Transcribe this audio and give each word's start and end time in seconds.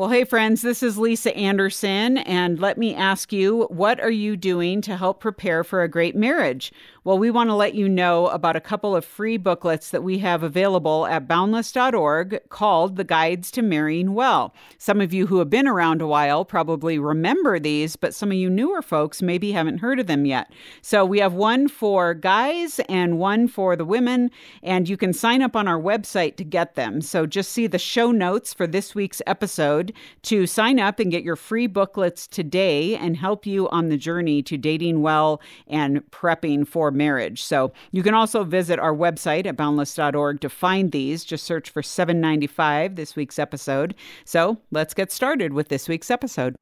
Well, 0.00 0.08
hey, 0.08 0.24
friends, 0.24 0.62
this 0.62 0.82
is 0.82 0.96
Lisa 0.96 1.36
Anderson, 1.36 2.16
and 2.16 2.58
let 2.58 2.78
me 2.78 2.94
ask 2.94 3.34
you 3.34 3.64
what 3.64 4.00
are 4.00 4.10
you 4.10 4.34
doing 4.34 4.80
to 4.80 4.96
help 4.96 5.20
prepare 5.20 5.62
for 5.62 5.82
a 5.82 5.90
great 5.90 6.16
marriage? 6.16 6.72
Well, 7.04 7.18
we 7.18 7.30
want 7.30 7.50
to 7.50 7.54
let 7.54 7.74
you 7.74 7.86
know 7.86 8.28
about 8.28 8.56
a 8.56 8.62
couple 8.62 8.96
of 8.96 9.04
free 9.04 9.36
booklets 9.36 9.90
that 9.90 10.02
we 10.02 10.18
have 10.18 10.42
available 10.42 11.06
at 11.06 11.28
boundless.org 11.28 12.40
called 12.48 12.96
The 12.96 13.04
Guides 13.04 13.50
to 13.52 13.62
Marrying 13.62 14.14
Well. 14.14 14.54
Some 14.78 15.02
of 15.02 15.12
you 15.12 15.26
who 15.26 15.38
have 15.38 15.50
been 15.50 15.68
around 15.68 16.00
a 16.00 16.06
while 16.06 16.46
probably 16.46 16.98
remember 16.98 17.58
these, 17.58 17.96
but 17.96 18.14
some 18.14 18.30
of 18.30 18.38
you 18.38 18.48
newer 18.48 18.80
folks 18.80 19.20
maybe 19.20 19.52
haven't 19.52 19.78
heard 19.78 20.00
of 20.00 20.06
them 20.06 20.24
yet. 20.24 20.50
So 20.80 21.04
we 21.04 21.20
have 21.20 21.34
one 21.34 21.68
for 21.68 22.14
guys 22.14 22.80
and 22.88 23.18
one 23.18 23.48
for 23.48 23.76
the 23.76 23.84
women, 23.84 24.30
and 24.62 24.88
you 24.88 24.96
can 24.96 25.12
sign 25.12 25.42
up 25.42 25.56
on 25.56 25.68
our 25.68 25.80
website 25.80 26.36
to 26.36 26.44
get 26.44 26.74
them. 26.74 27.02
So 27.02 27.26
just 27.26 27.52
see 27.52 27.66
the 27.66 27.78
show 27.78 28.12
notes 28.12 28.54
for 28.54 28.66
this 28.66 28.94
week's 28.94 29.20
episode 29.26 29.89
to 30.22 30.46
sign 30.46 30.78
up 30.78 30.98
and 30.98 31.10
get 31.10 31.22
your 31.22 31.36
free 31.36 31.66
booklets 31.66 32.26
today 32.26 32.96
and 32.96 33.16
help 33.16 33.46
you 33.46 33.68
on 33.70 33.88
the 33.88 33.96
journey 33.96 34.42
to 34.42 34.56
dating 34.56 35.02
well 35.02 35.40
and 35.66 36.02
prepping 36.10 36.66
for 36.66 36.90
marriage. 36.90 37.42
So 37.42 37.72
you 37.90 38.02
can 38.02 38.14
also 38.14 38.44
visit 38.44 38.78
our 38.78 38.94
website 38.94 39.46
at 39.46 39.56
boundless.org 39.56 40.40
to 40.40 40.48
find 40.48 40.92
these. 40.92 41.24
Just 41.24 41.44
search 41.44 41.70
for 41.70 41.82
795 41.82 42.96
this 42.96 43.16
week's 43.16 43.38
episode. 43.38 43.94
So 44.24 44.58
let's 44.70 44.94
get 44.94 45.12
started 45.12 45.52
with 45.52 45.68
this 45.68 45.88
week's 45.88 46.10
episode. 46.10 46.56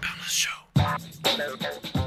Boundless 0.00 0.28
Show. 0.28 2.01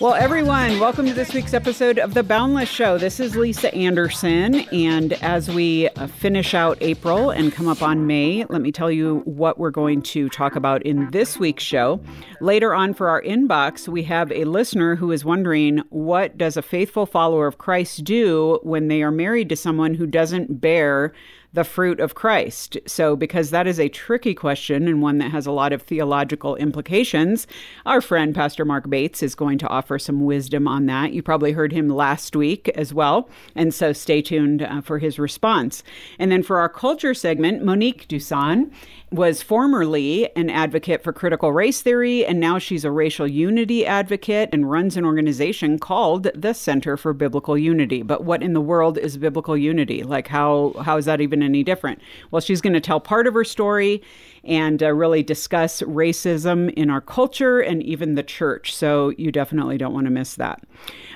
Well, 0.00 0.14
everyone, 0.14 0.78
welcome 0.78 1.06
to 1.06 1.12
this 1.12 1.34
week's 1.34 1.54
episode 1.54 1.98
of 1.98 2.14
The 2.14 2.22
Boundless 2.22 2.68
Show. 2.68 2.98
This 2.98 3.18
is 3.18 3.34
Lisa 3.34 3.74
Anderson. 3.74 4.54
And 4.72 5.14
as 5.14 5.50
we 5.50 5.88
uh, 5.88 6.06
finish 6.06 6.54
out 6.54 6.78
April 6.80 7.30
and 7.30 7.52
come 7.52 7.66
up 7.66 7.82
on 7.82 8.06
May, 8.06 8.44
let 8.48 8.62
me 8.62 8.70
tell 8.70 8.92
you 8.92 9.22
what 9.24 9.58
we're 9.58 9.72
going 9.72 10.02
to 10.02 10.28
talk 10.28 10.54
about 10.54 10.84
in 10.84 11.10
this 11.10 11.36
week's 11.40 11.64
show. 11.64 12.00
Later 12.40 12.74
on 12.74 12.94
for 12.94 13.08
our 13.08 13.20
inbox, 13.22 13.88
we 13.88 14.04
have 14.04 14.30
a 14.30 14.44
listener 14.44 14.94
who 14.94 15.10
is 15.10 15.24
wondering 15.24 15.82
what 15.88 16.38
does 16.38 16.56
a 16.56 16.62
faithful 16.62 17.04
follower 17.04 17.48
of 17.48 17.58
Christ 17.58 18.04
do 18.04 18.60
when 18.62 18.86
they 18.86 19.02
are 19.02 19.10
married 19.10 19.48
to 19.48 19.56
someone 19.56 19.94
who 19.94 20.06
doesn't 20.06 20.60
bear 20.60 21.12
the 21.52 21.64
fruit 21.64 22.00
of 22.00 22.14
Christ? 22.14 22.76
So, 22.86 23.16
because 23.16 23.50
that 23.50 23.66
is 23.66 23.80
a 23.80 23.88
tricky 23.88 24.34
question 24.34 24.86
and 24.86 25.02
one 25.02 25.18
that 25.18 25.30
has 25.30 25.46
a 25.46 25.52
lot 25.52 25.72
of 25.72 25.82
theological 25.82 26.56
implications, 26.56 27.46
our 27.86 28.00
friend 28.00 28.34
Pastor 28.34 28.64
Mark 28.64 28.88
Bates 28.90 29.22
is 29.22 29.34
going 29.34 29.58
to 29.58 29.68
offer 29.68 29.98
some 29.98 30.24
wisdom 30.24 30.68
on 30.68 30.86
that. 30.86 31.12
You 31.12 31.22
probably 31.22 31.52
heard 31.52 31.72
him 31.72 31.88
last 31.88 32.36
week 32.36 32.68
as 32.70 32.92
well. 32.92 33.28
And 33.54 33.72
so, 33.72 33.92
stay 33.92 34.22
tuned 34.22 34.62
uh, 34.62 34.80
for 34.80 34.98
his 34.98 35.18
response. 35.18 35.82
And 36.18 36.30
then 36.30 36.42
for 36.42 36.58
our 36.58 36.68
culture 36.68 37.14
segment, 37.14 37.64
Monique 37.64 38.06
Duson 38.08 38.70
was 39.10 39.42
formerly 39.42 40.34
an 40.36 40.50
advocate 40.50 41.02
for 41.02 41.12
critical 41.12 41.52
race 41.52 41.80
theory, 41.80 42.26
and 42.26 42.38
now 42.38 42.58
she's 42.58 42.84
a 42.84 42.90
racial 42.90 43.26
unity 43.26 43.86
advocate 43.86 44.50
and 44.52 44.70
runs 44.70 44.96
an 44.96 45.04
organization 45.04 45.78
called 45.78 46.28
the 46.34 46.52
Center 46.52 46.96
for 46.96 47.14
Biblical 47.14 47.56
Unity. 47.56 48.02
But 48.02 48.24
what 48.24 48.42
in 48.42 48.52
the 48.52 48.60
world 48.60 48.98
is 48.98 49.16
biblical 49.16 49.56
unity? 49.56 50.02
Like, 50.02 50.28
how 50.28 50.74
how 50.84 50.98
is 50.98 51.06
that 51.06 51.20
even 51.20 51.37
any 51.42 51.62
different? 51.62 52.00
Well, 52.30 52.40
she's 52.40 52.60
going 52.60 52.74
to 52.74 52.80
tell 52.80 53.00
part 53.00 53.26
of 53.26 53.34
her 53.34 53.44
story 53.44 54.02
and 54.44 54.82
uh, 54.82 54.92
really 54.92 55.22
discuss 55.22 55.82
racism 55.82 56.72
in 56.74 56.90
our 56.90 57.00
culture 57.00 57.60
and 57.60 57.82
even 57.82 58.14
the 58.14 58.22
church. 58.22 58.74
So 58.74 59.10
you 59.18 59.30
definitely 59.30 59.78
don't 59.78 59.92
want 59.92 60.06
to 60.06 60.10
miss 60.10 60.36
that. 60.36 60.62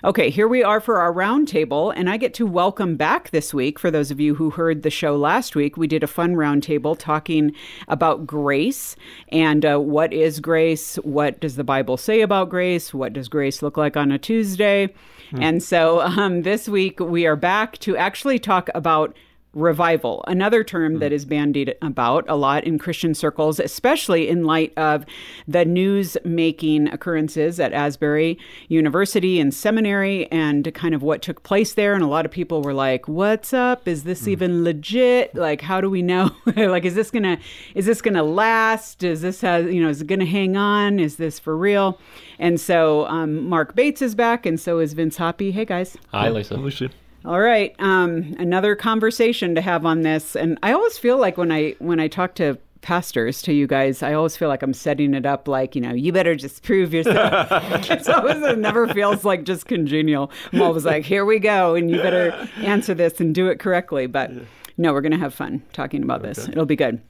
Okay, 0.04 0.30
here 0.30 0.48
we 0.48 0.62
are 0.62 0.80
for 0.80 1.00
our 1.00 1.12
roundtable, 1.12 1.92
and 1.96 2.10
I 2.10 2.16
get 2.16 2.34
to 2.34 2.46
welcome 2.46 2.96
back 2.96 3.30
this 3.30 3.54
week. 3.54 3.78
For 3.78 3.90
those 3.90 4.10
of 4.10 4.20
you 4.20 4.34
who 4.34 4.50
heard 4.50 4.82
the 4.82 4.90
show 4.90 5.16
last 5.16 5.54
week, 5.54 5.76
we 5.76 5.86
did 5.86 6.02
a 6.02 6.08
fun 6.08 6.34
roundtable 6.34 6.98
talking 6.98 7.52
about 7.88 8.26
grace 8.26 8.96
and 9.28 9.64
uh, 9.64 9.78
what 9.78 10.12
is 10.12 10.40
grace, 10.40 10.96
what 10.96 11.40
does 11.40 11.56
the 11.56 11.64
Bible 11.64 11.96
say 11.96 12.20
about 12.20 12.50
grace, 12.50 12.92
what 12.92 13.12
does 13.12 13.28
grace 13.28 13.62
look 13.62 13.76
like 13.76 13.96
on 13.96 14.12
a 14.12 14.18
Tuesday. 14.18 14.92
Hmm. 15.30 15.42
And 15.42 15.62
so 15.62 16.00
um, 16.00 16.42
this 16.42 16.68
week 16.68 17.00
we 17.00 17.26
are 17.26 17.36
back 17.36 17.78
to 17.78 17.96
actually 17.96 18.38
talk 18.38 18.68
about 18.74 19.16
revival, 19.54 20.24
another 20.26 20.64
term 20.64 20.98
that 20.98 21.10
hmm. 21.10 21.16
is 21.16 21.24
bandied 21.24 21.74
about 21.82 22.24
a 22.28 22.36
lot 22.36 22.64
in 22.64 22.78
Christian 22.78 23.14
circles, 23.14 23.60
especially 23.60 24.28
in 24.28 24.44
light 24.44 24.72
of 24.76 25.04
the 25.46 25.64
news 25.64 26.16
making 26.24 26.88
occurrences 26.88 27.60
at 27.60 27.72
Asbury 27.72 28.38
University 28.68 29.38
and 29.38 29.52
seminary 29.52 30.30
and 30.32 30.72
kind 30.74 30.94
of 30.94 31.02
what 31.02 31.22
took 31.22 31.42
place 31.42 31.74
there. 31.74 31.94
And 31.94 32.02
a 32.02 32.06
lot 32.06 32.24
of 32.24 32.32
people 32.32 32.62
were 32.62 32.74
like, 32.74 33.08
What's 33.08 33.52
up? 33.52 33.86
Is 33.86 34.04
this 34.04 34.22
mm. 34.22 34.28
even 34.28 34.64
legit? 34.64 35.34
Like, 35.34 35.60
how 35.60 35.80
do 35.80 35.90
we 35.90 36.02
know? 36.02 36.30
like, 36.56 36.84
is 36.84 36.94
this 36.94 37.10
gonna 37.10 37.38
is 37.74 37.86
this 37.86 38.00
gonna 38.00 38.22
last? 38.22 39.02
Is 39.02 39.20
this 39.20 39.40
has 39.42 39.66
you 39.66 39.82
know, 39.82 39.88
is 39.88 40.02
it 40.02 40.06
gonna 40.06 40.24
hang 40.24 40.56
on? 40.56 40.98
Is 40.98 41.16
this 41.16 41.38
for 41.38 41.56
real? 41.56 41.98
And 42.38 42.60
so 42.60 43.06
um, 43.06 43.48
Mark 43.48 43.74
Bates 43.74 44.02
is 44.02 44.14
back, 44.14 44.46
and 44.46 44.58
so 44.58 44.78
is 44.78 44.94
Vince 44.94 45.16
Hoppy. 45.16 45.52
Hey 45.52 45.64
guys. 45.64 45.96
Hi, 46.10 46.28
Lisa. 46.28 46.56
Lucy. 46.56 46.90
All 47.24 47.40
right, 47.40 47.74
um, 47.78 48.34
another 48.38 48.74
conversation 48.74 49.54
to 49.54 49.60
have 49.60 49.86
on 49.86 50.02
this, 50.02 50.34
and 50.34 50.58
I 50.62 50.72
always 50.72 50.98
feel 50.98 51.18
like 51.18 51.38
when 51.38 51.52
I 51.52 51.76
when 51.78 52.00
I 52.00 52.08
talk 52.08 52.34
to 52.36 52.58
pastors 52.80 53.40
to 53.42 53.52
you 53.52 53.66
guys, 53.66 54.02
I 54.02 54.12
always 54.12 54.36
feel 54.36 54.48
like 54.48 54.62
I'm 54.62 54.74
setting 54.74 55.14
it 55.14 55.24
up 55.24 55.46
like, 55.46 55.76
you 55.76 55.80
know, 55.80 55.92
you 55.92 56.12
better 56.12 56.34
just 56.34 56.64
prove 56.64 56.92
yourself. 56.92 57.46
it's 57.90 58.08
always, 58.08 58.42
it 58.42 58.58
never 58.58 58.88
feels 58.88 59.24
like 59.24 59.44
just 59.44 59.66
congenial. 59.66 60.30
I'm 60.52 60.62
always 60.62 60.84
like, 60.84 61.04
here 61.04 61.24
we 61.24 61.38
go, 61.38 61.74
and 61.74 61.90
you 61.90 61.96
better 61.98 62.48
answer 62.56 62.92
this 62.92 63.20
and 63.20 63.34
do 63.34 63.46
it 63.48 63.60
correctly. 63.60 64.06
But 64.06 64.32
no, 64.76 64.92
we're 64.92 65.00
going 65.00 65.12
to 65.12 65.18
have 65.18 65.32
fun 65.32 65.62
talking 65.72 66.02
about 66.02 66.20
okay. 66.20 66.28
this. 66.28 66.48
It'll 66.48 66.66
be 66.66 66.76
good. 66.76 67.00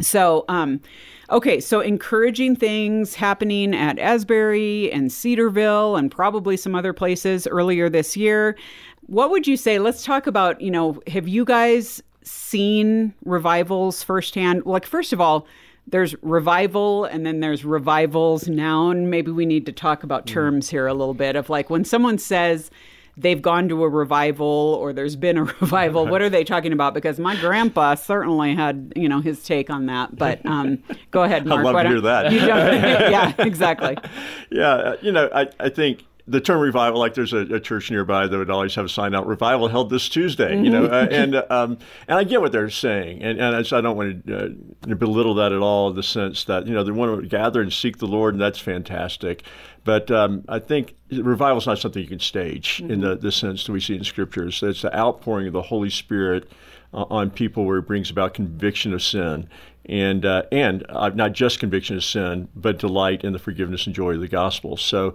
So, 0.00 0.44
um, 0.48 0.80
okay, 1.30 1.60
so 1.60 1.80
encouraging 1.80 2.56
things 2.56 3.14
happening 3.14 3.74
at 3.74 3.98
Asbury 3.98 4.90
and 4.92 5.12
Cedarville 5.12 5.96
and 5.96 6.10
probably 6.10 6.56
some 6.56 6.74
other 6.74 6.92
places 6.92 7.46
earlier 7.46 7.88
this 7.88 8.16
year. 8.16 8.56
What 9.06 9.30
would 9.30 9.46
you 9.46 9.56
say? 9.56 9.78
Let's 9.78 10.04
talk 10.04 10.26
about, 10.26 10.60
you 10.60 10.70
know, 10.70 11.00
have 11.06 11.28
you 11.28 11.44
guys 11.44 12.02
seen 12.22 13.14
revivals 13.24 14.02
firsthand? 14.02 14.64
Like, 14.64 14.86
first 14.86 15.12
of 15.12 15.20
all, 15.20 15.46
there's 15.86 16.14
revival 16.22 17.04
and 17.04 17.26
then 17.26 17.40
there's 17.40 17.64
revivals 17.64 18.48
noun. 18.48 19.10
Maybe 19.10 19.30
we 19.32 19.46
need 19.46 19.66
to 19.66 19.72
talk 19.72 20.02
about 20.04 20.26
mm. 20.26 20.32
terms 20.32 20.70
here 20.70 20.86
a 20.86 20.94
little 20.94 21.14
bit 21.14 21.36
of 21.36 21.50
like 21.50 21.70
when 21.70 21.84
someone 21.84 22.18
says 22.18 22.70
they've 23.16 23.42
gone 23.42 23.68
to 23.68 23.82
a 23.84 23.88
revival 23.88 24.76
or 24.80 24.92
there's 24.92 25.16
been 25.16 25.36
a 25.36 25.44
revival, 25.60 26.06
what 26.06 26.22
are 26.22 26.30
they 26.30 26.44
talking 26.44 26.72
about? 26.72 26.94
Because 26.94 27.18
my 27.18 27.36
grandpa 27.36 27.94
certainly 27.94 28.54
had, 28.54 28.92
you 28.96 29.08
know, 29.08 29.20
his 29.20 29.42
take 29.42 29.70
on 29.70 29.86
that. 29.86 30.16
But 30.16 30.44
um, 30.46 30.82
go 31.10 31.22
ahead, 31.22 31.46
Mark. 31.46 31.66
I'd 31.66 31.74
love 31.74 31.82
to 31.84 31.88
hear 31.88 32.00
that. 32.00 32.32
yeah, 33.10 33.34
exactly. 33.38 33.96
Yeah, 34.50 34.94
you 35.02 35.12
know, 35.12 35.28
I, 35.34 35.48
I 35.60 35.68
think 35.68 36.04
the 36.26 36.40
term 36.40 36.60
revival, 36.60 37.00
like 37.00 37.14
there's 37.14 37.32
a, 37.32 37.38
a, 37.38 37.60
church 37.60 37.90
nearby 37.90 38.26
that 38.26 38.36
would 38.36 38.50
always 38.50 38.74
have 38.76 38.84
a 38.84 38.88
sign 38.88 39.14
out, 39.14 39.26
revival 39.26 39.68
held 39.68 39.90
this 39.90 40.08
Tuesday, 40.08 40.54
mm-hmm. 40.54 40.64
you 40.64 40.70
know, 40.70 40.84
uh, 40.86 41.08
and 41.10 41.36
um, 41.50 41.78
and 42.06 42.18
I 42.18 42.24
get 42.24 42.40
what 42.40 42.52
they're 42.52 42.70
saying, 42.70 43.22
and, 43.22 43.40
and 43.40 43.56
I 43.56 43.80
don't 43.80 43.96
want 43.96 44.26
to 44.26 44.56
uh, 44.88 44.94
belittle 44.94 45.34
that 45.34 45.52
at 45.52 45.58
all 45.58 45.90
in 45.90 45.96
the 45.96 46.02
sense 46.02 46.44
that 46.44 46.66
you 46.66 46.74
know 46.74 46.84
they 46.84 46.92
want 46.92 47.22
to 47.22 47.28
gather 47.28 47.60
and 47.60 47.72
seek 47.72 47.98
the 47.98 48.06
Lord, 48.06 48.34
and 48.34 48.40
that's 48.40 48.60
fantastic, 48.60 49.42
but 49.84 50.10
um, 50.10 50.44
I 50.48 50.60
think 50.60 50.94
revival 51.10 51.58
is 51.58 51.66
not 51.66 51.78
something 51.78 52.00
you 52.00 52.08
can 52.08 52.20
stage 52.20 52.78
mm-hmm. 52.78 52.92
in 52.92 53.00
the, 53.00 53.16
the 53.16 53.32
sense 53.32 53.64
that 53.64 53.72
we 53.72 53.80
see 53.80 53.96
in 53.96 54.04
scriptures. 54.04 54.62
It's 54.62 54.82
the 54.82 54.96
outpouring 54.96 55.48
of 55.48 55.52
the 55.52 55.62
Holy 55.62 55.90
Spirit 55.90 56.50
uh, 56.94 57.04
on 57.10 57.30
people 57.30 57.64
where 57.64 57.78
it 57.78 57.86
brings 57.86 58.10
about 58.10 58.34
conviction 58.34 58.94
of 58.94 59.02
sin 59.02 59.48
and 59.86 60.24
uh, 60.24 60.44
and 60.52 60.84
uh, 60.88 61.08
not 61.10 61.32
just 61.32 61.58
conviction 61.58 61.96
of 61.96 62.04
sin, 62.04 62.48
but 62.54 62.78
delight 62.78 63.24
in 63.24 63.32
the 63.32 63.38
forgiveness 63.38 63.86
and 63.86 63.94
joy 63.94 64.14
of 64.14 64.20
the 64.20 64.28
gospel. 64.28 64.76
So 64.76 65.14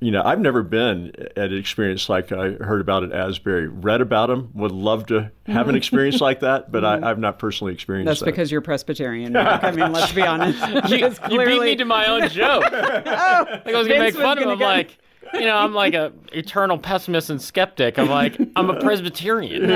you 0.00 0.10
know, 0.10 0.22
I've 0.22 0.40
never 0.40 0.62
been 0.62 1.12
at 1.36 1.50
an 1.50 1.56
experience 1.56 2.08
like 2.08 2.30
I 2.30 2.50
heard 2.50 2.82
about 2.82 3.02
at 3.02 3.12
Asbury. 3.12 3.66
Read 3.66 4.02
about 4.02 4.28
them, 4.28 4.50
would 4.54 4.72
love 4.72 5.06
to 5.06 5.30
have 5.46 5.68
an 5.70 5.74
experience 5.74 6.20
like 6.20 6.40
that, 6.40 6.70
but 6.70 6.84
I, 6.84 6.98
have 6.98 7.18
not 7.18 7.38
personally 7.38 7.72
experienced 7.72 8.06
That's 8.06 8.20
that. 8.20 8.26
because 8.26 8.52
you're 8.52 8.60
Presbyterian. 8.60 9.32
Mark. 9.32 9.64
I 9.64 9.70
mean, 9.70 9.92
let's 9.92 10.12
be 10.12 10.22
honest. 10.22 10.58
you, 10.90 11.10
clearly... 11.10 11.54
you, 11.54 11.60
beat 11.60 11.60
me 11.60 11.76
to 11.76 11.84
my 11.86 12.06
own 12.06 12.28
joke. 12.28 12.64
oh, 12.70 12.70
like 12.70 13.06
I 13.06 13.78
was 13.78 13.88
going 13.88 14.00
to 14.00 14.04
make 14.04 14.14
fun 14.14 14.38
of 14.38 14.50
him. 14.50 14.58
Get... 14.58 14.64
Like, 14.64 14.98
you 15.32 15.40
know, 15.40 15.56
I'm 15.56 15.72
like 15.72 15.94
a 15.94 16.12
eternal 16.32 16.78
pessimist 16.78 17.30
and 17.30 17.40
skeptic. 17.40 17.98
I'm 17.98 18.08
like, 18.08 18.38
I'm 18.54 18.68
a 18.68 18.78
Presbyterian. 18.80 19.66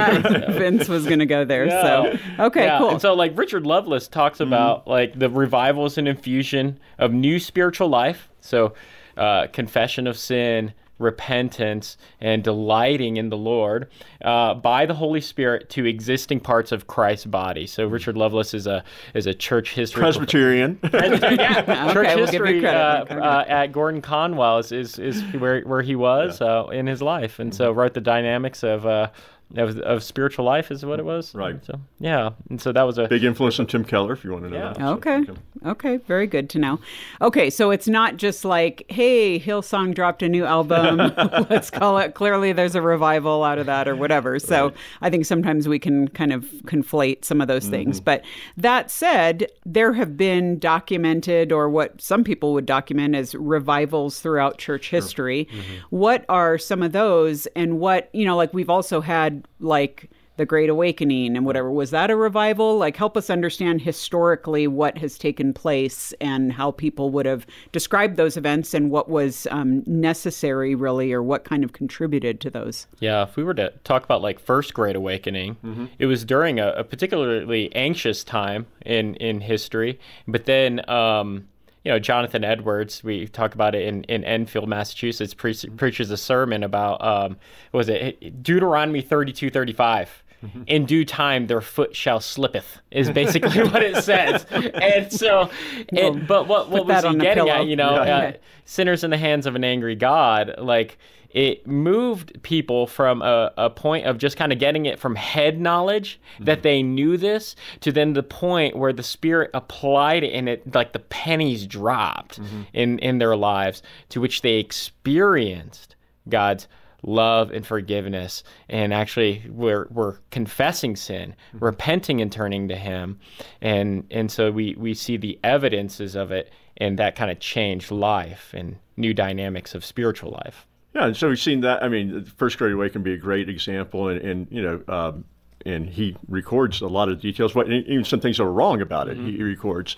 Vince 0.52 0.88
was 0.88 1.06
going 1.06 1.18
to 1.20 1.26
go 1.26 1.46
there. 1.46 1.66
Yeah. 1.66 1.82
So, 1.82 2.18
okay, 2.44 2.64
yeah. 2.64 2.78
cool. 2.78 2.90
And 2.90 3.00
so, 3.00 3.14
like, 3.14 3.36
Richard 3.38 3.66
Lovelace 3.66 4.06
talks 4.06 4.38
mm-hmm. 4.38 4.48
about, 4.48 4.86
like, 4.86 5.18
the 5.18 5.30
revivals 5.30 5.98
and 5.98 6.06
infusion 6.06 6.78
of 6.98 7.12
new 7.12 7.38
spiritual 7.38 7.88
life. 7.88 8.28
So, 8.40 8.74
uh, 9.16 9.46
confession 9.48 10.06
of 10.06 10.16
sin, 10.16 10.72
repentance 11.00 11.96
and 12.20 12.44
delighting 12.44 13.16
in 13.16 13.30
the 13.30 13.36
Lord 13.36 13.88
uh, 14.22 14.54
by 14.54 14.86
the 14.86 14.94
Holy 14.94 15.20
Spirit 15.20 15.70
to 15.70 15.86
existing 15.86 16.40
parts 16.40 16.70
of 16.70 16.86
Christ's 16.86 17.24
body. 17.24 17.66
So 17.66 17.86
Richard 17.86 18.16
Lovelace 18.16 18.54
is 18.54 18.66
a 18.66 18.84
is 19.14 19.26
a 19.26 19.34
church 19.34 19.72
history 19.72 20.02
Presbyterian. 20.02 20.76
Presbyterian 20.82 21.40
yeah. 21.40 21.92
church 21.92 22.06
we'll 22.06 22.26
history 22.26 22.64
uh, 22.64 22.70
uh, 22.70 23.44
at 23.48 23.68
Gordon 23.72 24.02
Conwell 24.02 24.58
is, 24.58 24.70
is, 24.70 24.98
is 24.98 25.22
where 25.34 25.62
where 25.62 25.82
he 25.82 25.96
was 25.96 26.40
yeah. 26.40 26.46
Uh, 26.46 26.66
in 26.68 26.86
his 26.86 27.02
life, 27.02 27.38
and 27.38 27.50
mm-hmm. 27.50 27.56
so 27.56 27.72
wrote 27.72 27.94
the 27.94 28.00
dynamics 28.00 28.62
of 28.62 28.86
uh, 28.86 29.10
of, 29.56 29.78
of 29.80 30.02
spiritual 30.02 30.44
life 30.44 30.70
is 30.70 30.84
what 30.84 30.98
it 30.98 31.04
was. 31.04 31.34
Right. 31.34 31.64
So 31.64 31.80
yeah, 31.98 32.30
and 32.48 32.60
so 32.60 32.72
that 32.72 32.82
was 32.82 32.98
a 32.98 33.08
big 33.08 33.24
influence 33.24 33.58
on 33.58 33.66
Tim 33.66 33.84
Keller, 33.84 34.12
if 34.12 34.24
you 34.24 34.32
want 34.32 34.44
to 34.44 34.50
know 34.50 34.56
yeah. 34.56 34.72
that. 34.72 34.82
Okay. 34.82 35.24
So, 35.26 35.34
okay. 35.70 35.96
Very 35.98 36.26
good 36.26 36.48
to 36.50 36.58
know. 36.58 36.78
Okay, 37.20 37.50
so 37.50 37.70
it's 37.70 37.88
not 37.88 38.16
just 38.16 38.44
like, 38.44 38.84
hey, 38.88 39.40
Hillsong 39.40 39.94
dropped 39.94 40.22
a 40.22 40.28
new 40.28 40.44
album. 40.44 40.98
Let's 41.50 41.70
call 41.70 41.98
it. 41.98 42.14
Clearly, 42.14 42.52
there's 42.52 42.74
a 42.74 42.82
revival 42.82 43.44
out 43.44 43.58
of 43.58 43.66
that, 43.66 43.88
or 43.88 43.96
whatever. 43.96 44.38
So 44.38 44.66
right. 44.66 44.76
I 45.02 45.10
think 45.10 45.26
sometimes 45.26 45.68
we 45.68 45.78
can 45.78 46.08
kind 46.08 46.32
of 46.32 46.44
conflate 46.64 47.24
some 47.24 47.40
of 47.40 47.48
those 47.48 47.64
mm-hmm. 47.64 47.72
things. 47.72 48.00
But 48.00 48.24
that 48.56 48.90
said, 48.90 49.50
there 49.64 49.92
have 49.94 50.16
been 50.16 50.58
documented, 50.58 51.52
or 51.52 51.68
what 51.68 52.00
some 52.00 52.24
people 52.24 52.52
would 52.52 52.66
document 52.66 53.14
as 53.14 53.34
revivals 53.34 54.20
throughout 54.20 54.58
church 54.58 54.84
sure. 54.84 55.00
history. 55.00 55.48
Mm-hmm. 55.50 55.74
What 55.90 56.24
are 56.28 56.58
some 56.58 56.82
of 56.82 56.92
those, 56.92 57.46
and 57.56 57.80
what 57.80 58.10
you 58.12 58.24
know, 58.24 58.36
like 58.36 58.54
we've 58.54 58.70
also 58.70 59.00
had 59.00 59.39
like 59.58 60.10
the 60.40 60.46
Great 60.46 60.70
Awakening 60.70 61.36
and 61.36 61.44
whatever. 61.44 61.70
Was 61.70 61.90
that 61.90 62.10
a 62.10 62.16
revival? 62.16 62.78
Like, 62.78 62.96
help 62.96 63.14
us 63.14 63.28
understand 63.28 63.82
historically 63.82 64.66
what 64.66 64.96
has 64.96 65.18
taken 65.18 65.52
place 65.52 66.14
and 66.18 66.50
how 66.50 66.70
people 66.70 67.10
would 67.10 67.26
have 67.26 67.46
described 67.72 68.16
those 68.16 68.38
events 68.38 68.72
and 68.72 68.90
what 68.90 69.10
was 69.10 69.46
um, 69.50 69.82
necessary, 69.86 70.74
really, 70.74 71.12
or 71.12 71.22
what 71.22 71.44
kind 71.44 71.62
of 71.62 71.74
contributed 71.74 72.40
to 72.40 72.48
those. 72.48 72.86
Yeah, 73.00 73.22
if 73.24 73.36
we 73.36 73.44
were 73.44 73.52
to 73.52 73.70
talk 73.84 74.02
about 74.02 74.22
like 74.22 74.40
first 74.40 74.72
Great 74.72 74.96
Awakening, 74.96 75.56
mm-hmm. 75.56 75.86
it 75.98 76.06
was 76.06 76.24
during 76.24 76.58
a, 76.58 76.70
a, 76.70 76.84
particularly 76.84 77.70
anxious 77.76 78.24
time 78.24 78.66
in 78.86 79.16
in 79.16 79.42
history, 79.42 80.00
but 80.26 80.46
then. 80.46 80.88
Um, 80.88 81.48
you 81.84 81.90
know, 81.90 81.98
Jonathan 81.98 82.44
Edwards, 82.44 83.02
we 83.02 83.26
talk 83.26 83.54
about 83.54 83.74
it 83.74 83.86
in, 83.86 84.04
in 84.04 84.22
Enfield, 84.24 84.68
Massachusetts, 84.68 85.32
pre- 85.32 85.54
preaches 85.76 86.10
a 86.10 86.16
sermon 86.16 86.62
about, 86.62 87.02
um, 87.02 87.38
was 87.72 87.88
it 87.88 88.42
Deuteronomy 88.42 89.00
32, 89.00 89.50
35. 89.50 90.22
Mm-hmm. 90.44 90.62
In 90.66 90.86
due 90.86 91.04
time, 91.04 91.46
their 91.46 91.60
foot 91.60 91.94
shall 91.94 92.20
slippeth, 92.20 92.80
is 92.90 93.10
basically 93.22 93.62
what 93.68 93.82
it 93.82 94.02
says. 94.02 94.46
And 94.50 95.12
so, 95.12 95.50
and, 95.96 96.26
but 96.26 96.48
what, 96.48 96.70
what 96.70 96.86
was 96.86 97.04
he 97.04 97.16
getting 97.16 97.48
at? 97.48 97.66
You 97.66 97.76
know, 97.76 98.02
yeah. 98.02 98.16
uh, 98.16 98.32
sinners 98.64 99.04
in 99.04 99.10
the 99.10 99.18
hands 99.18 99.46
of 99.46 99.54
an 99.54 99.64
angry 99.64 99.96
God, 99.96 100.54
like, 100.58 100.98
it 101.30 101.64
moved 101.66 102.42
people 102.42 102.86
from 102.86 103.22
a, 103.22 103.52
a 103.56 103.70
point 103.70 104.06
of 104.06 104.18
just 104.18 104.36
kind 104.36 104.52
of 104.52 104.58
getting 104.58 104.86
it 104.86 104.98
from 104.98 105.14
head 105.14 105.60
knowledge 105.60 106.20
mm-hmm. 106.34 106.44
that 106.44 106.62
they 106.62 106.82
knew 106.82 107.16
this 107.16 107.54
to 107.80 107.92
then 107.92 108.14
the 108.14 108.22
point 108.22 108.76
where 108.76 108.92
the 108.92 109.02
spirit 109.02 109.50
applied 109.54 110.24
it 110.24 110.32
and 110.32 110.48
it 110.48 110.74
like 110.74 110.92
the 110.92 110.98
pennies 110.98 111.66
dropped 111.66 112.40
mm-hmm. 112.40 112.62
in 112.72 112.98
in 112.98 113.18
their 113.18 113.36
lives 113.36 113.80
to 114.08 114.20
which 114.20 114.42
they 114.42 114.54
experienced 114.54 115.94
God's 116.28 116.66
love 117.02 117.50
and 117.50 117.66
forgiveness 117.66 118.42
and 118.68 118.92
actually 118.92 119.44
we're 119.48 119.86
we're 119.90 120.16
confessing 120.30 120.96
sin 120.96 121.34
mm-hmm. 121.48 121.64
repenting 121.64 122.20
and 122.20 122.30
turning 122.30 122.68
to 122.68 122.76
him 122.76 123.18
and 123.60 124.06
and 124.10 124.30
so 124.30 124.50
we 124.50 124.74
we 124.78 124.94
see 124.94 125.16
the 125.16 125.38
evidences 125.44 126.14
of 126.14 126.30
it 126.30 126.52
and 126.76 126.98
that 126.98 127.16
kind 127.16 127.30
of 127.30 127.38
changed 127.40 127.90
life 127.90 128.52
and 128.54 128.76
new 128.96 129.14
dynamics 129.14 129.74
of 129.74 129.84
spiritual 129.84 130.30
life 130.44 130.66
yeah, 130.94 131.06
and 131.06 131.16
so 131.16 131.28
we've 131.28 131.40
seen 131.40 131.60
that. 131.60 131.82
I 131.82 131.88
mean, 131.88 132.24
First 132.36 132.58
Great 132.58 132.72
Awakening 132.72 132.92
can 132.92 133.02
be 133.02 133.12
a 133.12 133.16
great 133.16 133.48
example, 133.48 134.08
and, 134.08 134.20
and 134.20 134.46
you 134.50 134.60
know, 134.60 134.82
um, 134.88 135.24
and 135.64 135.88
he 135.88 136.16
records 136.28 136.80
a 136.80 136.88
lot 136.88 137.08
of 137.08 137.20
details. 137.20 137.54
What 137.54 137.70
even 137.70 138.04
some 138.04 138.20
things 138.20 138.38
that 138.38 138.44
are 138.44 138.52
wrong 138.52 138.80
about 138.80 139.08
it, 139.08 139.16
mm-hmm. 139.16 139.36
he, 139.36 139.42
records. 139.42 139.96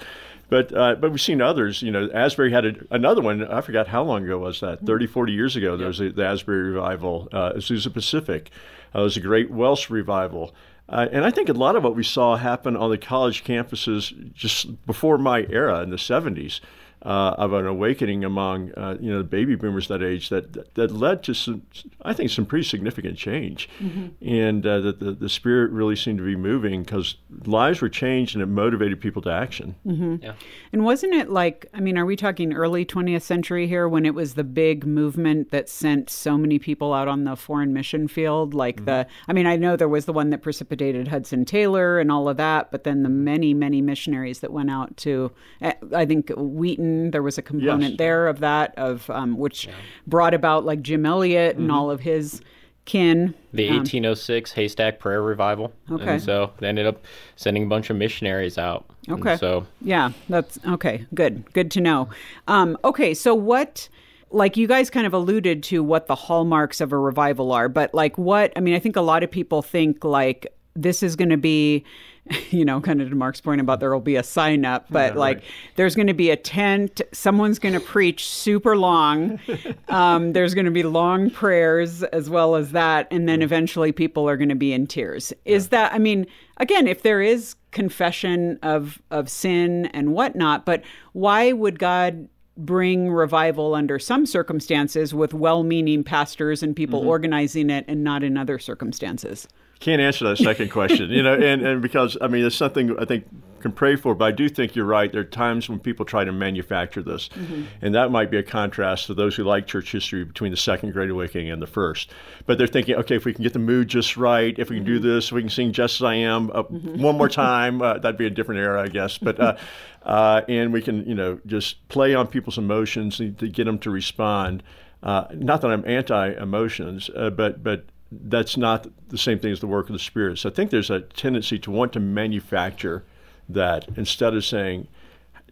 But 0.53 0.77
uh, 0.77 0.97
but 0.97 1.11
we've 1.11 1.19
seen 1.19 1.41
others. 1.41 1.81
You 1.81 1.91
know, 1.91 2.11
Asbury 2.13 2.53
had 2.53 2.67
a, 2.67 2.75
another 2.91 3.23
one. 3.23 3.43
I 3.43 3.63
forgot 3.63 3.89
how 3.89 4.03
long 4.03 4.23
ago 4.25 4.37
was 4.37 4.61
that? 4.61 4.85
30, 4.85 5.07
40 5.07 5.33
years 5.33 5.57
ago. 5.57 5.79
There 5.79 5.87
was 5.87 5.99
a, 5.99 6.11
the 6.11 6.27
Asbury 6.27 6.73
revival, 6.73 7.27
uh, 7.33 7.55
Azusa 7.55 7.91
Pacific. 7.91 8.51
Uh, 8.95 9.01
it 9.01 9.03
was 9.05 9.17
a 9.17 9.21
great 9.21 9.51
Welsh 9.51 9.89
revival. 9.89 10.55
Uh, 10.91 11.09
and 11.11 11.25
I 11.25 11.31
think 11.31 11.49
a 11.49 11.55
lot 11.55 11.75
of 11.75 11.85
what 11.85 11.97
we 11.97 12.05
saw 12.05 12.37
happen 12.37 12.77
on 12.77 12.91
the 12.91 12.99
college 12.99 13.45
campuses 13.45 14.35
just 14.35 14.85
before 14.85 15.17
my 15.17 15.47
era 15.49 15.81
in 15.81 15.89
the 15.89 15.97
70s 15.97 16.61
uh, 17.05 17.35
of 17.37 17.53
an 17.53 17.67
awakening 17.67 18.25
among 18.25 18.73
uh, 18.75 18.97
you 19.01 19.11
know 19.11 19.19
the 19.19 19.25
baby 19.25 19.57
boomers 19.57 19.89
that 19.89 20.03
age 20.03 20.29
that 20.29 20.75
that 20.75 20.91
led 20.93 21.23
to 21.25 21.35
some 21.35 21.63
I 22.03 22.13
think 22.13 22.31
some 22.31 22.47
pretty 22.47 22.65
significant 22.65 23.19
change, 23.19 23.69
mm-hmm. 23.81 24.09
and 24.25 24.65
uh, 24.65 24.81
that 24.81 25.01
the, 25.01 25.13
the 25.13 25.29
spirit 25.29 25.73
really 25.73 25.97
seemed 25.97 26.19
to 26.19 26.25
be 26.25 26.37
moving 26.37 26.83
because 26.85 27.17
lives 27.45 27.81
were 27.81 27.89
changed 27.89 28.37
and 28.37 28.43
it 28.43 28.47
motivated 28.47 29.01
people 29.01 29.21
to 29.23 29.31
action. 29.31 29.75
Mm-hmm. 29.85 30.17
Yeah. 30.23 30.35
And 30.73 30.85
wasn't 30.85 31.15
it 31.15 31.29
like 31.29 31.67
I 31.75 31.81
mean, 31.81 31.99
are 31.99 32.07
we 32.07 32.15
talking 32.15 32.53
early 32.53 32.85
20th 32.85 33.23
century 33.23 33.67
here 33.67 33.89
when 33.89 34.07
it 34.07 34.15
was 34.15 34.35
the 34.35 34.45
big 34.45 34.87
movement 34.87 35.51
that 35.51 35.69
sent 35.69 36.09
so 36.09 36.39
many 36.39 36.61
people 36.61 36.95
out 36.95 37.09
on 37.09 37.25
the 37.25 37.35
foreign 37.35 37.73
mission 37.73 38.07
field? 38.07 38.55
Like 38.55 38.77
mm-hmm. 38.77 38.85
the 38.85 39.07
I 39.27 39.33
mean, 39.33 39.47
I 39.47 39.57
know 39.57 39.75
there 39.75 39.89
was 39.89 40.05
the 40.05 40.13
one 40.13 40.31
that 40.31 40.43
precipitated 40.43 41.09
Hudson 41.09 41.45
Taylor 41.45 41.99
and 41.99 42.13
all 42.13 42.29
of 42.29 42.37
that, 42.37 42.71
but 42.71 42.85
then 42.85 43.03
the 43.03 43.09
many 43.09 43.55
many 43.55 43.83
missionaries 43.83 44.39
that 44.39 44.53
went 44.53 44.71
out 44.71 44.97
to 44.99 45.33
eh, 45.63 45.73
I 45.93 46.07
think 46.07 46.31
Wheaton 46.37 46.92
there 47.11 47.23
was 47.23 47.39
a 47.39 47.43
component 47.43 47.93
yes. 47.93 47.99
there 47.99 48.29
of 48.29 48.41
that, 48.41 48.75
of 48.77 49.09
um, 49.11 49.37
which 49.37 49.67
yeah. 49.67 49.73
brought 50.07 50.35
about 50.35 50.65
like 50.65 50.83
Jim 50.83 51.07
Elliot 51.07 51.57
and 51.57 51.69
mm-hmm. 51.69 51.77
all 51.77 51.91
of 51.91 52.01
his 52.01 52.41
kin. 52.85 53.35
The 53.53 53.69
um, 53.69 53.77
1806 53.79 54.53
Haystack 54.53 54.99
Prayer 54.99 55.23
Revival. 55.23 55.73
Okay. 55.91 56.15
And 56.15 56.23
so 56.23 56.53
they 56.59 56.69
ended 56.69 56.87
up 56.87 57.03
sending 57.37 57.65
a 57.65 57.67
bunch 57.67 57.91
of 57.91 57.97
missionaries 57.97 58.59
out. 58.59 58.85
Okay. 59.09 59.33
And 59.33 59.41
so 59.41 59.67
yeah, 59.81 60.13
that's 60.29 60.59
okay. 60.67 61.07
Good. 61.15 61.53
Good 61.53 61.71
to 61.73 61.81
know. 61.81 62.09
Um, 62.49 62.77
okay, 62.85 63.15
so 63.15 63.35
what? 63.35 63.89
Like 64.31 64.57
you 64.57 64.67
guys 64.67 64.89
kind 64.89 65.07
of 65.07 65.13
alluded 65.13 65.63
to 65.65 65.83
what 65.83 66.07
the 66.07 66.15
hallmarks 66.15 66.81
of 66.81 66.93
a 66.93 66.99
revival 66.99 67.53
are, 67.53 67.69
but 67.69 67.93
like 67.93 68.17
what? 68.17 68.53
I 68.57 68.61
mean, 68.61 68.75
I 68.75 68.79
think 68.79 68.97
a 68.97 69.03
lot 69.03 69.23
of 69.23 69.31
people 69.31 69.61
think 69.61 70.05
like 70.05 70.47
this 70.75 71.03
is 71.03 71.17
going 71.17 71.29
to 71.29 71.37
be 71.37 71.85
you 72.51 72.65
know, 72.65 72.81
kind 72.81 73.03
of 73.03 73.11
to 73.11 73.17
Mark's 73.17 73.41
point 73.41 73.61
about 73.61 73.81
there 73.81 73.93
will 73.93 74.01
be 74.01 74.17
a 74.17 74.23
sign 74.23 74.65
up, 74.65 74.87
but 74.91 75.15
yeah, 75.15 75.19
like 75.19 75.39
right. 75.39 75.47
there's 75.75 75.97
going 75.97 76.07
to 76.07 76.15
be 76.15 76.31
a 76.31 76.37
tent. 76.37 77.01
Someone's 77.13 77.59
going 77.59 77.73
to 77.73 77.81
preach 77.81 78.29
super 78.29 78.77
long. 78.77 79.41
Um, 79.89 80.33
there's 80.33 80.55
going 80.55 80.65
to 80.65 80.71
be 80.71 80.85
long 80.85 81.29
prayers 81.29 82.03
as 82.03 82.31
well 82.31 82.55
as 82.57 82.73
that. 82.73 83.09
And 83.11 83.29
then 83.29 83.43
eventually 83.43 83.93
people 83.93 84.27
are 84.27 84.39
going 84.39 84.49
to 84.49 84.55
be 84.55 84.73
in 84.73 84.87
tears. 84.87 85.35
Is 85.45 85.65
yeah. 85.65 85.69
that, 85.71 85.93
I 85.93 85.99
mean, 85.99 86.27
again, 86.57 86.87
if 86.87 87.03
there 87.03 87.21
is 87.21 87.57
confession 87.73 88.59
of, 88.63 89.03
of 89.11 89.29
sin 89.29 89.87
and 89.87 90.15
whatnot, 90.15 90.65
but 90.65 90.83
why 91.13 91.53
would 91.53 91.79
God 91.79 92.29
bring 92.57 93.11
revival 93.11 93.75
under 93.75 93.99
some 93.99 94.25
circumstances 94.25 95.13
with 95.13 95.35
well 95.35 95.63
meaning 95.63 96.05
pastors 96.05 96.63
and 96.63 96.75
people 96.75 97.01
mm-hmm. 97.01 97.11
organizing 97.11 97.69
it 97.69 97.85
and 97.87 98.03
not 98.03 98.23
in 98.23 98.39
other 98.39 98.59
circumstances? 98.59 99.47
Can't 99.83 100.01
answer 100.01 100.29
that 100.29 100.39
second 100.39 100.71
question, 100.71 101.11
you 101.11 101.23
know, 101.23 101.35
and, 101.35 101.61
and 101.67 101.83
because 101.83 102.17
I 102.21 102.29
mean 102.29 102.45
it's 102.45 102.57
something 102.57 102.97
I 102.99 103.05
think 103.05 103.27
can 103.61 103.73
pray 103.73 103.97
for, 103.97 104.15
but 104.15 104.25
I 104.27 104.31
do 104.31 104.49
think 104.49 104.77
you're 104.77 104.85
right. 104.85 105.11
There 105.11 105.23
are 105.23 105.25
times 105.25 105.69
when 105.69 105.79
people 105.79 106.05
try 106.05 106.25
to 106.25 106.33
manufacture 106.33 107.03
this, 107.03 107.29
mm-hmm. 107.29 107.65
and 107.81 107.95
that 107.95 108.11
might 108.11 108.31
be 108.31 108.37
a 108.37 108.43
contrast 108.43 109.07
to 109.07 109.15
those 109.15 109.35
who 109.35 109.45
like 109.45 109.67
church 109.67 109.91
history 109.91 110.25
between 110.25 110.51
the 110.51 110.57
second 110.57 110.93
Great 110.93 111.11
Awakening 111.11 111.51
and 111.51 111.61
the 111.61 111.67
first. 111.67 112.11
But 112.47 112.59
they're 112.59 112.67
thinking, 112.67 112.97
okay, 112.97 113.17
if 113.17 113.25
we 113.25 113.33
can 113.33 113.43
get 113.43 113.53
the 113.53 113.59
mood 113.59 113.89
just 113.89 114.17
right, 114.17 114.57
if 114.57 114.71
we 114.71 114.77
can 114.77 114.85
mm-hmm. 114.85 114.95
do 114.95 114.99
this, 115.01 115.27
if 115.27 115.33
we 115.33 115.43
can 115.43 115.51
sing 115.51 115.73
"Just 115.73 116.01
as 116.01 116.05
I 116.05 116.15
Am" 116.15 116.51
uh, 116.51 116.63
mm-hmm. 116.63 117.03
one 117.03 117.17
more 117.17 117.29
time, 117.49 117.83
uh, 117.83 117.99
that'd 117.99 118.19
be 118.19 118.27
a 118.27 118.31
different 118.31 118.61
era, 118.61 118.83
I 118.83 118.89
guess. 118.89 119.19
But 119.19 119.41
uh, 119.41 119.57
uh, 120.05 120.43
and 120.49 120.73
we 120.73 120.83
can, 120.83 121.07
you 121.07 121.15
know, 121.15 121.41
just 121.47 121.89
play 121.89 122.15
on 122.15 122.29
people's 122.29 122.59
emotions 122.59 123.17
to 123.19 123.31
get 123.31 123.65
them 123.65 123.79
to 123.81 123.91
respond. 123.91 124.63
Uh, 125.03 125.27
not 125.35 125.61
that 125.63 125.71
I'm 125.73 125.85
anti 125.85 126.33
emotions, 126.41 127.11
uh, 127.17 127.31
but 127.31 127.65
but 127.65 127.87
that's 128.25 128.57
not 128.57 128.87
the 129.09 129.19
same 129.19 129.39
thing 129.39 129.53
as 129.53 129.61
the 129.61 129.67
work 129.67 129.89
of 129.89 129.93
the 129.93 129.99
Spirit. 129.99 130.39
So 130.39 130.49
I 130.49 130.53
think 130.53 130.71
there's 130.71 130.91
a 130.91 131.01
tendency 131.01 131.59
to 131.61 131.71
want 131.71 131.93
to 131.95 132.01
manufacture 132.01 133.05
that 133.49 133.89
instead 133.97 134.35
of 134.35 134.45
saying, 134.45 134.89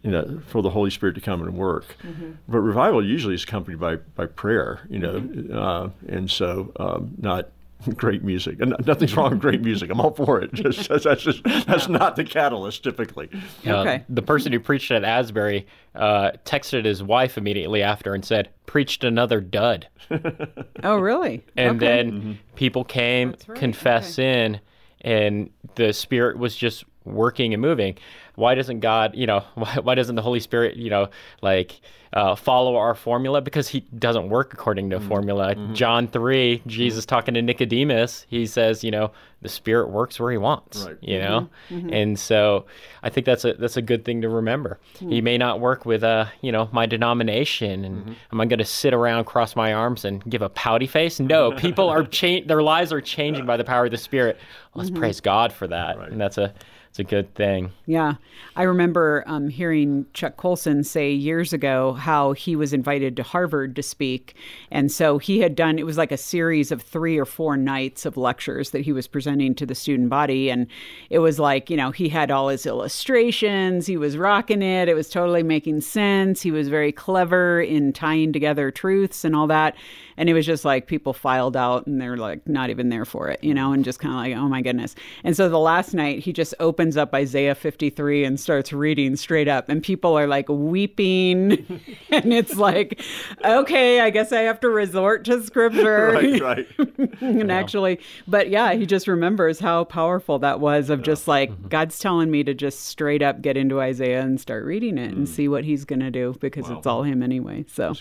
you 0.03 0.11
know, 0.11 0.41
for 0.47 0.61
the 0.61 0.69
Holy 0.69 0.89
Spirit 0.89 1.15
to 1.15 1.21
come 1.21 1.41
and 1.41 1.55
work. 1.55 1.95
Mm-hmm. 2.03 2.31
But 2.47 2.59
revival 2.59 3.05
usually 3.05 3.35
is 3.35 3.43
accompanied 3.43 3.79
by, 3.79 3.97
by 4.15 4.25
prayer, 4.25 4.81
you 4.89 4.99
know, 4.99 5.21
mm-hmm. 5.21 5.57
uh, 5.57 5.89
and 6.07 6.29
so 6.29 6.71
um, 6.79 7.13
not 7.17 7.49
great 7.95 8.23
music. 8.23 8.59
And 8.59 8.75
nothing's 8.85 9.15
wrong 9.15 9.31
with 9.31 9.41
great 9.41 9.61
music. 9.61 9.89
I'm 9.89 9.99
all 9.99 10.13
for 10.13 10.41
it. 10.41 10.53
Just, 10.53 10.89
that's 11.03 11.23
just 11.23 11.43
that's 11.43 11.87
not 11.87 12.15
the 12.15 12.23
catalyst 12.23 12.83
typically. 12.83 13.29
Uh, 13.65 13.77
okay. 13.77 14.05
The 14.09 14.21
person 14.21 14.51
who 14.51 14.59
preached 14.59 14.91
at 14.91 15.03
Asbury 15.03 15.67
uh, 15.95 16.31
texted 16.45 16.85
his 16.85 17.03
wife 17.03 17.37
immediately 17.37 17.81
after 17.83 18.13
and 18.13 18.23
said, 18.23 18.49
"Preached 18.65 19.03
another 19.03 19.41
dud." 19.41 19.87
oh, 20.83 20.97
really? 20.97 21.43
And 21.57 21.77
okay. 21.77 21.85
then 21.85 22.11
mm-hmm. 22.11 22.31
people 22.55 22.83
came, 22.83 23.35
right. 23.47 23.57
confess 23.57 24.17
okay. 24.17 24.45
in, 24.45 24.59
and 25.01 25.49
the 25.75 25.93
Spirit 25.93 26.37
was 26.37 26.55
just 26.55 26.85
working 27.05 27.53
and 27.53 27.61
moving. 27.61 27.97
Why 28.41 28.55
doesn't 28.55 28.79
God, 28.79 29.15
you 29.15 29.27
know, 29.27 29.43
why, 29.55 29.77
why 29.81 29.95
doesn't 29.95 30.15
the 30.15 30.21
Holy 30.21 30.39
Spirit, 30.39 30.75
you 30.75 30.89
know, 30.89 31.09
like 31.41 31.79
uh, 32.11 32.35
follow 32.35 32.75
our 32.75 32.95
formula? 32.95 33.39
Because 33.39 33.67
he 33.67 33.81
doesn't 33.97 34.29
work 34.29 34.53
according 34.53 34.89
to 34.89 34.97
a 34.97 34.99
mm-hmm. 34.99 35.07
formula. 35.07 35.55
Mm-hmm. 35.55 35.73
John 35.75 36.07
3, 36.07 36.63
Jesus 36.67 37.05
mm-hmm. 37.05 37.09
talking 37.09 37.33
to 37.35 37.41
Nicodemus, 37.41 38.25
he 38.27 38.45
says, 38.47 38.83
you 38.83 38.91
know, 38.91 39.11
the 39.43 39.49
Spirit 39.49 39.89
works 39.89 40.19
where 40.19 40.31
he 40.31 40.37
wants, 40.37 40.85
Right. 40.85 40.97
you 41.01 41.17
know? 41.17 41.49
And 41.69 42.19
so 42.19 42.65
I 43.01 43.09
think 43.09 43.25
that's 43.25 43.43
a, 43.45 43.53
that's 43.53 43.77
a 43.77 43.81
good 43.81 44.05
thing 44.05 44.21
to 44.21 44.29
remember. 44.29 44.79
He 44.99 45.19
mm. 45.19 45.23
may 45.23 45.37
not 45.37 45.59
work 45.59 45.83
with, 45.83 46.03
uh, 46.03 46.25
you 46.41 46.51
know, 46.51 46.69
my 46.71 46.85
denomination 46.85 47.83
and 47.85 48.15
am 48.31 48.39
I 48.39 48.45
going 48.45 48.59
to 48.59 48.65
sit 48.65 48.93
around, 48.93 49.25
cross 49.25 49.55
my 49.55 49.73
arms 49.73 50.05
and 50.05 50.23
give 50.29 50.43
a 50.43 50.49
pouty 50.49 50.85
face? 50.85 51.19
No, 51.19 51.51
people 51.57 51.89
are 51.89 52.03
cha- 52.03 52.45
their 52.45 52.61
lives 52.61 52.93
are 52.93 53.01
changing 53.01 53.47
by 53.47 53.57
the 53.57 53.63
power 53.63 53.85
of 53.85 53.91
the 53.91 53.97
Spirit. 53.97 54.39
Let's 54.75 54.91
praise 54.91 55.21
God 55.21 55.51
for 55.51 55.65
that. 55.67 55.97
And 55.97 56.21
that's 56.21 56.37
a, 56.37 56.53
it's 56.91 56.99
a 56.99 57.05
good 57.05 57.33
thing. 57.35 57.71
Yeah. 57.85 58.15
I 58.57 58.63
remember 58.63 59.23
um, 59.25 59.47
hearing 59.47 60.07
Chuck 60.13 60.35
Colson 60.35 60.83
say 60.83 61.09
years 61.09 61.53
ago 61.53 61.93
how 61.93 62.33
he 62.33 62.57
was 62.57 62.73
invited 62.73 63.15
to 63.15 63.23
Harvard 63.23 63.77
to 63.77 63.83
speak. 63.83 64.35
And 64.69 64.91
so 64.91 65.17
he 65.17 65.39
had 65.39 65.55
done, 65.55 65.79
it 65.79 65.85
was 65.85 65.97
like 65.97 66.11
a 66.11 66.17
series 66.17 66.69
of 66.69 66.81
three 66.81 67.17
or 67.17 67.23
four 67.23 67.55
nights 67.55 68.05
of 68.05 68.17
lectures 68.17 68.71
that 68.71 68.81
he 68.81 68.91
was 68.91 69.07
presenting 69.07 69.55
to 69.55 69.65
the 69.65 69.73
student 69.73 70.09
body. 70.09 70.49
And 70.49 70.67
it 71.09 71.19
was 71.19 71.39
like, 71.39 71.69
you 71.69 71.77
know, 71.77 71.91
he 71.91 72.09
had 72.09 72.29
all 72.29 72.49
his 72.49 72.65
illustrations, 72.65 73.87
he 73.87 73.95
was 73.95 74.17
rocking 74.17 74.61
it, 74.61 74.89
it 74.89 74.93
was 74.93 75.07
totally 75.07 75.43
making 75.43 75.79
sense. 75.79 76.41
He 76.41 76.51
was 76.51 76.67
very 76.67 76.91
clever 76.91 77.61
in 77.61 77.93
tying 77.93 78.33
together 78.33 78.69
truths 78.69 79.23
and 79.23 79.33
all 79.33 79.47
that. 79.47 79.77
And 80.17 80.29
it 80.29 80.33
was 80.33 80.45
just 80.45 80.65
like 80.65 80.87
people 80.87 81.13
filed 81.13 81.55
out 81.55 81.87
and 81.87 82.01
they're 82.01 82.17
like 82.17 82.45
not 82.47 82.69
even 82.69 82.89
there 82.89 83.05
for 83.05 83.29
it, 83.29 83.41
you 83.41 83.53
know, 83.53 83.71
and 83.71 83.85
just 83.85 83.99
kind 83.99 84.13
of 84.13 84.19
like, 84.19 84.35
oh 84.35 84.49
my 84.49 84.61
goodness. 84.61 84.93
And 85.23 85.37
so 85.37 85.47
the 85.47 85.57
last 85.57 85.93
night 85.93 86.19
he 86.19 86.33
just 86.33 86.53
opens 86.81 86.97
up 86.97 87.13
Isaiah 87.13 87.53
53 87.53 88.23
and 88.23 88.39
starts 88.39 88.73
reading 88.73 89.15
straight 89.15 89.47
up, 89.47 89.69
and 89.69 89.83
people 89.83 90.17
are 90.17 90.25
like 90.25 90.49
weeping. 90.49 91.51
and 92.09 92.33
it's 92.33 92.55
like, 92.55 92.99
okay, 93.45 93.99
I 93.99 94.09
guess 94.09 94.31
I 94.31 94.39
have 94.41 94.59
to 94.61 94.69
resort 94.69 95.23
to 95.25 95.43
scripture. 95.43 96.11
Right, 96.11 96.41
right. 96.79 97.21
and 97.21 97.51
actually, 97.51 97.99
but 98.27 98.49
yeah, 98.49 98.73
he 98.73 98.87
just 98.87 99.07
remembers 99.07 99.59
how 99.59 99.83
powerful 99.83 100.39
that 100.39 100.59
was 100.59 100.89
of 100.89 101.03
just 101.03 101.27
like, 101.27 101.51
Mm-hmm. 101.51 101.67
God's 101.67 101.99
telling 101.99 102.29
me 102.31 102.43
to 102.43 102.53
just 102.53 102.85
straight 102.85 103.21
up 103.21 103.41
get 103.41 103.57
into 103.57 103.79
Isaiah 103.81 104.21
and 104.21 104.39
start 104.39 104.63
reading 104.65 104.97
it 104.97 105.11
Mm. 105.11 105.17
and 105.17 105.29
see 105.29 105.47
what 105.47 105.63
he's 105.65 105.85
going 105.85 105.99
to 105.99 106.11
do 106.11 106.35
because 106.39 106.69
it's 106.69 106.85
all 106.87 107.03
him 107.03 107.21
anyway. 107.23 107.65
So 107.67 107.93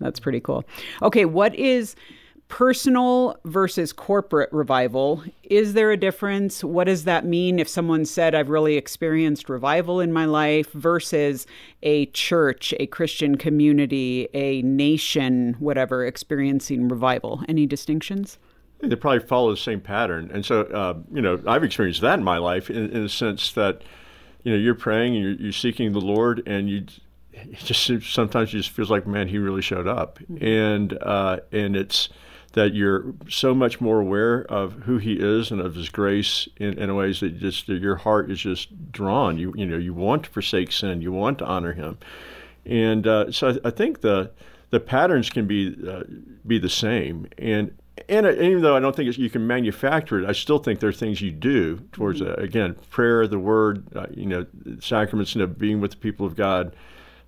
that's 0.00 0.18
pretty 0.18 0.40
cool. 0.40 0.64
Okay, 1.02 1.24
what 1.24 1.54
is 1.54 1.94
personal 2.48 3.38
versus 3.44 3.92
corporate 3.92 4.52
revival? 4.52 5.22
Is 5.42 5.74
there 5.74 5.90
a 5.90 5.96
difference? 5.96 6.62
What 6.62 6.84
does 6.84 7.04
that 7.04 7.24
mean 7.24 7.58
if 7.58 7.68
someone 7.68 8.04
said, 8.04 8.34
I've 8.34 8.48
really 8.48 8.76
experienced 8.76 9.48
revival 9.48 10.00
in 10.00 10.12
my 10.12 10.24
life 10.24 10.70
versus 10.72 11.46
a 11.82 12.06
church, 12.06 12.72
a 12.78 12.86
Christian 12.86 13.36
community, 13.36 14.28
a 14.34 14.62
nation, 14.62 15.56
whatever, 15.58 16.04
experiencing 16.04 16.88
revival? 16.88 17.42
Any 17.48 17.66
distinctions? 17.66 18.38
They 18.80 18.94
probably 18.94 19.26
follow 19.26 19.50
the 19.50 19.56
same 19.56 19.80
pattern. 19.80 20.30
And 20.32 20.44
so, 20.44 20.62
uh, 20.62 20.98
you 21.12 21.22
know, 21.22 21.42
I've 21.46 21.64
experienced 21.64 22.02
that 22.02 22.18
in 22.18 22.24
my 22.24 22.38
life 22.38 22.70
in, 22.70 22.90
in 22.90 23.02
the 23.02 23.08
sense 23.08 23.52
that, 23.52 23.82
you 24.44 24.52
know, 24.52 24.58
you're 24.58 24.74
praying 24.74 25.16
and 25.16 25.24
you're, 25.24 25.32
you're 25.32 25.52
seeking 25.52 25.92
the 25.92 26.00
Lord 26.00 26.42
and 26.46 26.68
you 26.68 26.84
it 27.32 27.58
just 27.58 27.90
sometimes 28.14 28.48
it 28.48 28.58
just 28.58 28.70
feels 28.70 28.90
like, 28.90 29.06
man, 29.06 29.28
he 29.28 29.38
really 29.38 29.60
showed 29.60 29.86
up. 29.86 30.18
And, 30.40 30.96
uh, 31.02 31.40
and 31.52 31.76
it's 31.76 32.08
that 32.56 32.72
you're 32.72 33.12
so 33.28 33.54
much 33.54 33.82
more 33.82 34.00
aware 34.00 34.40
of 34.46 34.72
who 34.84 34.96
he 34.96 35.12
is 35.12 35.50
and 35.50 35.60
of 35.60 35.74
his 35.74 35.90
grace 35.90 36.48
in, 36.56 36.78
in 36.78 36.96
ways 36.96 37.20
that 37.20 37.38
just 37.38 37.66
that 37.66 37.82
your 37.82 37.96
heart 37.96 38.30
is 38.30 38.40
just 38.40 38.90
drawn. 38.90 39.36
You, 39.36 39.52
you 39.54 39.66
know, 39.66 39.76
you 39.76 39.92
want 39.92 40.24
to 40.24 40.30
forsake 40.30 40.72
sin. 40.72 41.02
You 41.02 41.12
want 41.12 41.36
to 41.40 41.44
honor 41.44 41.74
him. 41.74 41.98
And 42.64 43.06
uh, 43.06 43.30
so 43.30 43.48
I, 43.50 43.68
I 43.68 43.70
think 43.70 44.00
the 44.00 44.30
the 44.70 44.80
patterns 44.80 45.28
can 45.28 45.46
be 45.46 45.76
uh, 45.86 46.04
be 46.46 46.58
the 46.58 46.70
same. 46.70 47.28
And 47.36 47.76
and, 48.08 48.24
uh, 48.24 48.30
even 48.32 48.62
though 48.62 48.74
I 48.74 48.80
don't 48.80 48.96
think 48.96 49.10
it's, 49.10 49.18
you 49.18 49.28
can 49.28 49.46
manufacture 49.46 50.18
it, 50.18 50.26
I 50.26 50.32
still 50.32 50.58
think 50.58 50.80
there 50.80 50.88
are 50.88 50.94
things 50.94 51.20
you 51.20 51.32
do 51.32 51.76
towards 51.92 52.22
uh, 52.22 52.36
again 52.38 52.74
prayer, 52.88 53.26
the 53.26 53.38
word, 53.38 53.84
uh, 53.94 54.06
you 54.10 54.24
know, 54.24 54.46
sacraments, 54.80 55.34
you 55.34 55.42
know, 55.42 55.46
being 55.46 55.82
with 55.82 55.90
the 55.90 55.98
people 55.98 56.24
of 56.24 56.34
God, 56.34 56.74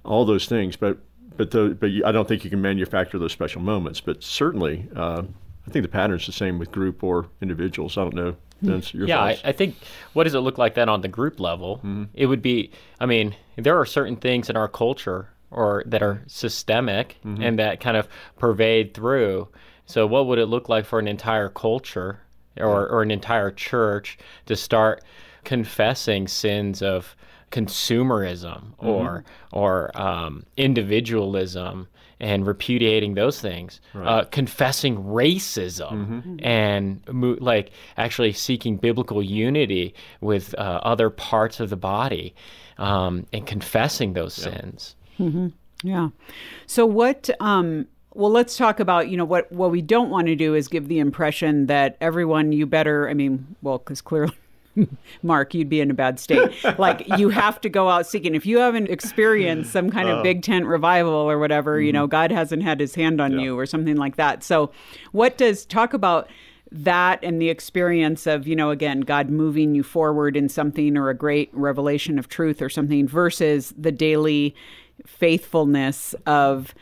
all 0.06 0.24
those 0.24 0.46
things. 0.46 0.74
But 0.74 0.96
but 1.38 1.52
the, 1.52 1.76
but 1.80 1.90
I 2.04 2.12
don't 2.12 2.28
think 2.28 2.44
you 2.44 2.50
can 2.50 2.60
manufacture 2.60 3.18
those 3.18 3.32
special 3.32 3.62
moments. 3.62 4.00
But 4.00 4.22
certainly, 4.22 4.88
uh, 4.94 5.22
I 5.66 5.70
think 5.70 5.84
the 5.84 5.88
pattern's 5.88 6.26
the 6.26 6.32
same 6.32 6.58
with 6.58 6.70
group 6.70 7.02
or 7.02 7.28
individuals. 7.40 7.96
I 7.96 8.02
don't 8.02 8.14
know. 8.14 8.36
Hmm. 8.60 8.66
Vince, 8.66 8.92
your 8.92 9.06
Yeah, 9.06 9.22
I. 9.22 9.38
I 9.44 9.52
think 9.52 9.76
what 10.12 10.24
does 10.24 10.34
it 10.34 10.40
look 10.40 10.58
like 10.58 10.74
then 10.74 10.88
on 10.88 11.00
the 11.00 11.08
group 11.08 11.40
level? 11.40 11.76
Mm-hmm. 11.76 12.04
It 12.12 12.26
would 12.26 12.42
be, 12.42 12.72
I 13.00 13.06
mean, 13.06 13.36
there 13.56 13.78
are 13.78 13.86
certain 13.86 14.16
things 14.16 14.50
in 14.50 14.56
our 14.56 14.68
culture 14.68 15.30
or 15.50 15.84
that 15.86 16.02
are 16.02 16.22
systemic 16.26 17.16
mm-hmm. 17.24 17.42
and 17.42 17.58
that 17.58 17.80
kind 17.80 17.96
of 17.96 18.08
pervade 18.38 18.92
through. 18.92 19.48
So, 19.86 20.06
what 20.06 20.26
would 20.26 20.38
it 20.38 20.46
look 20.46 20.68
like 20.68 20.84
for 20.84 20.98
an 20.98 21.08
entire 21.08 21.48
culture 21.48 22.20
or, 22.56 22.88
or 22.88 23.02
an 23.02 23.12
entire 23.12 23.52
church 23.52 24.18
to 24.46 24.56
start 24.56 25.04
confessing 25.44 26.26
sins 26.26 26.82
of 26.82 27.14
consumerism 27.50 28.72
or 28.78 29.24
or 29.52 29.90
um, 30.00 30.44
individualism 30.56 31.88
and 32.20 32.46
repudiating 32.46 33.14
those 33.14 33.40
things, 33.40 33.80
uh, 34.08 34.24
confessing 34.24 34.96
racism 35.04 36.38
and 36.42 37.00
mo- 37.12 37.36
like 37.40 37.70
actually 37.96 38.32
seeking 38.32 38.76
biblical 38.76 39.22
unity 39.22 39.94
with 40.20 40.52
uh, 40.58 40.80
other 40.82 41.10
parts 41.10 41.60
of 41.60 41.70
the 41.70 41.76
body 41.76 42.34
um, 42.78 43.24
and 43.32 43.46
confessing 43.46 44.14
those 44.14 44.34
sins. 44.34 44.96
Yeah. 45.84 46.08
So 46.66 46.86
what 46.86 47.30
um 47.40 47.86
well 48.14 48.30
let's 48.32 48.56
talk 48.56 48.80
about, 48.80 49.08
you 49.08 49.16
know, 49.16 49.24
what 49.24 49.50
what 49.52 49.70
we 49.70 49.80
don't 49.80 50.10
want 50.10 50.26
to 50.26 50.34
do 50.34 50.54
is 50.54 50.66
give 50.66 50.88
the 50.88 50.98
impression 50.98 51.66
that 51.66 51.96
everyone 52.00 52.50
you 52.50 52.66
better, 52.66 53.08
I 53.08 53.14
mean, 53.14 53.54
well 53.62 53.78
cuz 53.78 54.00
clearly 54.00 54.34
Mark, 55.22 55.54
you'd 55.54 55.68
be 55.68 55.80
in 55.80 55.90
a 55.90 55.94
bad 55.94 56.18
state. 56.18 56.52
Like 56.78 57.06
you 57.18 57.28
have 57.28 57.60
to 57.62 57.68
go 57.68 57.88
out 57.88 58.06
seeking. 58.06 58.34
If 58.34 58.46
you 58.46 58.58
haven't 58.58 58.88
experienced 58.88 59.72
some 59.72 59.90
kind 59.90 60.08
of 60.08 60.18
oh. 60.18 60.22
big 60.22 60.42
tent 60.42 60.66
revival 60.66 61.12
or 61.12 61.38
whatever, 61.38 61.80
you 61.80 61.92
know, 61.92 62.04
mm-hmm. 62.04 62.10
God 62.10 62.32
hasn't 62.32 62.62
had 62.62 62.80
his 62.80 62.94
hand 62.94 63.20
on 63.20 63.38
you 63.38 63.58
or 63.58 63.66
something 63.66 63.96
like 63.96 64.16
that. 64.16 64.42
So, 64.42 64.70
what 65.12 65.38
does 65.38 65.64
talk 65.64 65.94
about 65.94 66.28
that 66.70 67.18
and 67.22 67.40
the 67.40 67.48
experience 67.48 68.26
of, 68.26 68.46
you 68.46 68.54
know, 68.54 68.70
again, 68.70 69.00
God 69.00 69.30
moving 69.30 69.74
you 69.74 69.82
forward 69.82 70.36
in 70.36 70.48
something 70.48 70.96
or 70.96 71.08
a 71.08 71.14
great 71.14 71.50
revelation 71.52 72.18
of 72.18 72.28
truth 72.28 72.60
or 72.60 72.68
something 72.68 73.08
versus 73.08 73.72
the 73.76 73.92
daily 73.92 74.54
faithfulness 75.06 76.14
of 76.26 76.74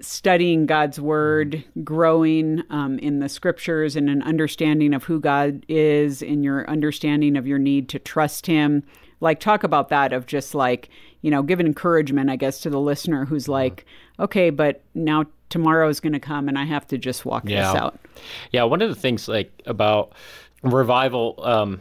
studying 0.00 0.66
God's 0.66 1.00
word, 1.00 1.64
growing 1.82 2.62
um, 2.70 2.98
in 2.98 3.20
the 3.20 3.28
scriptures 3.28 3.96
and 3.96 4.10
an 4.10 4.22
understanding 4.22 4.92
of 4.94 5.04
who 5.04 5.20
God 5.20 5.64
is, 5.68 6.22
in 6.22 6.42
your 6.42 6.68
understanding 6.68 7.36
of 7.36 7.46
your 7.46 7.58
need 7.58 7.88
to 7.90 7.98
trust 7.98 8.46
Him. 8.46 8.82
Like, 9.20 9.40
talk 9.40 9.64
about 9.64 9.88
that 9.88 10.12
of 10.12 10.26
just 10.26 10.54
like, 10.54 10.90
you 11.22 11.30
know, 11.30 11.42
give 11.42 11.60
an 11.60 11.66
encouragement, 11.66 12.28
I 12.28 12.36
guess, 12.36 12.60
to 12.60 12.70
the 12.70 12.80
listener 12.80 13.24
who's 13.24 13.48
like, 13.48 13.86
okay, 14.20 14.50
but 14.50 14.82
now 14.94 15.24
tomorrow 15.48 15.88
is 15.88 16.00
going 16.00 16.12
to 16.12 16.20
come 16.20 16.48
and 16.48 16.58
I 16.58 16.64
have 16.64 16.86
to 16.88 16.98
just 16.98 17.24
walk 17.24 17.44
Yeah. 17.46 17.72
this 17.72 17.80
out. 17.80 17.98
Yeah, 18.50 18.64
one 18.64 18.82
of 18.82 18.88
the 18.88 18.94
things 18.94 19.28
like 19.28 19.62
about 19.66 20.12
revival, 20.62 21.36
um, 21.42 21.80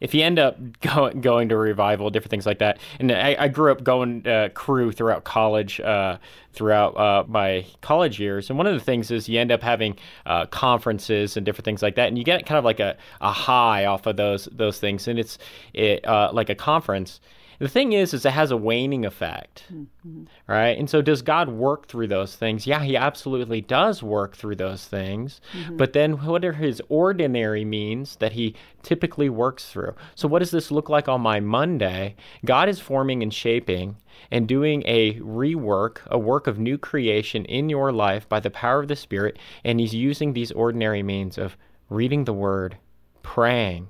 if 0.00 0.14
you 0.14 0.22
end 0.22 0.38
up 0.38 0.58
going 0.80 1.20
going 1.20 1.48
to 1.48 1.56
revival, 1.56 2.10
different 2.10 2.30
things 2.30 2.46
like 2.46 2.58
that, 2.58 2.78
and 2.98 3.10
I, 3.12 3.36
I 3.38 3.48
grew 3.48 3.72
up 3.72 3.82
going 3.82 4.26
uh, 4.26 4.50
Cru 4.54 4.92
throughout 4.92 5.24
college, 5.24 5.80
uh, 5.80 6.18
throughout 6.52 6.96
uh, 6.96 7.24
my 7.26 7.66
college 7.80 8.20
years, 8.20 8.50
and 8.50 8.58
one 8.58 8.66
of 8.66 8.74
the 8.74 8.80
things 8.84 9.10
is 9.10 9.28
you 9.28 9.38
end 9.38 9.52
up 9.52 9.62
having 9.62 9.96
uh, 10.26 10.46
conferences 10.46 11.36
and 11.36 11.44
different 11.44 11.64
things 11.64 11.82
like 11.82 11.96
that, 11.96 12.08
and 12.08 12.18
you 12.18 12.24
get 12.24 12.46
kind 12.46 12.58
of 12.58 12.64
like 12.64 12.80
a, 12.80 12.96
a 13.20 13.32
high 13.32 13.86
off 13.86 14.06
of 14.06 14.16
those 14.16 14.46
those 14.52 14.78
things, 14.78 15.08
and 15.08 15.18
it's 15.18 15.38
it, 15.74 16.06
uh, 16.06 16.30
like 16.32 16.50
a 16.50 16.54
conference. 16.54 17.20
The 17.58 17.68
thing 17.68 17.92
is, 17.92 18.14
is 18.14 18.24
it 18.24 18.32
has 18.32 18.52
a 18.52 18.56
waning 18.56 19.04
effect, 19.04 19.64
mm-hmm. 19.72 20.24
right? 20.46 20.78
And 20.78 20.88
so, 20.88 21.02
does 21.02 21.22
God 21.22 21.48
work 21.48 21.88
through 21.88 22.06
those 22.06 22.36
things? 22.36 22.66
Yeah, 22.68 22.84
He 22.84 22.96
absolutely 22.96 23.60
does 23.60 24.00
work 24.00 24.36
through 24.36 24.56
those 24.56 24.86
things. 24.86 25.40
Mm-hmm. 25.52 25.76
But 25.76 25.92
then, 25.92 26.24
what 26.24 26.44
are 26.44 26.52
His 26.52 26.80
ordinary 26.88 27.64
means 27.64 28.16
that 28.16 28.32
He 28.32 28.54
typically 28.82 29.28
works 29.28 29.70
through? 29.70 29.94
So, 30.14 30.28
what 30.28 30.38
does 30.38 30.52
this 30.52 30.70
look 30.70 30.88
like 30.88 31.08
on 31.08 31.20
my 31.20 31.40
Monday? 31.40 32.14
God 32.44 32.68
is 32.68 32.78
forming 32.78 33.24
and 33.24 33.34
shaping 33.34 33.96
and 34.30 34.46
doing 34.46 34.84
a 34.86 35.14
rework, 35.14 36.06
a 36.06 36.18
work 36.18 36.46
of 36.46 36.60
new 36.60 36.78
creation 36.78 37.44
in 37.46 37.68
your 37.68 37.90
life 37.92 38.28
by 38.28 38.38
the 38.38 38.50
power 38.50 38.80
of 38.80 38.88
the 38.88 38.96
Spirit, 38.96 39.36
and 39.64 39.80
He's 39.80 39.94
using 39.94 40.32
these 40.32 40.52
ordinary 40.52 41.02
means 41.02 41.36
of 41.36 41.56
reading 41.90 42.24
the 42.24 42.32
Word, 42.32 42.76
praying, 43.22 43.88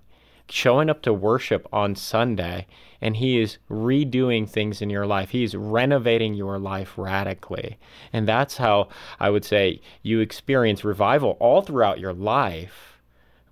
showing 0.48 0.88
up 0.88 1.02
to 1.02 1.12
worship 1.12 1.68
on 1.70 1.94
Sunday 1.94 2.66
and 3.00 3.16
he 3.16 3.40
is 3.40 3.58
redoing 3.70 4.48
things 4.48 4.82
in 4.82 4.90
your 4.90 5.06
life. 5.06 5.30
He 5.30 5.44
is 5.44 5.54
renovating 5.54 6.34
your 6.34 6.58
life 6.58 6.94
radically. 6.96 7.78
And 8.12 8.26
that's 8.26 8.56
how 8.56 8.88
I 9.20 9.30
would 9.30 9.44
say 9.44 9.80
you 10.02 10.20
experience 10.20 10.84
revival 10.84 11.36
all 11.40 11.62
throughout 11.62 12.00
your 12.00 12.12
life. 12.12 12.98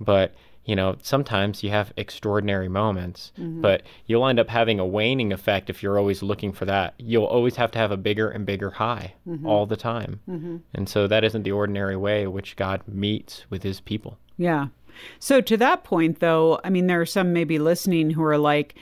But 0.00 0.34
you 0.66 0.74
know, 0.74 0.96
sometimes 1.00 1.62
you 1.62 1.70
have 1.70 1.92
extraordinary 1.96 2.68
moments, 2.68 3.32
mm-hmm. 3.38 3.60
but 3.60 3.82
you'll 4.06 4.26
end 4.26 4.40
up 4.40 4.48
having 4.48 4.80
a 4.80 4.86
waning 4.86 5.32
effect 5.32 5.70
if 5.70 5.80
you're 5.80 5.96
always 5.96 6.24
looking 6.24 6.52
for 6.52 6.64
that. 6.64 6.94
You'll 6.98 7.24
always 7.24 7.54
have 7.54 7.70
to 7.70 7.78
have 7.78 7.92
a 7.92 7.96
bigger 7.96 8.28
and 8.28 8.44
bigger 8.44 8.70
high 8.70 9.14
mm-hmm. 9.26 9.46
all 9.46 9.66
the 9.66 9.76
time. 9.76 10.20
Mm-hmm. 10.28 10.56
And 10.74 10.88
so 10.88 11.06
that 11.06 11.22
isn't 11.22 11.44
the 11.44 11.52
ordinary 11.52 11.96
way 11.96 12.26
which 12.26 12.56
God 12.56 12.82
meets 12.88 13.48
with 13.48 13.62
his 13.62 13.80
people. 13.80 14.18
Yeah. 14.36 14.66
So 15.20 15.40
to 15.40 15.56
that 15.56 15.84
point, 15.84 16.18
though, 16.18 16.60
I 16.64 16.70
mean, 16.70 16.88
there 16.88 17.00
are 17.00 17.06
some 17.06 17.32
maybe 17.32 17.60
listening 17.60 18.10
who 18.10 18.24
are 18.24 18.38
like, 18.38 18.74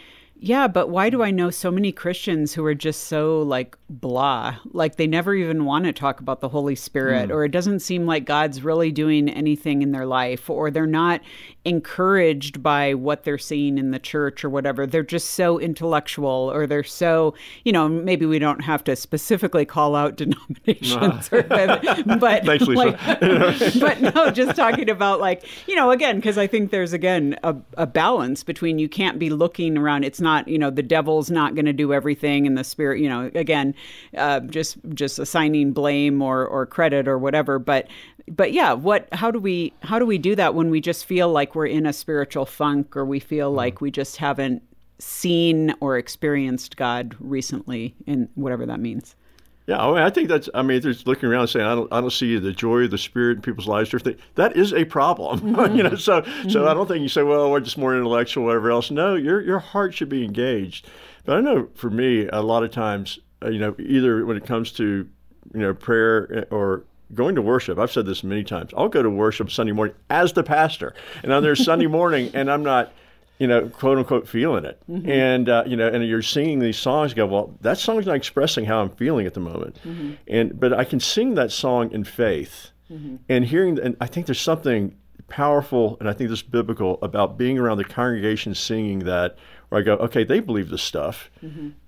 yeah, 0.44 0.68
but 0.68 0.90
why 0.90 1.08
do 1.08 1.22
I 1.22 1.30
know 1.30 1.48
so 1.48 1.70
many 1.70 1.90
Christians 1.90 2.52
who 2.52 2.66
are 2.66 2.74
just 2.74 3.04
so 3.04 3.40
like 3.40 3.78
blah? 3.88 4.56
Like 4.72 4.96
they 4.96 5.06
never 5.06 5.34
even 5.34 5.64
want 5.64 5.86
to 5.86 5.92
talk 5.94 6.20
about 6.20 6.40
the 6.40 6.50
Holy 6.50 6.74
Spirit, 6.74 7.30
mm. 7.30 7.32
or 7.32 7.46
it 7.46 7.50
doesn't 7.50 7.80
seem 7.80 8.04
like 8.04 8.26
God's 8.26 8.62
really 8.62 8.92
doing 8.92 9.30
anything 9.30 9.80
in 9.80 9.92
their 9.92 10.04
life, 10.04 10.50
or 10.50 10.70
they're 10.70 10.86
not 10.86 11.22
encouraged 11.64 12.62
by 12.62 12.92
what 12.92 13.24
they're 13.24 13.38
seeing 13.38 13.78
in 13.78 13.90
the 13.90 13.98
church 13.98 14.44
or 14.44 14.50
whatever. 14.50 14.86
They're 14.86 15.02
just 15.02 15.30
so 15.30 15.58
intellectual, 15.58 16.50
or 16.52 16.66
they're 16.66 16.84
so, 16.84 17.34
you 17.64 17.72
know, 17.72 17.88
maybe 17.88 18.26
we 18.26 18.38
don't 18.38 18.60
have 18.60 18.84
to 18.84 18.96
specifically 18.96 19.64
call 19.64 19.96
out 19.96 20.16
denominations, 20.24 21.30
or, 21.32 21.42
but 22.18 22.44
Thanks, 22.44 22.66
Lisa. 22.66 22.74
like, 22.74 23.00
but 23.80 24.14
no, 24.14 24.30
just 24.30 24.56
talking 24.56 24.90
about 24.90 25.20
like, 25.20 25.42
you 25.66 25.74
know, 25.74 25.90
again, 25.90 26.16
because 26.16 26.36
I 26.36 26.46
think 26.46 26.70
there's 26.70 26.92
again 26.92 27.38
a, 27.42 27.56
a 27.78 27.86
balance 27.86 28.42
between 28.44 28.78
you 28.78 28.90
can't 28.90 29.18
be 29.18 29.30
looking 29.30 29.78
around. 29.78 30.04
It's 30.04 30.20
not, 30.20 30.33
you 30.46 30.58
know, 30.58 30.70
the 30.70 30.82
devil's 30.82 31.30
not 31.30 31.54
going 31.54 31.66
to 31.66 31.72
do 31.72 31.92
everything, 31.92 32.46
and 32.46 32.56
the 32.56 32.64
spirit, 32.64 33.00
you 33.00 33.08
know, 33.08 33.30
again, 33.34 33.74
uh, 34.16 34.40
just 34.40 34.76
just 34.94 35.18
assigning 35.18 35.72
blame 35.72 36.20
or 36.22 36.46
or 36.46 36.66
credit 36.66 37.08
or 37.08 37.18
whatever. 37.18 37.58
But 37.58 37.88
but 38.28 38.52
yeah, 38.52 38.72
what? 38.72 39.08
How 39.12 39.30
do 39.30 39.38
we 39.38 39.72
how 39.82 39.98
do 39.98 40.06
we 40.06 40.18
do 40.18 40.34
that 40.36 40.54
when 40.54 40.70
we 40.70 40.80
just 40.80 41.04
feel 41.04 41.30
like 41.30 41.54
we're 41.54 41.66
in 41.66 41.86
a 41.86 41.92
spiritual 41.92 42.46
funk 42.46 42.96
or 42.96 43.04
we 43.04 43.20
feel 43.20 43.50
like 43.50 43.80
we 43.80 43.90
just 43.90 44.16
haven't 44.18 44.62
seen 44.98 45.74
or 45.80 45.98
experienced 45.98 46.76
God 46.76 47.16
recently, 47.18 47.94
in 48.06 48.28
whatever 48.34 48.66
that 48.66 48.80
means. 48.80 49.16
Yeah, 49.66 49.82
I, 49.82 49.88
mean, 49.88 49.98
I 49.98 50.10
think 50.10 50.28
that's. 50.28 50.50
I 50.52 50.60
mean, 50.60 50.80
just 50.82 51.06
looking 51.06 51.28
around 51.28 51.42
and 51.42 51.50
saying, 51.50 51.66
I 51.66 51.74
don't, 51.74 51.90
I 51.90 52.00
don't 52.02 52.12
see 52.12 52.38
the 52.38 52.52
joy 52.52 52.80
of 52.80 52.90
the 52.90 52.98
Spirit 52.98 53.36
in 53.36 53.42
people's 53.42 53.66
lives. 53.66 53.90
That 54.34 54.56
is 54.56 54.74
a 54.74 54.84
problem, 54.84 55.48
you 55.48 55.54
mm-hmm. 55.54 55.76
know. 55.78 55.96
So, 55.96 56.22
so 56.22 56.22
I 56.22 56.22
mm-hmm. 56.22 56.52
don't 56.52 56.86
think 56.86 57.00
you 57.00 57.08
say, 57.08 57.22
well, 57.22 57.50
we're 57.50 57.60
just 57.60 57.78
more 57.78 57.96
intellectual, 57.96 58.44
whatever 58.44 58.70
else. 58.70 58.90
No, 58.90 59.14
your 59.14 59.40
your 59.40 59.60
heart 59.60 59.94
should 59.94 60.10
be 60.10 60.22
engaged. 60.22 60.86
But 61.24 61.38
I 61.38 61.40
know 61.40 61.68
for 61.74 61.88
me, 61.88 62.28
a 62.28 62.42
lot 62.42 62.62
of 62.62 62.72
times, 62.72 63.18
uh, 63.42 63.48
you 63.48 63.58
know, 63.58 63.74
either 63.78 64.26
when 64.26 64.36
it 64.36 64.44
comes 64.44 64.70
to, 64.72 65.08
you 65.54 65.60
know, 65.60 65.72
prayer 65.72 66.46
uh, 66.50 66.54
or 66.54 66.84
going 67.14 67.34
to 67.34 67.42
worship. 67.42 67.78
I've 67.78 67.92
said 67.92 68.04
this 68.04 68.22
many 68.22 68.44
times. 68.44 68.72
I'll 68.76 68.88
go 68.88 69.02
to 69.02 69.08
worship 69.08 69.50
Sunday 69.50 69.72
morning 69.72 69.94
as 70.10 70.34
the 70.34 70.42
pastor, 70.42 70.94
and 71.22 71.32
I'm 71.32 71.42
there 71.42 71.56
Sunday 71.56 71.86
morning, 71.86 72.30
and 72.34 72.50
I'm 72.50 72.62
not 72.62 72.92
you 73.38 73.46
know, 73.46 73.68
quote 73.68 73.98
unquote, 73.98 74.28
feeling 74.28 74.64
it. 74.64 74.80
Mm-hmm. 74.88 75.10
And, 75.10 75.48
uh, 75.48 75.64
you 75.66 75.76
know, 75.76 75.88
and 75.88 76.06
you're 76.06 76.22
singing 76.22 76.60
these 76.60 76.78
songs, 76.78 77.10
you 77.10 77.16
go, 77.16 77.26
well, 77.26 77.56
that 77.62 77.78
song's 77.78 78.06
not 78.06 78.16
expressing 78.16 78.64
how 78.64 78.80
I'm 78.80 78.90
feeling 78.90 79.26
at 79.26 79.34
the 79.34 79.40
moment. 79.40 79.80
Mm-hmm. 79.84 80.12
And, 80.28 80.60
but 80.60 80.72
I 80.72 80.84
can 80.84 81.00
sing 81.00 81.34
that 81.34 81.50
song 81.50 81.90
in 81.92 82.04
faith 82.04 82.70
mm-hmm. 82.90 83.16
and 83.28 83.44
hearing, 83.44 83.78
and 83.78 83.96
I 84.00 84.06
think 84.06 84.26
there's 84.26 84.40
something 84.40 84.96
powerful, 85.26 85.96
and 85.98 86.08
I 86.08 86.12
think 86.12 86.30
this 86.30 86.40
is 86.40 86.42
biblical 86.44 86.98
about 87.02 87.36
being 87.36 87.58
around 87.58 87.78
the 87.78 87.84
congregation 87.84 88.54
singing 88.54 89.00
that, 89.00 89.36
where 89.68 89.80
I 89.80 89.84
go, 89.84 89.94
okay, 89.94 90.22
they 90.22 90.40
believe 90.40 90.68
this 90.68 90.82
stuff. 90.82 91.30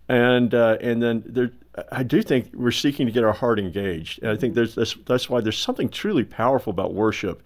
And, 0.09 0.55
uh, 0.55 0.79
and 0.81 1.03
then 1.03 1.23
there, 1.26 1.50
I 1.93 2.03
do 2.03 2.23
think 2.23 2.50
we're 2.55 2.71
seeking 2.71 3.07
to 3.07 3.12
get 3.12 3.23
our 3.23 3.33
heart 3.33 3.59
engaged. 3.59 4.23
And 4.23 4.33
I 4.33 4.37
think 4.37 4.55
there's, 4.55 4.75
that's, 4.75 4.95
that's 5.07 5.29
why 5.29 5.41
there's 5.41 5.59
something 5.59 5.88
truly 5.91 6.25
powerful 6.25 6.71
about 6.71 6.95
worship 6.95 7.43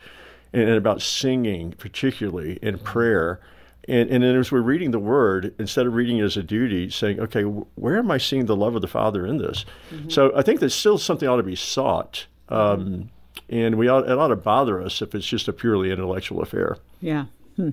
and, 0.52 0.62
and 0.62 0.76
about 0.76 1.02
singing, 1.02 1.73
particularly 1.73 2.59
in 2.62 2.78
prayer. 2.78 3.40
And, 3.88 4.10
and 4.10 4.22
then 4.22 4.37
as 4.37 4.52
we're 4.52 4.60
reading 4.60 4.90
the 4.90 4.99
word, 4.99 5.54
instead 5.58 5.87
of 5.87 5.94
reading 5.94 6.18
it 6.18 6.25
as 6.25 6.37
a 6.37 6.42
duty, 6.42 6.90
saying, 6.90 7.18
okay, 7.20 7.42
where 7.42 7.99
am 7.99 8.10
I 8.10 8.18
seeing 8.18 8.46
the 8.46 8.56
love 8.56 8.75
of 8.75 8.82
the 8.82 8.88
Father 8.88 9.26
in 9.26 9.38
this? 9.38 9.64
Mm-hmm. 9.90 10.10
So 10.10 10.32
I 10.37 10.42
think 10.42 10.60
there's 10.60 10.75
still 10.75 10.99
something 10.99 11.28
ought 11.28 11.37
to 11.37 11.42
be 11.42 11.56
sought. 11.56 12.26
Um, 12.49 12.58
mm-hmm. 12.58 13.02
and 13.49 13.76
we 13.76 13.88
ought, 13.88 14.08
it 14.08 14.18
ought 14.18 14.28
to 14.28 14.37
bother 14.37 14.82
us 14.82 15.00
if 15.00 15.14
it's 15.14 15.26
just 15.26 15.49
a 15.49 15.52
purely 15.52 15.90
intellectual 15.90 16.42
affair. 16.42 16.76
Yeah. 17.00 17.26
Hmm. 17.56 17.70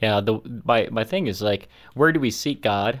Yeah, 0.00 0.20
the 0.20 0.40
my 0.64 0.88
my 0.90 1.04
thing 1.04 1.26
is 1.26 1.42
like, 1.42 1.68
where 1.94 2.12
do 2.12 2.20
we 2.20 2.30
seek 2.30 2.62
God? 2.62 3.00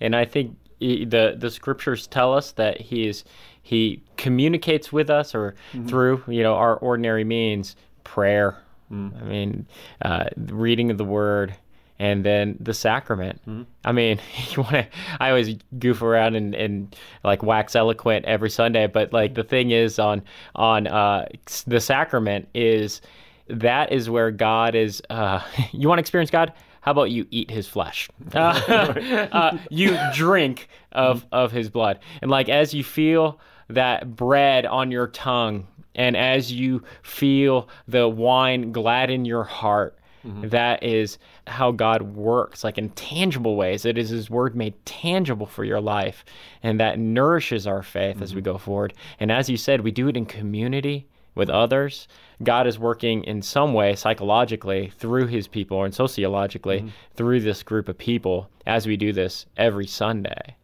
And 0.00 0.14
I 0.14 0.24
think 0.24 0.56
the 0.78 1.34
the 1.36 1.50
scriptures 1.50 2.06
tell 2.06 2.34
us 2.34 2.52
that 2.52 2.80
he 2.80 3.06
is 3.06 3.24
he 3.62 4.02
communicates 4.16 4.92
with 4.92 5.10
us 5.10 5.34
or 5.34 5.54
mm-hmm. 5.72 5.86
through 5.86 6.22
you 6.26 6.42
know 6.42 6.54
our 6.54 6.76
ordinary 6.76 7.24
means, 7.24 7.76
prayer. 8.04 8.58
Mm. 8.90 9.20
I 9.20 9.24
mean, 9.24 9.66
uh, 10.02 10.24
reading 10.36 10.90
of 10.90 10.98
the 10.98 11.04
word. 11.04 11.54
And 11.98 12.24
then 12.24 12.56
the 12.60 12.74
sacrament. 12.74 13.40
I 13.84 13.92
mean, 13.92 14.20
you 14.50 14.62
want 14.62 14.74
to. 14.74 14.86
I 15.20 15.30
always 15.30 15.56
goof 15.78 16.02
around 16.02 16.34
and, 16.34 16.54
and 16.54 16.94
like 17.24 17.42
wax 17.42 17.74
eloquent 17.74 18.24
every 18.26 18.50
Sunday, 18.50 18.86
but 18.86 19.12
like 19.12 19.34
the 19.34 19.44
thing 19.44 19.70
is 19.70 19.98
on 19.98 20.22
on 20.54 20.86
uh, 20.86 21.26
the 21.66 21.80
sacrament 21.80 22.48
is 22.54 23.00
that 23.48 23.92
is 23.92 24.10
where 24.10 24.30
God 24.30 24.74
is. 24.74 25.02
Uh, 25.10 25.40
you 25.72 25.88
want 25.88 25.98
to 25.98 26.00
experience 26.00 26.30
God? 26.30 26.52
How 26.80 26.92
about 26.92 27.10
you 27.10 27.26
eat 27.30 27.50
His 27.50 27.66
flesh? 27.66 28.08
Uh, 28.32 28.38
uh, 29.32 29.58
you 29.70 29.98
drink 30.14 30.68
of 30.92 31.26
of 31.32 31.52
His 31.52 31.68
blood, 31.68 31.98
and 32.22 32.30
like 32.30 32.48
as 32.48 32.72
you 32.74 32.84
feel 32.84 33.40
that 33.68 34.14
bread 34.14 34.66
on 34.66 34.90
your 34.92 35.08
tongue, 35.08 35.66
and 35.96 36.16
as 36.16 36.52
you 36.52 36.84
feel 37.02 37.68
the 37.88 38.08
wine 38.08 38.70
gladden 38.70 39.24
your 39.24 39.42
heart, 39.42 39.95
Mm-hmm. 40.26 40.48
that 40.48 40.82
is 40.82 41.18
how 41.46 41.70
God 41.70 42.02
works, 42.02 42.64
like 42.64 42.78
in 42.78 42.90
tangible 42.90 43.54
ways. 43.54 43.84
It 43.84 43.96
is 43.96 44.08
His 44.08 44.28
Word 44.28 44.56
made 44.56 44.74
tangible 44.84 45.46
for 45.46 45.64
your 45.64 45.80
life, 45.80 46.24
and 46.62 46.80
that 46.80 46.98
nourishes 46.98 47.66
our 47.66 47.82
faith 47.82 48.20
as 48.20 48.34
we 48.34 48.40
mm-hmm. 48.40 48.52
go 48.52 48.58
forward. 48.58 48.94
And 49.20 49.30
as 49.30 49.48
you 49.48 49.56
said, 49.56 49.82
we 49.82 49.92
do 49.92 50.08
it 50.08 50.16
in 50.16 50.26
community 50.26 51.06
with 51.36 51.48
others. 51.48 52.08
God 52.42 52.66
is 52.66 52.78
working 52.78 53.22
in 53.24 53.42
some 53.42 53.72
way 53.72 53.94
psychologically 53.94 54.92
through 54.98 55.28
His 55.28 55.46
people 55.46 55.84
and 55.84 55.94
sociologically 55.94 56.80
mm-hmm. 56.80 56.88
through 57.14 57.40
this 57.40 57.62
group 57.62 57.88
of 57.88 57.96
people 57.96 58.50
as 58.66 58.86
we 58.86 58.96
do 58.96 59.12
this 59.12 59.46
every 59.56 59.86
Sunday. 59.86 60.56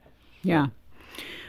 Yeah. 0.42 0.66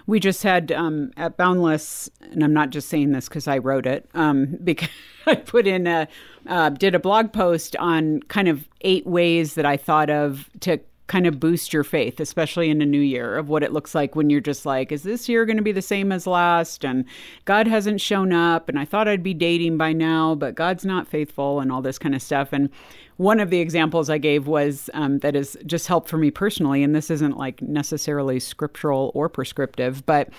We 0.05 0.19
just 0.19 0.43
had 0.43 0.71
um, 0.71 1.11
at 1.17 1.37
Boundless, 1.37 2.09
and 2.21 2.43
I'm 2.43 2.53
not 2.53 2.69
just 2.69 2.89
saying 2.89 3.11
this 3.11 3.27
because 3.27 3.47
I 3.47 3.57
wrote 3.59 3.85
it, 3.85 4.09
um, 4.13 4.57
because 4.63 4.89
I 5.25 5.35
put 5.35 5.67
in 5.67 5.87
a, 5.87 6.07
uh, 6.47 6.69
did 6.69 6.95
a 6.95 6.99
blog 6.99 7.31
post 7.31 7.75
on 7.77 8.21
kind 8.23 8.47
of 8.47 8.67
eight 8.81 9.07
ways 9.07 9.55
that 9.55 9.65
I 9.65 9.77
thought 9.77 10.09
of 10.09 10.49
to 10.61 10.79
kind 11.07 11.27
of 11.27 11.39
boost 11.39 11.73
your 11.73 11.83
faith, 11.83 12.19
especially 12.19 12.69
in 12.69 12.81
a 12.81 12.85
new 12.85 12.99
year, 12.99 13.37
of 13.37 13.49
what 13.49 13.63
it 13.63 13.73
looks 13.73 13.93
like 13.93 14.15
when 14.15 14.29
you're 14.29 14.39
just 14.39 14.65
like, 14.65 14.91
is 14.91 15.03
this 15.03 15.27
year 15.27 15.45
going 15.45 15.57
to 15.57 15.63
be 15.63 15.71
the 15.71 15.81
same 15.81 16.11
as 16.11 16.25
last? 16.25 16.85
And 16.85 17.05
God 17.45 17.67
hasn't 17.67 17.99
shown 17.99 18.31
up, 18.31 18.69
and 18.69 18.79
I 18.79 18.85
thought 18.85 19.07
I'd 19.07 19.23
be 19.23 19.33
dating 19.33 19.77
by 19.77 19.91
now, 19.91 20.35
but 20.35 20.55
God's 20.55 20.85
not 20.85 21.07
faithful, 21.07 21.59
and 21.59 21.71
all 21.71 21.81
this 21.81 21.99
kind 21.99 22.15
of 22.15 22.21
stuff. 22.21 22.53
And 22.53 22.69
one 23.17 23.39
of 23.39 23.49
the 23.49 23.59
examples 23.59 24.09
I 24.09 24.17
gave 24.17 24.47
was 24.47 24.89
um, 24.93 25.19
that 25.19 25.35
has 25.35 25.57
just 25.65 25.87
helped 25.87 26.09
for 26.09 26.17
me 26.17 26.31
personally, 26.31 26.83
and 26.83 26.95
this 26.95 27.11
isn't 27.11 27.37
like 27.37 27.61
necessarily 27.61 28.39
scriptural 28.39 29.11
or 29.13 29.27
prescriptive, 29.29 30.05
but 30.05 30.29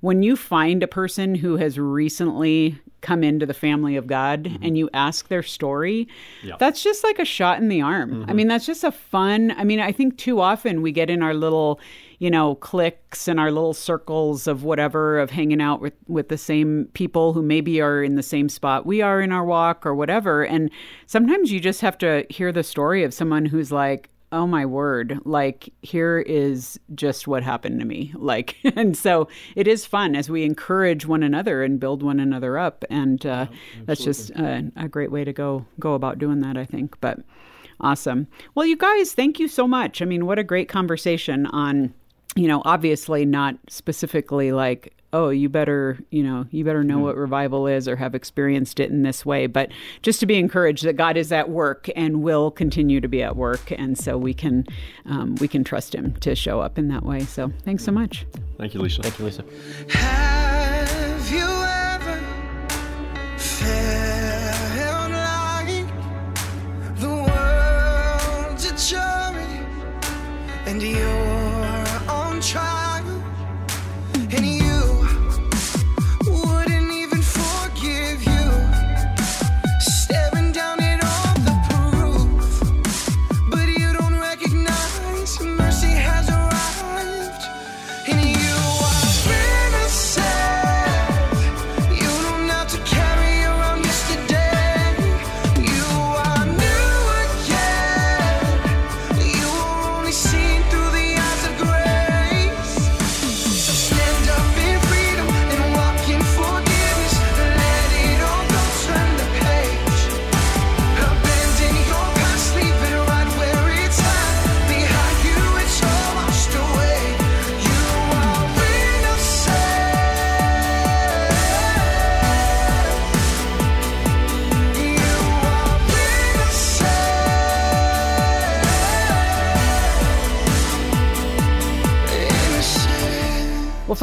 when 0.00 0.22
you 0.22 0.36
find 0.36 0.82
a 0.82 0.88
person 0.88 1.34
who 1.34 1.56
has 1.56 1.78
recently 1.78 2.78
come 3.00 3.24
into 3.24 3.46
the 3.46 3.54
family 3.54 3.96
of 3.96 4.06
God 4.06 4.44
mm-hmm. 4.44 4.62
and 4.62 4.76
you 4.76 4.90
ask 4.92 5.28
their 5.28 5.42
story, 5.42 6.08
that's 6.58 6.82
just 6.82 7.02
like 7.04 7.18
a 7.18 7.24
shot 7.24 7.58
in 7.58 7.68
the 7.68 7.80
arm. 7.80 8.10
I 8.10 8.14
mm-hmm. 8.26 8.36
mean, 8.36 8.48
that's 8.48 8.66
just 8.66 8.84
a 8.84 8.92
fun. 8.92 9.52
I 9.52 9.64
mean, 9.64 9.80
I 9.80 9.92
think 9.92 10.18
too 10.18 10.40
often 10.40 10.82
we 10.82 10.92
get 10.92 11.10
in 11.10 11.22
our 11.22 11.34
little, 11.34 11.80
you 12.18 12.30
know, 12.30 12.56
cliques 12.56 13.28
and 13.28 13.40
our 13.40 13.50
little 13.50 13.74
circles 13.74 14.46
of 14.46 14.64
whatever 14.64 15.18
of 15.18 15.30
hanging 15.30 15.60
out 15.60 15.80
with 15.80 15.94
with 16.08 16.28
the 16.28 16.38
same 16.38 16.88
people 16.92 17.32
who 17.32 17.42
maybe 17.42 17.80
are 17.80 18.02
in 18.02 18.16
the 18.16 18.22
same 18.22 18.48
spot 18.48 18.84
we 18.86 19.00
are 19.00 19.20
in 19.20 19.32
our 19.32 19.44
walk 19.44 19.86
or 19.86 19.94
whatever. 19.94 20.44
And 20.44 20.70
sometimes 21.06 21.52
you 21.52 21.60
just 21.60 21.80
have 21.80 21.98
to 21.98 22.26
hear 22.28 22.52
the 22.52 22.62
story 22.62 23.02
of 23.04 23.14
someone 23.14 23.46
who's 23.46 23.72
like, 23.72 24.10
oh 24.32 24.46
my 24.46 24.64
word 24.64 25.18
like 25.24 25.72
here 25.82 26.20
is 26.20 26.78
just 26.94 27.26
what 27.26 27.42
happened 27.42 27.80
to 27.80 27.86
me 27.86 28.12
like 28.18 28.56
and 28.76 28.96
so 28.96 29.28
it 29.56 29.66
is 29.66 29.84
fun 29.84 30.14
as 30.14 30.30
we 30.30 30.44
encourage 30.44 31.06
one 31.06 31.22
another 31.22 31.62
and 31.62 31.80
build 31.80 32.02
one 32.02 32.20
another 32.20 32.58
up 32.58 32.84
and 32.90 33.26
uh, 33.26 33.46
that's 33.84 34.04
just 34.04 34.30
a, 34.30 34.70
a 34.76 34.88
great 34.88 35.10
way 35.10 35.24
to 35.24 35.32
go 35.32 35.64
go 35.78 35.94
about 35.94 36.18
doing 36.18 36.40
that 36.40 36.56
i 36.56 36.64
think 36.64 37.00
but 37.00 37.20
awesome. 37.80 38.28
Well 38.54 38.66
you 38.66 38.76
guys 38.76 39.12
thank 39.12 39.38
you 39.38 39.48
so 39.48 39.66
much. 39.66 40.02
I 40.02 40.04
mean 40.04 40.26
what 40.26 40.38
a 40.38 40.44
great 40.44 40.68
conversation 40.68 41.46
on 41.46 41.94
you 42.36 42.46
know 42.46 42.62
obviously 42.64 43.24
not 43.24 43.56
specifically 43.68 44.52
like 44.52 44.94
oh, 45.12 45.30
you 45.30 45.48
better, 45.48 45.98
you 46.10 46.22
know, 46.22 46.46
you 46.50 46.64
better 46.64 46.84
know 46.84 46.96
mm-hmm. 46.96 47.04
what 47.04 47.16
revival 47.16 47.66
is 47.66 47.88
or 47.88 47.96
have 47.96 48.14
experienced 48.14 48.80
it 48.80 48.90
in 48.90 49.02
this 49.02 49.26
way. 49.26 49.46
But 49.46 49.70
just 50.02 50.20
to 50.20 50.26
be 50.26 50.38
encouraged 50.38 50.84
that 50.84 50.96
God 50.96 51.16
is 51.16 51.32
at 51.32 51.50
work 51.50 51.88
and 51.96 52.22
will 52.22 52.50
continue 52.50 53.00
to 53.00 53.08
be 53.08 53.22
at 53.22 53.36
work, 53.36 53.72
and 53.72 53.98
so 53.98 54.16
we 54.16 54.34
can 54.34 54.66
um, 55.06 55.34
we 55.36 55.48
can 55.48 55.64
trust 55.64 55.94
Him 55.94 56.14
to 56.20 56.34
show 56.34 56.60
up 56.60 56.78
in 56.78 56.88
that 56.88 57.04
way. 57.04 57.20
So 57.20 57.52
thanks 57.64 57.84
so 57.84 57.92
much. 57.92 58.26
Thank 58.58 58.74
you, 58.74 58.80
Lisa. 58.80 59.02
Thank 59.02 59.18
you, 59.18 59.24
Lisa. 59.24 59.44
Have 59.88 61.30
you 61.30 61.40
ever 61.40 62.30
and 70.70 70.82
you? 70.82 71.29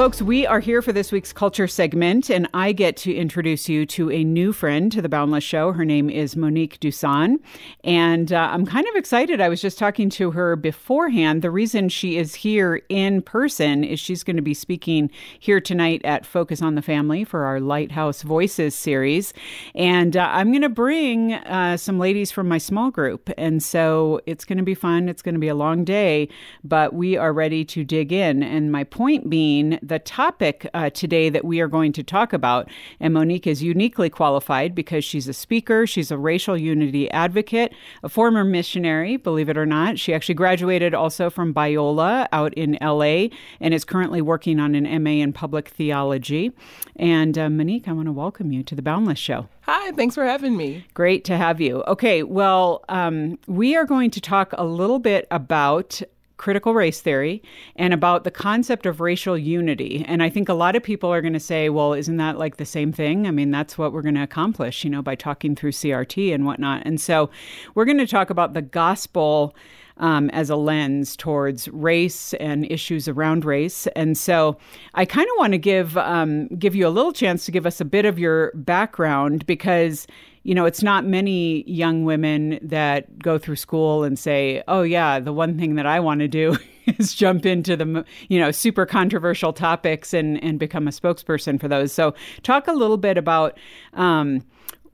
Folks, 0.08 0.22
we 0.22 0.48
are 0.48 0.62
here 0.62 0.82
for 0.82 0.94
this 0.94 1.12
week's 1.12 1.34
culture 1.34 1.68
segment, 1.68 2.30
and 2.30 2.48
I 2.54 2.72
get 2.72 2.96
to 2.96 3.14
introduce 3.14 3.68
you 3.68 3.86
to 3.88 4.10
a 4.10 4.24
new 4.24 4.54
friend 4.54 4.90
to 4.94 5.02
the 5.02 5.10
Boundless 5.10 5.44
Show. 5.44 5.74
Her 5.74 5.84
name 5.84 6.10
is 6.10 6.38
Monique 6.38 6.80
Duson, 6.80 7.40
and 7.84 8.32
uh, 8.32 8.48
I'm 8.50 8.66
kind 8.66 8.88
of 8.88 8.96
excited. 8.96 9.42
I 9.42 9.50
was 9.50 9.62
just 9.62 9.78
talking 9.78 10.10
to 10.12 10.32
her 10.32 10.56
beforehand. 10.56 11.42
The 11.42 11.52
reason 11.52 11.90
she 11.90 12.16
is 12.16 12.36
here 12.36 12.84
in 12.88 13.22
person 13.22 13.84
is 13.84 14.00
she's 14.00 14.24
going 14.24 14.38
to 14.38 14.42
be 14.42 14.54
speaking 14.54 15.12
here 15.38 15.60
tonight 15.60 16.00
at 16.06 16.26
Focus 16.26 16.62
on 16.62 16.76
the 16.76 16.82
Family 16.82 17.26
for 17.26 17.44
our 17.44 17.60
Lighthouse 17.60 18.22
Voices 18.22 18.76
series, 18.76 19.34
and 19.76 20.16
uh, 20.16 20.30
I'm 20.32 20.52
going 20.52 20.62
to 20.62 20.70
bring 20.70 21.34
uh, 21.34 21.76
some 21.76 22.00
ladies 22.00 22.32
from 22.32 22.48
my 22.48 22.60
small 22.60 22.92
group, 22.92 23.30
and 23.38 23.62
so 23.62 24.22
it's 24.26 24.46
going 24.46 24.58
to 24.58 24.64
be 24.64 24.74
fun. 24.74 25.10
It's 25.10 25.22
going 25.22 25.36
to 25.36 25.42
be 25.42 25.50
a 25.50 25.54
long 25.54 25.84
day, 25.84 26.30
but 26.64 26.94
we 26.94 27.18
are 27.18 27.34
ready 27.34 27.66
to 27.66 27.84
dig 27.84 28.14
in. 28.14 28.42
And 28.42 28.72
my 28.72 28.86
point 28.86 29.30
being, 29.30 29.78
topic 30.00 30.70
uh, 30.74 30.90
today 30.90 31.30
that 31.30 31.46
we 31.46 31.60
are 31.60 31.68
going 31.68 31.94
to 31.94 32.04
talk 32.04 32.34
about, 32.34 32.70
and 33.00 33.14
Monique 33.14 33.48
is 33.48 33.64
uniquely 33.64 34.10
qualified 34.10 34.76
because 34.76 35.04
she's 35.04 35.28
a 35.28 35.34
speaker, 35.34 35.88
she's 35.88 36.12
a 36.12 36.18
racial 36.18 36.58
unity 36.58 37.10
advocate, 37.12 37.74
a 38.04 38.10
former 38.10 38.44
missionary, 38.44 39.18
believe 39.18 39.50
it 39.50 39.58
or 39.58 39.66
not. 39.66 40.00
She 40.00 40.14
actually 40.14 40.36
graduated 40.36 40.94
also 40.94 41.30
from 41.30 41.54
Biola 41.54 42.28
out 42.32 42.54
in 42.54 42.78
LA 42.82 43.28
and 43.60 43.74
is 43.74 43.86
currently 43.86 44.22
working 44.22 44.60
on 44.60 44.76
an 44.76 45.04
MA 45.04 45.12
in 45.12 45.34
public 45.34 45.70
theology. 45.70 46.52
And 46.96 47.38
uh, 47.38 47.50
Monique, 47.50 47.88
I 47.88 47.94
want 47.94 48.08
to 48.08 48.12
welcome 48.12 48.52
you 48.52 48.64
to 48.64 48.76
the 48.76 48.82
Boundless 48.82 49.20
Show. 49.20 49.48
Hi, 49.62 49.92
thanks 49.92 50.16
for 50.16 50.24
having 50.24 50.56
me. 50.56 50.86
Great 50.94 51.26
to 51.26 51.36
have 51.36 51.60
you. 51.60 51.84
Okay, 51.84 52.24
well, 52.24 52.86
um, 52.88 53.38
we 53.48 53.76
are 53.76 53.84
going 53.84 54.12
to 54.12 54.22
talk 54.22 54.54
a 54.58 54.64
little 54.64 55.00
bit 55.00 55.28
about 55.30 56.02
critical 56.38 56.74
race 56.74 57.02
theory 57.02 57.42
and 57.76 57.94
about 57.94 58.24
the 58.24 58.32
concept 58.32 58.86
of 58.86 59.02
racial 59.02 59.38
unity. 59.38 60.06
And 60.08 60.24
I 60.24 60.30
think 60.30 60.48
a 60.48 60.54
lot 60.54 60.76
of 60.76 60.84
people 60.84 61.12
are 61.12 61.22
going 61.22 61.34
to 61.34 61.40
say, 61.40 61.70
well, 61.70 61.94
isn't 61.94 62.18
that 62.18 62.38
like 62.38 62.58
the 62.58 62.66
same 62.66 62.92
thing? 62.92 63.28
I 63.28 63.32
mean, 63.32 63.52
that's 63.52 63.78
what 63.78 63.92
we're 63.92 64.04
going 64.04 64.16
to 64.16 64.24
accomplish, 64.24 64.84
you 64.84 64.90
know, 64.90 65.02
by 65.02 65.16
talking 65.16 65.56
through 65.56 65.72
CRT 65.72 66.34
and 66.34 66.46
whatnot. 66.46 66.84
And 66.86 67.02
so 67.02 67.30
we're 67.76 67.86
going 67.86 67.98
to 67.98 68.08
talk 68.08 68.30
about 68.30 68.54
the 68.54 68.62
gospel. 68.62 69.56
Um, 70.00 70.30
as 70.30 70.52
a 70.52 70.56
lens 70.56 71.16
towards 71.16 71.68
race 71.70 72.36
and 72.36 72.72
issues 72.72 73.08
around 73.08 73.44
race, 73.44 73.88
and 73.96 74.16
so 74.16 74.60
I 74.94 75.06
kind 75.06 75.26
of 75.26 75.32
want 75.40 75.54
to 75.54 75.58
give 75.58 75.98
um, 75.98 76.50
give 76.50 76.76
you 76.76 76.88
a 76.88 76.94
little 76.94 77.12
chance 77.12 77.46
to 77.46 77.52
give 77.52 77.66
us 77.66 77.82
a 77.82 77.86
bit 77.86 78.06
of 78.06 78.20
your 78.20 78.52
background 78.54 79.48
because 79.48 80.06
you 80.48 80.56
know, 80.56 80.64
it's 80.64 80.82
not 80.82 81.06
many 81.06 81.70
young 81.70 82.06
women 82.06 82.58
that 82.62 83.20
go 83.20 83.38
through 83.38 83.58
school 83.58 84.06
and 84.06 84.18
say, 84.18 84.64
"Oh 84.70 84.82
yeah, 84.82 85.20
the 85.20 85.34
one 85.34 85.58
thing 85.58 85.76
that 85.76 85.86
I 85.86 86.00
want 86.00 86.22
to 86.22 86.30
do 86.30 86.56
is 86.86 87.14
jump 87.14 87.46
into 87.46 87.76
the, 87.76 88.06
you 88.30 88.40
know, 88.40 88.52
super 88.52 88.86
controversial 88.86 89.52
topics 89.52 90.14
and 90.14 90.42
and 90.42 90.58
become 90.58 90.88
a 90.88 90.92
spokesperson 90.92 91.60
for 91.60 91.68
those." 91.68 91.92
So, 91.92 92.16
talk 92.44 92.70
a 92.70 92.72
little 92.72 92.96
bit 92.96 93.18
about 93.18 93.60
um, 93.92 94.42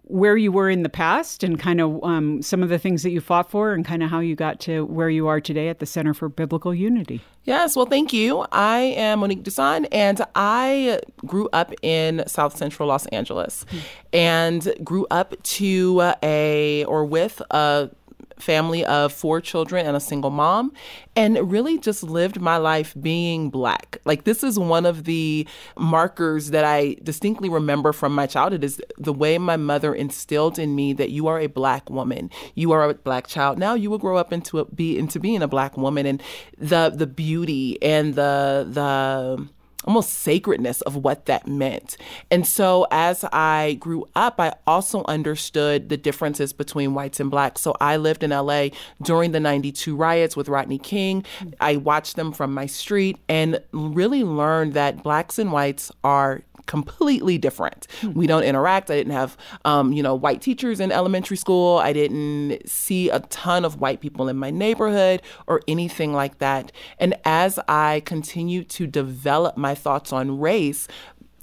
where 0.06 0.36
you 0.36 0.52
were 0.52 0.70
in 0.70 0.84
the 0.84 0.90
past 0.90 1.44
and 1.44 1.60
kind 1.60 1.80
of 1.80 2.04
um, 2.04 2.42
some 2.42 2.62
of 2.62 2.70
the 2.70 2.78
things 2.78 3.04
that 3.04 3.12
you 3.12 3.22
fought 3.22 3.50
for 3.50 3.74
and 3.74 3.86
kind 3.86 4.04
of 4.04 4.10
how 4.10 4.20
you 4.20 4.36
got 4.36 4.60
to 4.60 4.86
where 4.86 5.10
you 5.10 5.28
are 5.28 5.40
today 5.40 5.70
at 5.70 5.80
the 5.80 5.86
Center 5.86 6.14
for 6.14 6.28
Biblical 6.28 6.74
Unity. 6.74 7.22
Yes, 7.46 7.76
well, 7.76 7.86
thank 7.86 8.14
you. 8.14 8.46
I 8.52 8.80
am 8.80 9.20
Monique 9.20 9.44
Duson, 9.44 9.86
and 9.92 10.22
I 10.36 11.00
grew 11.26 11.50
up 11.52 11.74
in 11.82 12.24
South 12.28 12.56
Central 12.56 12.88
Los 12.90 13.06
Angeles 13.08 13.66
and 14.12 14.74
grew 14.84 15.06
up 15.12 15.42
to 15.44 16.14
a, 16.22 16.86
or 16.86 17.06
with 17.06 17.42
a, 17.52 17.90
family 18.38 18.86
of 18.86 19.12
four 19.12 19.42
children 19.42 19.86
and 19.86 19.96
a 19.96 20.00
single 20.00 20.30
mom 20.30 20.74
and 21.16 21.52
really 21.52 21.78
just 21.78 22.04
lived 22.04 22.40
my 22.40 22.58
life 22.58 22.96
being 23.00 23.50
black. 23.50 23.98
Like 24.06 24.24
this 24.24 24.44
is 24.44 24.58
one 24.58 24.86
of 24.86 25.04
the 25.04 25.48
markers 25.78 26.52
that 26.52 26.66
i 26.66 26.96
distinctly 27.04 27.50
remember 27.50 27.94
from 27.94 28.14
my 28.14 28.28
childhood 28.28 28.64
is 28.64 28.82
the 28.98 29.14
way 29.14 29.38
my 29.38 29.58
mother 29.58 29.94
instilled 29.94 30.58
in 30.58 30.76
me 30.76 30.94
that 30.94 31.10
you 31.10 31.28
are 31.28 31.40
a 31.40 31.48
black 31.48 31.90
woman. 31.90 32.30
You 32.56 32.72
are 32.72 32.90
a 32.90 32.94
black 32.94 33.28
child. 33.28 33.58
Now 33.58 33.74
you 33.74 33.90
will 33.90 33.98
grow 33.98 34.18
up 34.18 34.34
into 34.34 34.60
a, 34.60 34.66
be 34.66 34.98
into 34.98 35.20
being 35.20 35.42
a 35.42 35.48
black 35.48 35.78
woman 35.78 36.06
and 36.06 36.22
the 36.58 36.90
the 36.90 37.08
beauty 37.08 37.82
and 37.82 38.16
the 38.16 38.68
the 38.70 39.48
almost 39.86 40.12
sacredness 40.12 40.82
of 40.82 40.96
what 40.96 41.26
that 41.26 41.48
meant. 41.48 41.98
And 42.32 42.46
so 42.46 42.88
as 42.92 43.24
I 43.32 43.78
grew 43.80 44.08
up, 44.16 44.40
I 44.40 44.54
also 44.68 45.04
understood 45.06 45.90
the 45.90 45.98
differences 45.98 46.54
between 46.54 46.94
whites 46.94 47.20
and 47.20 47.30
blacks. 47.30 47.62
So 47.62 47.76
I 47.80 47.98
lived 47.98 48.24
in 48.24 48.32
LA 48.32 48.70
during 49.02 49.32
the 49.32 49.40
92 49.40 49.96
riots 49.96 50.36
with 50.36 50.50
Rodney 50.50 50.80
King. 50.80 51.26
I 51.60 51.78
watched 51.78 52.16
them 52.16 52.32
from 52.32 52.54
my 52.54 52.66
street 52.66 53.18
and 53.28 53.60
really 53.72 54.24
learned 54.24 54.74
that 54.74 55.04
blacks 55.04 55.38
and 55.38 55.52
whites 55.52 55.92
are 56.04 56.42
completely 56.66 57.38
different. 57.38 57.88
We 58.14 58.28
don't 58.28 58.44
interact. 58.44 58.90
I 58.90 58.96
didn't 58.96 59.14
have, 59.14 59.38
um, 59.66 59.94
you 59.94 60.04
know, 60.04 60.16
white 60.16 60.42
teachers 60.42 60.80
in 60.80 60.92
elementary 60.92 61.38
school. 61.38 61.78
I 61.78 61.94
didn't 61.94 62.68
see 62.68 63.10
a 63.10 63.20
ton 63.20 63.66
of 63.66 63.80
white 63.82 64.02
people 64.02 64.30
in 64.30 64.38
my 64.38 64.50
neighborhood 64.50 65.22
or 65.48 65.62
anything 65.68 66.14
like 66.14 66.40
that. 66.40 66.72
And 67.00 67.16
as 67.26 67.60
I 67.68 68.02
continued 68.06 68.70
to 68.70 68.88
develop 68.88 69.58
my 69.58 69.76
thoughts 69.76 70.14
on 70.14 70.40
race, 70.40 70.88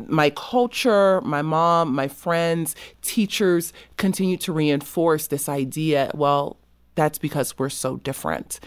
my 0.06 0.30
culture, 0.30 1.20
my 1.20 1.42
mom, 1.42 1.94
my 1.94 2.08
friends, 2.08 2.74
teachers 3.02 3.72
continue 3.96 4.36
to 4.38 4.52
reinforce 4.52 5.26
this 5.26 5.48
idea. 5.48 6.10
Well, 6.14 6.56
that's 6.94 7.18
because 7.18 7.58
we're 7.58 7.68
so 7.68 7.98
different. 7.98 8.60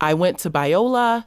I 0.00 0.14
went 0.14 0.38
to 0.40 0.50
Biola 0.50 1.24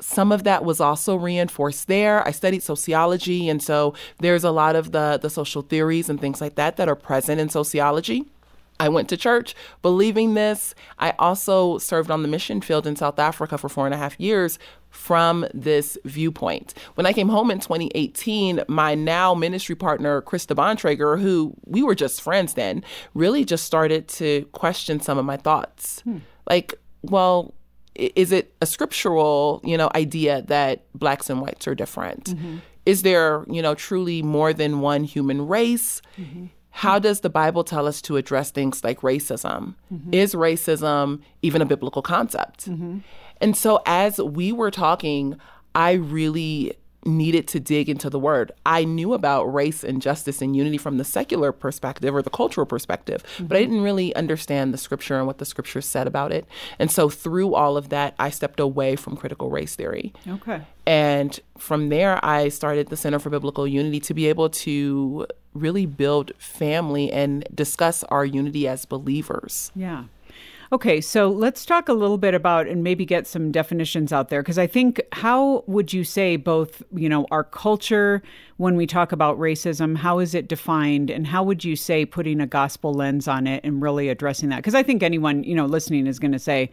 some 0.00 0.32
of 0.32 0.44
that 0.44 0.64
was 0.64 0.80
also 0.80 1.16
reinforced 1.16 1.88
there. 1.88 2.26
I 2.26 2.30
studied 2.30 2.62
sociology, 2.62 3.48
and 3.48 3.62
so 3.62 3.94
there's 4.18 4.44
a 4.44 4.50
lot 4.50 4.76
of 4.76 4.92
the, 4.92 5.18
the 5.20 5.30
social 5.30 5.62
theories 5.62 6.08
and 6.08 6.20
things 6.20 6.40
like 6.40 6.54
that 6.56 6.76
that 6.76 6.88
are 6.88 6.96
present 6.96 7.40
in 7.40 7.48
sociology. 7.48 8.26
I 8.80 8.88
went 8.88 9.10
to 9.10 9.16
church 9.16 9.54
believing 9.82 10.32
this. 10.32 10.74
I 10.98 11.12
also 11.18 11.76
served 11.76 12.10
on 12.10 12.22
the 12.22 12.28
mission 12.28 12.62
field 12.62 12.86
in 12.86 12.96
South 12.96 13.18
Africa 13.18 13.58
for 13.58 13.68
four 13.68 13.84
and 13.84 13.94
a 13.94 13.98
half 13.98 14.18
years 14.18 14.58
from 14.88 15.46
this 15.52 15.98
viewpoint. 16.06 16.72
When 16.94 17.06
I 17.06 17.12
came 17.12 17.28
home 17.28 17.50
in 17.50 17.60
2018, 17.60 18.64
my 18.68 18.94
now 18.94 19.34
ministry 19.34 19.76
partner, 19.76 20.22
Krista 20.22 20.56
Bontrager, 20.56 21.20
who 21.20 21.54
we 21.66 21.82
were 21.82 21.94
just 21.94 22.22
friends 22.22 22.54
then, 22.54 22.82
really 23.12 23.44
just 23.44 23.64
started 23.64 24.08
to 24.08 24.46
question 24.52 24.98
some 24.98 25.18
of 25.18 25.26
my 25.26 25.36
thoughts. 25.36 26.00
Hmm. 26.00 26.18
Like, 26.48 26.74
well, 27.02 27.54
is 27.94 28.32
it 28.32 28.54
a 28.60 28.66
scriptural, 28.66 29.60
you 29.64 29.76
know, 29.76 29.90
idea 29.94 30.42
that 30.42 30.84
blacks 30.94 31.28
and 31.28 31.40
whites 31.40 31.66
are 31.68 31.74
different? 31.74 32.24
Mm-hmm. 32.24 32.58
Is 32.86 33.02
there, 33.02 33.44
you 33.48 33.60
know, 33.60 33.74
truly 33.74 34.22
more 34.22 34.52
than 34.52 34.80
one 34.80 35.04
human 35.04 35.46
race? 35.46 36.00
Mm-hmm. 36.18 36.46
How 36.70 36.98
does 36.98 37.20
the 37.20 37.30
Bible 37.30 37.64
tell 37.64 37.86
us 37.86 38.00
to 38.02 38.16
address 38.16 38.50
things 38.50 38.82
like 38.84 39.00
racism? 39.00 39.74
Mm-hmm. 39.92 40.14
Is 40.14 40.34
racism 40.34 41.20
even 41.42 41.60
a 41.60 41.66
biblical 41.66 42.00
concept? 42.00 42.68
And 43.40 43.56
so 43.56 43.82
as 43.86 44.18
we 44.18 44.52
were 44.52 44.70
talking, 44.70 45.36
I 45.74 45.92
really 45.92 46.74
needed 47.04 47.48
to 47.48 47.60
dig 47.60 47.88
into 47.88 48.10
the 48.10 48.18
word. 48.18 48.52
I 48.66 48.84
knew 48.84 49.14
about 49.14 49.44
race 49.44 49.82
and 49.82 50.02
justice 50.02 50.42
and 50.42 50.54
unity 50.54 50.78
from 50.78 50.98
the 50.98 51.04
secular 51.04 51.52
perspective 51.52 52.14
or 52.14 52.22
the 52.22 52.30
cultural 52.30 52.66
perspective, 52.66 53.22
but 53.38 53.56
I 53.56 53.62
mm-hmm. 53.62 53.70
didn't 53.70 53.84
really 53.84 54.14
understand 54.14 54.74
the 54.74 54.78
scripture 54.78 55.16
and 55.16 55.26
what 55.26 55.38
the 55.38 55.44
scripture 55.44 55.80
said 55.80 56.06
about 56.06 56.32
it. 56.32 56.46
And 56.78 56.90
so 56.90 57.08
through 57.08 57.54
all 57.54 57.76
of 57.76 57.88
that, 57.88 58.14
I 58.18 58.30
stepped 58.30 58.60
away 58.60 58.96
from 58.96 59.16
critical 59.16 59.50
race 59.50 59.76
theory. 59.76 60.12
Okay. 60.28 60.62
And 60.86 61.38
from 61.56 61.88
there, 61.88 62.22
I 62.24 62.48
started 62.48 62.88
the 62.88 62.96
Center 62.96 63.18
for 63.18 63.30
Biblical 63.30 63.66
Unity 63.66 64.00
to 64.00 64.14
be 64.14 64.26
able 64.26 64.50
to 64.50 65.26
really 65.54 65.86
build 65.86 66.32
family 66.38 67.10
and 67.10 67.46
discuss 67.54 68.04
our 68.04 68.24
unity 68.24 68.68
as 68.68 68.84
believers. 68.84 69.72
Yeah. 69.74 70.04
Okay, 70.72 71.00
so 71.00 71.28
let's 71.28 71.66
talk 71.66 71.88
a 71.88 71.92
little 71.92 72.16
bit 72.16 72.32
about 72.32 72.68
and 72.68 72.84
maybe 72.84 73.04
get 73.04 73.26
some 73.26 73.50
definitions 73.50 74.12
out 74.12 74.28
there 74.28 74.40
because 74.40 74.56
I 74.56 74.68
think 74.68 75.00
how 75.10 75.64
would 75.66 75.92
you 75.92 76.04
say 76.04 76.36
both, 76.36 76.80
you 76.94 77.08
know, 77.08 77.26
our 77.32 77.42
culture 77.42 78.22
when 78.56 78.76
we 78.76 78.86
talk 78.86 79.10
about 79.10 79.36
racism, 79.36 79.96
how 79.96 80.20
is 80.20 80.32
it 80.32 80.46
defined 80.46 81.10
and 81.10 81.26
how 81.26 81.42
would 81.42 81.64
you 81.64 81.74
say 81.74 82.06
putting 82.06 82.40
a 82.40 82.46
gospel 82.46 82.94
lens 82.94 83.26
on 83.26 83.48
it 83.48 83.64
and 83.64 83.82
really 83.82 84.08
addressing 84.10 84.48
that? 84.50 84.56
Because 84.58 84.76
I 84.76 84.84
think 84.84 85.02
anyone, 85.02 85.42
you 85.42 85.56
know, 85.56 85.66
listening 85.66 86.06
is 86.06 86.20
going 86.20 86.30
to 86.30 86.38
say, 86.38 86.70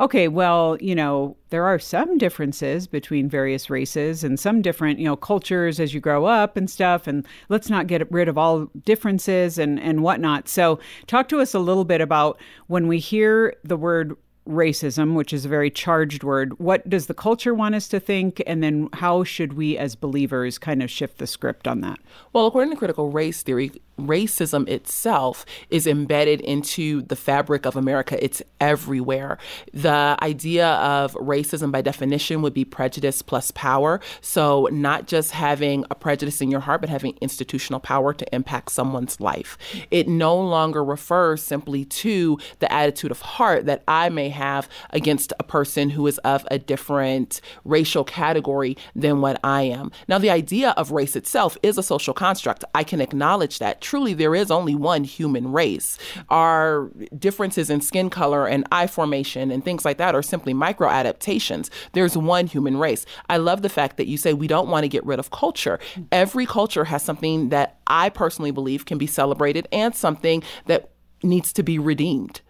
okay, 0.00 0.28
well, 0.28 0.78
you 0.80 0.94
know, 0.94 1.36
there 1.50 1.66
are 1.66 1.78
some 1.78 2.16
differences 2.16 2.86
between 2.86 3.28
various 3.28 3.68
races 3.68 4.24
and 4.24 4.40
some 4.40 4.62
different, 4.62 4.98
you 4.98 5.04
know, 5.04 5.16
cultures 5.16 5.78
as 5.78 5.92
you 5.92 6.00
grow 6.00 6.24
up 6.24 6.56
and 6.56 6.70
stuff. 6.70 7.06
And 7.06 7.26
let's 7.50 7.68
not 7.68 7.86
get 7.86 8.10
rid 8.10 8.26
of 8.26 8.38
all 8.38 8.66
differences 8.84 9.58
and, 9.58 9.78
and 9.78 10.02
whatnot. 10.02 10.48
So, 10.48 10.80
talk 11.06 11.28
to 11.28 11.40
us 11.40 11.54
a 11.54 11.58
little 11.58 11.84
bit 11.84 12.00
about 12.00 12.40
when 12.66 12.88
we 12.88 12.98
hear 12.98 13.54
the 13.62 13.76
word 13.76 14.16
racism, 14.48 15.14
which 15.14 15.32
is 15.32 15.44
a 15.44 15.48
very 15.48 15.70
charged 15.70 16.24
word, 16.24 16.58
what 16.58 16.88
does 16.88 17.06
the 17.06 17.14
culture 17.14 17.54
want 17.54 17.74
us 17.74 17.88
to 17.88 18.00
think? 18.00 18.42
And 18.46 18.62
then 18.62 18.88
how 18.94 19.24
should 19.24 19.52
we 19.52 19.78
as 19.78 19.94
believers 19.94 20.58
kind 20.58 20.82
of 20.82 20.90
shift 20.90 21.18
the 21.18 21.26
script 21.26 21.68
on 21.68 21.80
that? 21.82 21.98
Well, 22.32 22.46
according 22.46 22.70
to 22.70 22.76
critical 22.76 23.10
race 23.10 23.42
theory, 23.42 23.70
racism 24.06 24.68
itself 24.68 25.44
is 25.70 25.86
embedded 25.86 26.40
into 26.40 27.02
the 27.02 27.16
fabric 27.16 27.66
of 27.66 27.76
America. 27.76 28.22
It's 28.22 28.42
everywhere. 28.60 29.38
The 29.72 30.16
idea 30.22 30.68
of 30.68 31.14
racism, 31.14 31.72
by 31.72 31.82
definition, 31.82 32.42
would 32.42 32.54
be 32.54 32.64
prejudice 32.64 33.22
plus 33.22 33.50
power. 33.52 34.00
So, 34.20 34.68
not 34.70 35.06
just 35.06 35.32
having 35.32 35.84
a 35.90 35.94
prejudice 35.94 36.40
in 36.40 36.50
your 36.50 36.60
heart, 36.60 36.80
but 36.80 36.90
having 36.90 37.16
institutional 37.20 37.80
power 37.80 38.12
to 38.14 38.34
impact 38.34 38.70
someone's 38.72 39.20
life. 39.20 39.58
It 39.90 40.08
no 40.08 40.38
longer 40.38 40.84
refers 40.84 41.42
simply 41.42 41.84
to 41.86 42.38
the 42.58 42.72
attitude 42.72 43.10
of 43.10 43.20
heart 43.20 43.66
that 43.66 43.82
I 43.88 44.08
may 44.08 44.28
have 44.28 44.68
against 44.90 45.32
a 45.38 45.44
person 45.44 45.90
who 45.90 46.06
is 46.06 46.18
of 46.18 46.46
a 46.50 46.58
different 46.58 47.40
racial 47.64 48.04
category 48.04 48.76
than 48.94 49.20
what 49.20 49.40
I 49.44 49.62
am. 49.62 49.92
Now, 50.08 50.18
the 50.18 50.30
idea 50.30 50.70
of 50.76 50.90
race 50.90 51.16
itself 51.16 51.56
is 51.62 51.78
a 51.78 51.82
social 51.82 52.14
construct. 52.14 52.64
I 52.74 52.84
can 52.84 53.00
acknowledge 53.00 53.58
that 53.58 53.80
truly 53.90 54.14
there 54.14 54.36
is 54.36 54.52
only 54.52 54.76
one 54.76 55.02
human 55.02 55.50
race. 55.50 55.98
Our 56.28 56.92
differences 57.18 57.70
in 57.70 57.80
skin 57.80 58.08
color 58.08 58.46
and 58.46 58.64
eye 58.70 58.86
formation 58.86 59.50
and 59.50 59.64
things 59.64 59.84
like 59.84 59.98
that 59.98 60.14
are 60.14 60.22
simply 60.22 60.54
micro 60.54 60.88
adaptations. 60.88 61.72
There's 61.92 62.16
one 62.16 62.46
human 62.46 62.76
race. 62.76 63.04
I 63.28 63.38
love 63.38 63.62
the 63.62 63.68
fact 63.68 63.96
that 63.96 64.06
you 64.06 64.16
say 64.16 64.32
we 64.32 64.46
don't 64.46 64.68
want 64.68 64.84
to 64.84 64.88
get 64.88 65.04
rid 65.04 65.18
of 65.18 65.32
culture. 65.32 65.80
Every 66.12 66.46
culture 66.46 66.84
has 66.84 67.02
something 67.02 67.48
that 67.48 67.80
I 67.88 68.10
personally 68.10 68.52
believe 68.52 68.86
can 68.86 68.96
be 68.96 69.08
celebrated 69.08 69.66
and 69.72 69.92
something 69.92 70.44
that 70.66 70.90
needs 71.24 71.52
to 71.54 71.64
be 71.64 71.76
redeemed. 71.80 72.42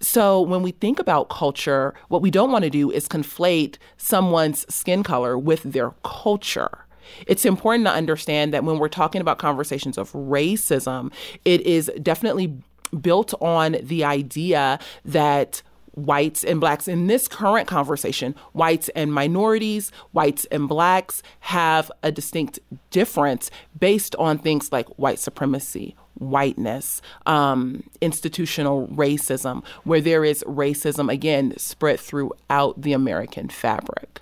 So 0.00 0.40
when 0.40 0.62
we 0.62 0.70
think 0.70 1.00
about 1.00 1.28
culture, 1.28 1.92
what 2.06 2.22
we 2.22 2.30
don't 2.30 2.52
want 2.52 2.62
to 2.62 2.70
do 2.70 2.88
is 2.92 3.08
conflate 3.08 3.78
someone's 3.96 4.64
skin 4.72 5.02
color 5.02 5.36
with 5.36 5.64
their 5.64 5.90
culture. 6.04 6.86
It's 7.26 7.44
important 7.44 7.86
to 7.86 7.92
understand 7.92 8.52
that 8.54 8.64
when 8.64 8.78
we're 8.78 8.88
talking 8.88 9.20
about 9.20 9.38
conversations 9.38 9.98
of 9.98 10.12
racism, 10.12 11.12
it 11.44 11.60
is 11.62 11.90
definitely 12.02 12.54
built 13.00 13.34
on 13.40 13.76
the 13.82 14.04
idea 14.04 14.78
that 15.04 15.62
whites 15.94 16.44
and 16.44 16.60
blacks 16.60 16.86
in 16.86 17.08
this 17.08 17.26
current 17.26 17.66
conversation, 17.66 18.34
whites 18.52 18.88
and 18.90 19.12
minorities, 19.12 19.90
whites 20.12 20.44
and 20.46 20.68
blacks 20.68 21.22
have 21.40 21.90
a 22.02 22.12
distinct 22.12 22.58
difference 22.90 23.50
based 23.78 24.14
on 24.16 24.38
things 24.38 24.70
like 24.70 24.86
white 24.90 25.18
supremacy, 25.18 25.96
whiteness, 26.14 27.02
um, 27.26 27.82
institutional 28.00 28.86
racism, 28.88 29.64
where 29.84 30.00
there 30.00 30.24
is 30.24 30.44
racism, 30.46 31.12
again, 31.12 31.52
spread 31.56 31.98
throughout 31.98 32.80
the 32.80 32.92
American 32.92 33.48
fabric. 33.48 34.20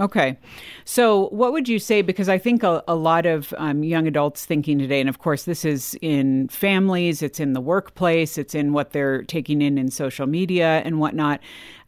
Okay. 0.00 0.38
So, 0.84 1.28
what 1.28 1.52
would 1.52 1.68
you 1.68 1.78
say? 1.78 2.00
Because 2.00 2.28
I 2.28 2.38
think 2.38 2.62
a, 2.62 2.82
a 2.88 2.94
lot 2.94 3.26
of 3.26 3.52
um, 3.58 3.84
young 3.84 4.06
adults 4.06 4.46
thinking 4.46 4.78
today, 4.78 5.00
and 5.00 5.08
of 5.08 5.18
course, 5.18 5.44
this 5.44 5.64
is 5.64 5.98
in 6.00 6.48
families, 6.48 7.22
it's 7.22 7.38
in 7.38 7.52
the 7.52 7.60
workplace, 7.60 8.38
it's 8.38 8.54
in 8.54 8.72
what 8.72 8.92
they're 8.92 9.22
taking 9.24 9.60
in 9.60 9.76
in 9.76 9.90
social 9.90 10.26
media 10.26 10.80
and 10.84 10.98
whatnot. 10.98 11.40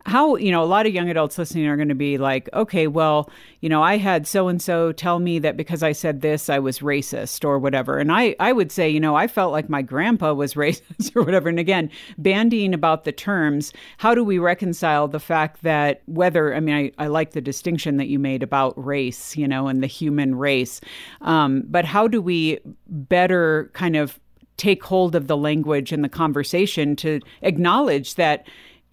How, 0.07 0.37
you 0.37 0.51
know, 0.51 0.63
a 0.63 0.67
lot 0.67 0.87
of 0.87 0.93
young 0.93 1.09
adults 1.09 1.39
listening 1.39 1.67
are 1.67 1.77
going 1.77 1.89
to 1.89 1.95
be 1.95 2.19
like, 2.19 2.51
okay, 2.53 2.87
well, 2.87 3.31
you 3.61 3.69
know, 3.71 3.83
I 3.83 3.97
had 3.97 4.27
so 4.27 4.49
and 4.49 4.61
so 4.61 4.93
tell 4.93 5.19
me 5.19 5.39
that 5.39 5.57
because 5.57 5.83
I 5.83 5.93
said 5.93 6.21
this, 6.21 6.51
I 6.51 6.59
was 6.59 6.81
racist 6.81 7.45
or 7.45 7.59
whatever. 7.59 7.99
And 7.99 8.13
I, 8.13 8.37
I 8.39 8.53
would 8.53 8.71
say, 8.71 8.89
you 8.89 9.01
know, 9.01 9.15
I 9.15 9.27
felt 9.27 9.53
like 9.53 9.71
my 9.71 9.81
grandpa 9.81 10.35
was 10.35 10.55
racist 10.65 11.17
or 11.17 11.23
whatever. 11.23 11.49
And 11.49 11.59
again, 11.59 11.91
bandying 12.19 12.75
about 12.75 13.05
the 13.05 13.13
terms, 13.13 13.73
how 13.97 14.15
do 14.15 14.23
we 14.23 14.39
reconcile 14.39 15.09
the 15.09 15.21
fact 15.21 15.63
that 15.63 16.03
whether, 16.07 16.55
I 16.55 16.61
mean, 16.61 16.93
I, 16.99 17.05
I 17.05 17.07
like 17.07 17.31
the 17.31 17.41
distinction 17.41 17.97
that 17.97 18.09
you 18.09 18.19
made 18.19 18.43
about 18.43 18.75
race, 18.83 19.37
you 19.37 19.49
know, 19.49 19.69
and 19.69 19.83
the 19.83 19.87
human 19.87 20.35
race. 20.35 20.81
Um, 21.23 21.63
but 21.67 21.87
how 21.87 22.09
do 22.09 22.21
we 22.21 22.59
better 22.87 23.71
kind 23.73 23.97
of 23.97 24.21
take 24.57 24.85
hold 24.85 25.15
of 25.15 25.27
the 25.27 25.37
language 25.37 25.93
and 25.93 26.05
the 26.05 26.09
conversation 26.09 26.97
to 26.97 27.21
acknowledge 27.43 28.15
that 28.15 28.47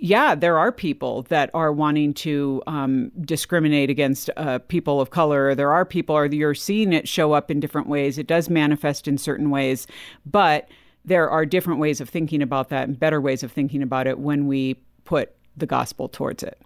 yeah, 0.04 0.34
there 0.34 0.58
are 0.58 0.72
people 0.72 1.22
that 1.30 1.52
are 1.54 1.72
wanting 1.72 2.16
to 2.16 2.64
um, 2.66 3.12
discriminate 3.22 3.92
against 3.92 4.32
uh, 4.36 4.58
people 4.58 5.00
of 5.00 5.12
color. 5.12 5.54
There 5.54 5.72
are 5.72 5.86
people, 5.86 6.18
or 6.18 6.26
you're 6.26 6.56
seeing 6.56 6.92
it 6.92 7.08
show 7.08 7.34
up 7.34 7.52
in 7.52 7.60
different 7.60 7.88
ways. 7.88 8.18
It 8.18 8.26
does 8.26 8.50
manifest 8.50 9.08
in 9.08 9.20
certain 9.20 9.52
ways, 9.52 9.86
but 10.26 10.68
there 11.06 11.30
are 11.30 11.46
different 11.46 11.80
ways 11.80 12.02
of 12.02 12.10
thinking 12.10 12.42
about 12.42 12.70
that 12.70 12.88
and 12.88 13.00
better 13.00 13.22
ways 13.22 13.44
of 13.44 13.52
thinking 13.52 13.84
about 13.84 14.08
it 14.08 14.18
when 14.18 14.48
we 14.48 14.82
put 15.06 15.36
the 15.56 15.68
gospel 15.68 16.10
towards 16.10 16.42
it. 16.42 16.60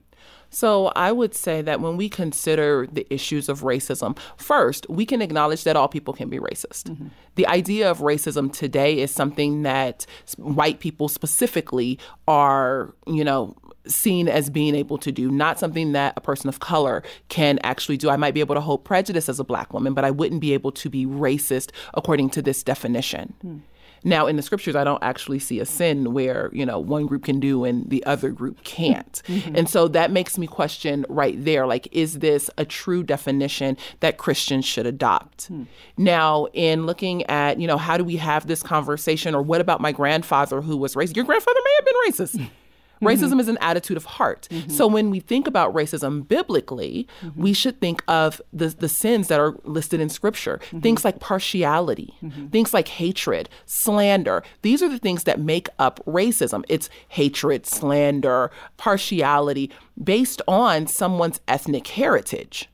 So 0.50 0.88
I 0.96 1.12
would 1.12 1.36
say 1.36 1.62
that 1.62 1.82
when 1.82 1.98
we 1.98 2.10
consider 2.10 2.88
the 2.92 3.06
issues 3.14 3.50
of 3.50 3.62
racism, 3.62 4.18
first, 4.38 4.90
we 4.90 5.06
can 5.06 5.22
acknowledge 5.22 5.64
that 5.64 5.76
all 5.76 5.88
people 5.88 6.14
can 6.14 6.30
be 6.30 6.40
racist. 6.40 6.84
Mm-hmm. 6.84 7.08
The 7.36 7.48
idea 7.48 7.90
of 7.90 8.00
racism 8.00 8.52
today 8.52 9.00
is 9.00 9.12
something 9.12 9.64
that 9.64 10.06
white 10.38 10.80
people 10.80 11.10
specifically 11.10 12.00
are, 12.28 12.94
you 13.08 13.24
know, 13.24 13.56
seen 13.88 14.28
as 14.28 14.50
being 14.50 14.76
able 14.76 14.98
to 14.98 15.12
do, 15.12 15.30
not 15.30 15.60
something 15.60 15.92
that 15.92 16.14
a 16.18 16.22
person 16.22 16.50
of 16.50 16.60
color 16.60 17.04
can 17.30 17.60
actually 17.64 17.98
do. 17.98 18.10
I 18.10 18.18
might 18.18 18.34
be 18.34 18.40
able 18.40 18.56
to 18.56 18.62
hold 18.62 18.84
prejudice 18.84 19.30
as 19.30 19.40
a 19.40 19.44
black 19.44 19.74
woman, 19.74 19.94
but 19.94 20.06
I 20.06 20.12
wouldn't 20.12 20.42
be 20.42 20.54
able 20.54 20.72
to 20.72 20.90
be 20.90 21.06
racist 21.06 21.72
according 21.94 22.30
to 22.32 22.42
this 22.42 22.64
definition. 22.64 23.34
Hmm. 23.42 23.58
Now, 24.06 24.28
in 24.28 24.36
the 24.36 24.44
scriptures, 24.44 24.76
I 24.76 24.84
don't 24.84 25.04
actually 25.04 25.40
see 25.40 25.60
a 25.60 25.66
sin 25.66 26.14
where, 26.14 26.52
you 26.54 26.66
know, 26.66 26.80
one 26.80 27.08
group 27.08 27.26
can 27.26 27.40
do 27.40 27.64
and 27.64 27.90
the 27.90 28.06
other 28.06 28.30
group 28.30 28.64
can't. 28.64 29.22
Mm-hmm. 29.28 29.56
And 29.56 29.68
so 29.68 29.88
that 29.90 30.12
makes 30.12 30.38
me 30.38 30.46
question 30.46 31.06
right 31.10 31.44
there 31.44 31.66
like, 31.66 31.88
is 31.92 32.20
this 32.20 32.50
a 32.58 32.66
true 32.66 33.04
definition 33.04 33.78
that 34.02 34.18
Christians 34.18 34.64
should 34.64 34.86
adopt? 34.86 35.48
Hmm. 35.48 35.64
Now, 35.98 36.46
in 36.54 36.86
looking 36.86 37.24
at, 37.24 37.60
you 37.60 37.66
know, 37.66 37.78
how 37.78 37.98
do 37.98 38.04
we 38.04 38.18
have 38.18 38.46
this 38.46 38.62
conversation 38.62 39.34
or 39.34 39.42
what 39.42 39.60
about 39.60 39.82
my 39.82 39.92
grandfather 39.92 40.62
who 40.62 40.78
was 40.78 40.94
racist? 40.94 41.16
Your 41.16 41.26
grandfather 41.26 41.60
may 41.64 41.74
have 41.78 41.86
been 41.86 42.14
racist. 42.14 42.50
Mm-hmm. 42.96 43.08
Racism 43.08 43.40
is 43.40 43.48
an 43.48 43.58
attitude 43.62 43.98
of 43.98 44.06
heart. 44.06 44.48
Mm-hmm. 44.52 44.70
So 44.70 44.88
when 44.88 45.10
we 45.10 45.20
think 45.20 45.48
about 45.48 45.74
racism 45.74 46.28
biblically, 46.28 47.08
mm-hmm. 47.22 47.42
we 47.42 47.54
should 47.54 47.80
think 47.80 48.04
of 48.08 48.42
the, 48.54 48.68
the 48.68 48.90
sins 48.90 49.28
that 49.28 49.40
are 49.40 49.56
listed 49.64 50.00
in 50.00 50.10
scripture. 50.10 50.60
Things 50.82 51.06
like 51.06 51.20
partiality, 51.20 52.14
things 52.52 52.74
like 52.74 52.88
hatred, 52.88 53.50
slander. 53.66 54.44
These 54.62 54.82
are 54.82 54.90
the 54.90 55.00
things 55.00 55.24
that 55.24 55.40
make 55.40 55.68
up 55.80 56.04
racism. 56.06 56.64
It's 56.70 56.90
hatred, 57.10 57.66
slander, 57.66 58.52
partiality 58.78 59.72
based 60.02 60.42
on 60.48 60.88
someone's 60.88 61.40
ethnic 61.48 61.88
heritage. 61.88 62.70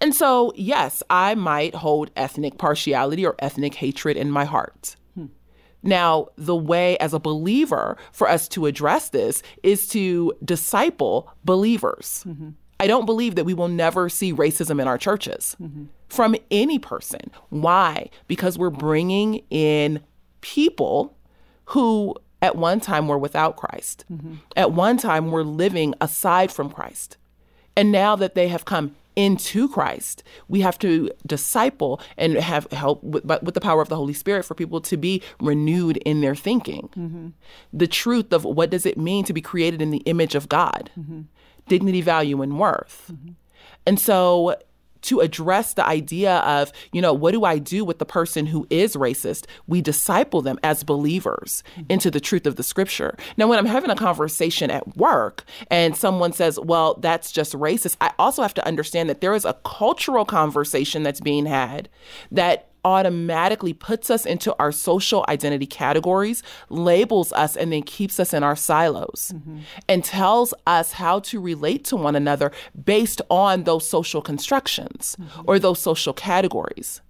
And 0.00 0.14
so, 0.14 0.52
yes, 0.56 1.02
I 1.10 1.34
might 1.34 1.74
hold 1.74 2.10
ethnic 2.16 2.58
partiality 2.58 3.24
or 3.26 3.34
ethnic 3.38 3.74
hatred 3.74 4.16
in 4.16 4.30
my 4.30 4.44
heart. 4.44 4.96
Now, 5.82 6.28
the 6.36 6.56
way 6.56 6.96
as 6.98 7.14
a 7.14 7.18
believer 7.18 7.96
for 8.12 8.28
us 8.28 8.48
to 8.48 8.66
address 8.66 9.08
this 9.10 9.42
is 9.62 9.88
to 9.88 10.34
disciple 10.44 11.32
believers. 11.44 12.24
I 12.78 12.86
don't 12.86 13.06
believe 13.06 13.34
that 13.34 13.44
we 13.44 13.54
will 13.54 13.68
never 13.68 14.08
see 14.08 14.32
racism 14.32 14.80
in 14.80 14.88
our 14.88 14.98
churches 14.98 15.56
from 16.08 16.34
any 16.50 16.78
person. 16.78 17.30
Why? 17.50 18.10
Because 18.26 18.58
we're 18.58 18.70
bringing 18.70 19.42
in 19.50 20.00
people 20.40 21.16
who 21.66 22.14
at 22.42 22.56
one 22.56 22.80
time 22.80 23.06
were 23.06 23.18
without 23.18 23.56
Christ, 23.56 24.04
at 24.56 24.72
one 24.72 24.96
time 24.96 25.30
were 25.30 25.44
living 25.44 25.94
aside 26.00 26.50
from 26.50 26.70
Christ. 26.70 27.18
And 27.76 27.92
now 27.92 28.16
that 28.16 28.34
they 28.34 28.48
have 28.48 28.64
come 28.64 28.96
into 29.16 29.68
Christ. 29.68 30.22
We 30.48 30.60
have 30.60 30.78
to 30.80 31.10
disciple 31.26 32.00
and 32.16 32.34
have 32.34 32.70
help 32.72 33.02
with, 33.02 33.26
but 33.26 33.42
with 33.42 33.54
the 33.54 33.60
power 33.60 33.82
of 33.82 33.88
the 33.88 33.96
Holy 33.96 34.14
Spirit 34.14 34.44
for 34.44 34.54
people 34.54 34.80
to 34.80 34.96
be 34.96 35.22
renewed 35.40 35.96
in 35.98 36.20
their 36.20 36.34
thinking. 36.34 36.88
Mm-hmm. 36.96 37.28
The 37.72 37.86
truth 37.86 38.32
of 38.32 38.44
what 38.44 38.70
does 38.70 38.86
it 38.86 38.98
mean 38.98 39.24
to 39.24 39.32
be 39.32 39.40
created 39.40 39.82
in 39.82 39.90
the 39.90 39.98
image 39.98 40.34
of 40.34 40.48
God, 40.48 40.90
mm-hmm. 40.98 41.22
dignity, 41.68 42.00
value, 42.00 42.42
and 42.42 42.58
worth. 42.58 43.10
Mm-hmm. 43.12 43.32
And 43.86 43.98
so 43.98 44.56
to 45.02 45.20
address 45.20 45.74
the 45.74 45.86
idea 45.86 46.38
of, 46.38 46.72
you 46.92 47.00
know, 47.00 47.12
what 47.12 47.32
do 47.32 47.44
I 47.44 47.58
do 47.58 47.84
with 47.84 47.98
the 47.98 48.06
person 48.06 48.46
who 48.46 48.66
is 48.70 48.96
racist? 48.96 49.46
We 49.66 49.80
disciple 49.80 50.42
them 50.42 50.58
as 50.62 50.82
believers 50.84 51.62
mm-hmm. 51.74 51.84
into 51.88 52.10
the 52.10 52.20
truth 52.20 52.46
of 52.46 52.56
the 52.56 52.62
scripture. 52.62 53.16
Now, 53.36 53.48
when 53.48 53.58
I'm 53.58 53.66
having 53.66 53.90
a 53.90 53.96
conversation 53.96 54.70
at 54.70 54.96
work 54.96 55.44
and 55.70 55.96
someone 55.96 56.32
says, 56.32 56.58
well, 56.58 56.94
that's 56.94 57.32
just 57.32 57.52
racist, 57.54 57.96
I 58.00 58.12
also 58.18 58.42
have 58.42 58.54
to 58.54 58.66
understand 58.66 59.08
that 59.08 59.20
there 59.20 59.34
is 59.34 59.44
a 59.44 59.54
cultural 59.64 60.24
conversation 60.24 61.02
that's 61.02 61.20
being 61.20 61.46
had 61.46 61.88
that 62.30 62.69
automatically 62.84 63.72
puts 63.72 64.10
us 64.10 64.26
into 64.26 64.54
our 64.58 64.72
social 64.72 65.24
identity 65.28 65.66
categories, 65.66 66.42
labels 66.68 67.32
us, 67.32 67.56
and 67.56 67.72
then 67.72 67.82
keeps 67.82 68.20
us 68.20 68.32
in 68.32 68.42
our 68.42 68.56
silos 68.56 69.32
mm-hmm. 69.34 69.58
and 69.88 70.04
tells 70.04 70.54
us 70.66 70.92
how 70.92 71.20
to 71.20 71.40
relate 71.40 71.84
to 71.84 71.96
one 71.96 72.16
another 72.16 72.52
based 72.84 73.22
on 73.30 73.64
those 73.64 73.88
social 73.88 74.22
constructions 74.22 75.16
mm-hmm. 75.20 75.42
or 75.46 75.58
those 75.58 75.80
social 75.80 76.12
categories. 76.12 77.00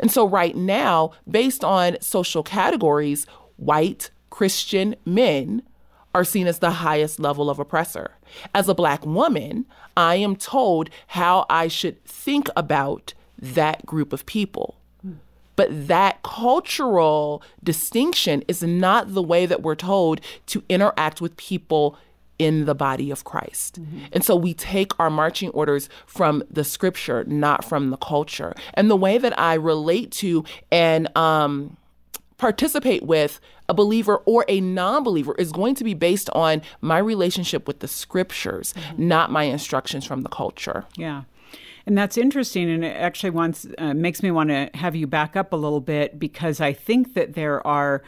And 0.00 0.10
so, 0.10 0.26
right 0.26 0.56
now, 0.56 1.12
based 1.30 1.64
on 1.64 1.96
social 2.00 2.42
categories, 2.42 3.26
white 3.56 4.10
Christian 4.30 4.96
men 5.04 5.62
are 6.14 6.24
seen 6.24 6.46
as 6.46 6.58
the 6.58 6.70
highest 6.70 7.20
level 7.20 7.50
of 7.50 7.58
oppressor. 7.58 8.12
As 8.54 8.68
a 8.68 8.74
black 8.74 9.04
woman, 9.06 9.66
I 9.96 10.16
am 10.16 10.36
told 10.36 10.90
how 11.08 11.46
I 11.48 11.68
should 11.68 12.04
think 12.04 12.48
about 12.56 13.14
that 13.40 13.86
group 13.86 14.12
of 14.12 14.26
people. 14.26 14.77
But 15.58 15.88
that 15.88 16.22
cultural 16.22 17.42
distinction 17.64 18.44
is 18.46 18.62
not 18.62 19.12
the 19.12 19.22
way 19.24 19.44
that 19.44 19.60
we're 19.60 19.74
told 19.74 20.20
to 20.46 20.62
interact 20.68 21.20
with 21.20 21.36
people 21.36 21.98
in 22.38 22.64
the 22.66 22.76
body 22.76 23.10
of 23.10 23.24
Christ. 23.24 23.80
And 24.12 24.22
so 24.22 24.36
we 24.36 24.54
take 24.54 24.92
our 25.00 25.10
marching 25.10 25.50
orders 25.50 25.88
from 26.06 26.44
the 26.48 26.62
scripture, 26.62 27.24
not 27.24 27.64
from 27.64 27.90
the 27.90 27.96
culture. 27.96 28.54
And 28.74 28.88
the 28.88 28.94
way 28.94 29.18
that 29.18 29.36
I 29.36 29.54
relate 29.54 30.12
to 30.12 30.44
and 30.70 31.08
um, 31.18 31.76
participate 32.36 33.02
with 33.02 33.40
a 33.68 33.74
believer 33.74 34.18
or 34.26 34.44
a 34.46 34.60
non 34.60 35.02
believer 35.02 35.34
is 35.40 35.50
going 35.50 35.74
to 35.74 35.82
be 35.82 35.94
based 35.94 36.30
on 36.34 36.62
my 36.80 36.98
relationship 36.98 37.66
with 37.66 37.80
the 37.80 37.88
scriptures, 37.88 38.74
not 38.96 39.32
my 39.32 39.42
instructions 39.42 40.04
from 40.04 40.22
the 40.22 40.28
culture. 40.28 40.84
Yeah. 40.94 41.24
And 41.88 41.96
that's 41.96 42.18
interesting, 42.18 42.68
and 42.68 42.84
it 42.84 42.94
actually 42.98 43.30
wants 43.30 43.66
uh, 43.78 43.94
makes 43.94 44.22
me 44.22 44.30
want 44.30 44.50
to 44.50 44.68
have 44.74 44.94
you 44.94 45.06
back 45.06 45.36
up 45.36 45.54
a 45.54 45.56
little 45.56 45.80
bit 45.80 46.18
because 46.18 46.60
I 46.60 46.74
think 46.74 47.14
that 47.14 47.32
there 47.32 47.66
are 47.66 48.02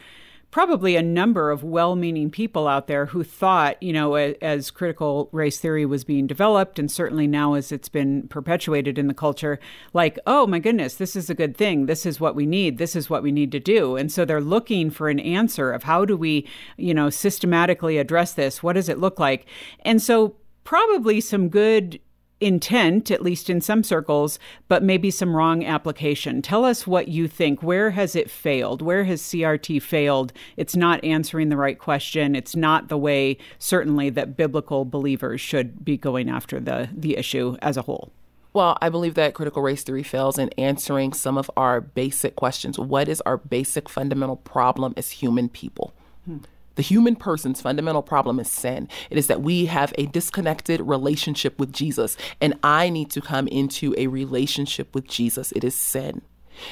probably 0.51 0.95
a 0.95 1.01
number 1.01 1.49
of 1.49 1.63
well-meaning 1.63 2.29
people 2.29 2.67
out 2.67 2.85
there 2.85 3.07
who 3.07 3.23
thought, 3.23 3.81
you 3.81 3.91
know, 3.91 4.13
as 4.13 4.69
critical 4.69 5.29
race 5.31 5.59
theory 5.59 5.83
was 5.83 6.03
being 6.03 6.27
developed, 6.27 6.77
and 6.77 6.91
certainly 6.91 7.25
now 7.25 7.55
as 7.55 7.71
it's 7.71 7.89
been 7.89 8.27
perpetuated 8.27 8.99
in 8.99 9.07
the 9.07 9.15
culture, 9.15 9.59
like, 9.93 10.19
oh 10.27 10.45
my 10.45 10.59
goodness, 10.59 10.93
this 10.93 11.15
is 11.15 11.31
a 11.31 11.33
good 11.33 11.57
thing. 11.57 11.87
This 11.87 12.05
is 12.05 12.19
what 12.19 12.35
we 12.35 12.45
need. 12.45 12.77
This 12.77 12.95
is 12.95 13.09
what 13.09 13.23
we 13.23 13.31
need 13.31 13.51
to 13.51 13.59
do. 13.59 13.95
And 13.95 14.11
so 14.11 14.25
they're 14.25 14.41
looking 14.41 14.91
for 14.91 15.09
an 15.09 15.19
answer 15.19 15.71
of 15.71 15.81
how 15.81 16.05
do 16.05 16.15
we, 16.15 16.47
you 16.77 16.93
know, 16.93 17.09
systematically 17.09 17.97
address 17.97 18.35
this? 18.35 18.61
What 18.61 18.73
does 18.73 18.89
it 18.89 18.99
look 18.99 19.19
like? 19.19 19.47
And 19.79 19.99
so 19.99 20.35
probably 20.65 21.19
some 21.19 21.49
good 21.49 21.99
intent, 22.41 23.11
at 23.11 23.21
least 23.21 23.49
in 23.49 23.61
some 23.61 23.83
circles, 23.83 24.39
but 24.67 24.83
maybe 24.83 25.11
some 25.11 25.35
wrong 25.35 25.63
application. 25.63 26.41
Tell 26.41 26.65
us 26.65 26.87
what 26.87 27.07
you 27.07 27.27
think. 27.27 27.61
Where 27.61 27.91
has 27.91 28.15
it 28.15 28.29
failed? 28.29 28.81
Where 28.81 29.03
has 29.05 29.21
CRT 29.21 29.81
failed? 29.81 30.33
It's 30.57 30.75
not 30.75 31.03
answering 31.03 31.49
the 31.49 31.57
right 31.57 31.77
question. 31.77 32.35
It's 32.35 32.55
not 32.55 32.89
the 32.89 32.97
way, 32.97 33.37
certainly, 33.59 34.09
that 34.09 34.35
biblical 34.35 34.83
believers 34.83 35.39
should 35.39 35.85
be 35.85 35.97
going 35.97 36.29
after 36.29 36.59
the, 36.59 36.89
the 36.91 37.17
issue 37.17 37.55
as 37.61 37.77
a 37.77 37.83
whole. 37.83 38.11
Well, 38.53 38.77
I 38.81 38.89
believe 38.89 39.13
that 39.13 39.33
critical 39.33 39.61
race 39.61 39.83
theory 39.83 40.03
fails 40.03 40.37
in 40.37 40.49
answering 40.57 41.13
some 41.13 41.37
of 41.37 41.49
our 41.55 41.79
basic 41.79 42.35
questions. 42.35 42.77
What 42.77 43.07
is 43.07 43.21
our 43.21 43.37
basic 43.37 43.87
fundamental 43.87 44.35
problem 44.35 44.93
as 44.97 45.11
human 45.11 45.47
people? 45.47 45.93
Hmm. 46.25 46.39
The 46.75 46.81
human 46.81 47.15
person's 47.15 47.61
fundamental 47.61 48.01
problem 48.01 48.39
is 48.39 48.49
sin. 48.49 48.87
It 49.09 49.17
is 49.17 49.27
that 49.27 49.41
we 49.41 49.65
have 49.65 49.93
a 49.97 50.05
disconnected 50.07 50.81
relationship 50.81 51.59
with 51.59 51.71
Jesus, 51.71 52.17
and 52.39 52.57
I 52.63 52.89
need 52.89 53.11
to 53.11 53.21
come 53.21 53.47
into 53.47 53.93
a 53.97 54.07
relationship 54.07 54.93
with 54.95 55.07
Jesus. 55.07 55.51
It 55.53 55.63
is 55.63 55.75
sin. 55.75 56.21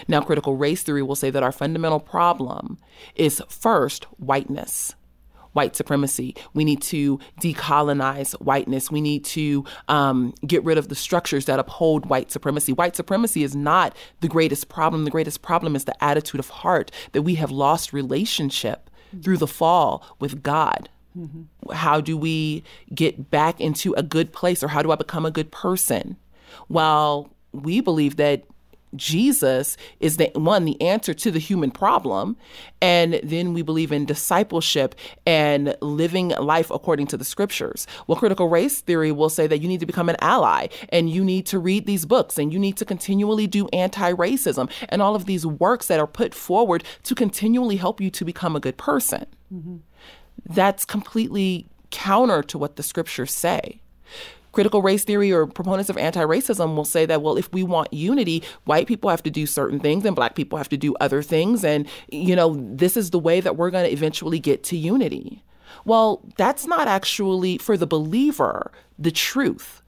Now, 0.08 0.22
critical 0.22 0.56
race 0.56 0.84
theory 0.84 1.04
will 1.04 1.16
say 1.16 1.30
that 1.30 1.44
our 1.44 1.52
fundamental 1.52 2.00
problem 2.00 2.78
is 3.16 3.42
first 3.50 4.06
whiteness 4.18 4.96
white 5.54 5.76
supremacy. 5.76 6.36
We 6.54 6.64
need 6.64 6.82
to 6.84 7.20
decolonize 7.42 8.34
whiteness. 8.40 8.92
We 8.92 9.02
need 9.02 9.26
to 9.26 9.66
um, 9.88 10.34
get 10.46 10.64
rid 10.64 10.78
of 10.78 10.90
the 10.90 10.96
structures 10.96 11.46
that 11.46 11.60
uphold 11.60 12.06
white 12.06 12.32
supremacy. 12.32 12.74
White 12.74 12.96
supremacy 12.96 13.44
is 13.44 13.56
not 13.56 13.96
the 14.22 14.28
greatest 14.28 14.70
problem. 14.70 15.06
The 15.06 15.12
greatest 15.12 15.42
problem 15.42 15.76
is 15.76 15.86
the 15.86 16.04
attitude 16.04 16.40
of 16.40 16.50
heart 16.50 16.92
that 17.14 17.24
we 17.24 17.36
have 17.36 17.52
lost 17.52 17.94
relationship 17.94 18.90
through 19.24 19.38
the 19.38 19.48
fall 19.48 20.04
with 20.20 20.44
God. 20.44 20.90
How 21.72 22.00
do 22.00 22.18
we 22.18 22.64
get 22.94 23.30
back 23.30 23.60
into 23.60 23.94
a 23.94 24.04
good 24.04 24.32
place 24.32 24.64
or 24.64 24.70
how 24.70 24.82
do 24.82 24.92
I 24.92 24.96
become 24.96 25.26
a 25.26 25.32
good 25.32 25.52
person? 25.52 26.18
Well, 26.70 27.30
we 27.52 27.82
believe 27.82 28.16
that 28.18 28.44
Jesus 28.96 29.78
is 30.00 30.18
the 30.18 30.32
one, 30.36 30.66
the 30.66 30.82
answer 30.82 31.14
to 31.14 31.32
the 31.32 31.40
human 31.40 31.72
problem. 31.72 32.38
And 32.82 33.20
then 33.24 33.54
we 33.54 33.62
believe 33.62 33.92
in 33.92 34.06
discipleship 34.06 34.96
and 35.26 35.76
living 35.82 36.30
life 36.30 36.72
according 36.72 37.08
to 37.08 37.18
the 37.18 37.26
scriptures. 37.26 37.88
Well, 38.08 38.18
critical 38.18 38.50
race 38.50 38.82
theory 38.82 39.12
will 39.12 39.30
say 39.30 39.48
that 39.48 39.60
you 39.60 39.68
need 39.68 39.80
to 39.82 39.86
become 39.86 40.10
an 40.10 40.16
ally 40.20 40.68
and 40.90 41.10
you 41.10 41.24
need 41.24 41.46
to 41.48 41.60
read 41.60 41.86
these 41.86 42.06
books 42.06 42.38
and 42.38 42.52
you 42.52 42.60
need 42.60 42.78
to 42.78 42.86
continually 42.86 43.48
do 43.48 43.68
anti 43.74 44.12
racism 44.14 44.70
and 44.90 45.02
all 45.02 45.16
of 45.16 45.26
these 45.26 45.46
works 45.46 45.88
that 45.88 46.00
are 46.00 46.08
put 46.08 46.34
forward 46.34 46.84
to 47.04 47.16
continually 47.16 47.76
help 47.76 48.02
you 48.02 48.10
to 48.10 48.26
become 48.26 48.56
a 48.56 48.60
good 48.60 48.78
person. 48.78 49.26
Mm-hmm. 49.54 49.78
That's 50.46 50.86
completely 50.86 51.68
counter 51.92 52.44
to 52.44 52.58
what 52.58 52.76
the 52.76 52.84
scriptures 52.84 53.34
say 53.34 53.82
critical 54.52 54.82
race 54.82 55.04
theory 55.04 55.32
or 55.32 55.46
proponents 55.46 55.90
of 55.90 55.98
anti-racism 55.98 56.76
will 56.76 56.86
say 56.86 57.06
that 57.06 57.22
well 57.22 57.38
if 57.38 57.52
we 57.54 57.64
want 57.64 57.92
unity 57.94 58.44
white 58.66 58.88
people 58.88 59.10
have 59.10 59.24
to 59.24 59.30
do 59.30 59.46
certain 59.46 59.80
things 59.80 60.06
and 60.06 60.16
black 60.16 60.36
people 60.36 60.58
have 60.58 60.70
to 60.70 60.78
do 60.78 60.96
other 60.96 61.22
things. 61.22 61.64
And 61.64 61.88
you 62.10 62.36
know 62.36 62.56
this 62.58 62.98
is 62.98 63.12
the 63.12 63.20
way 63.20 63.42
that 63.42 63.56
we're 63.56 63.72
going 63.72 63.86
to 63.86 63.92
eventually 63.92 64.40
get 64.40 64.64
to 64.66 64.78
unity. 64.78 65.44
Well 65.86 66.22
that's 66.38 66.66
not 66.66 66.88
actually 66.88 67.58
for 67.58 67.78
the 67.78 67.88
believer 67.88 68.72
the 68.98 69.12
truth. 69.12 69.82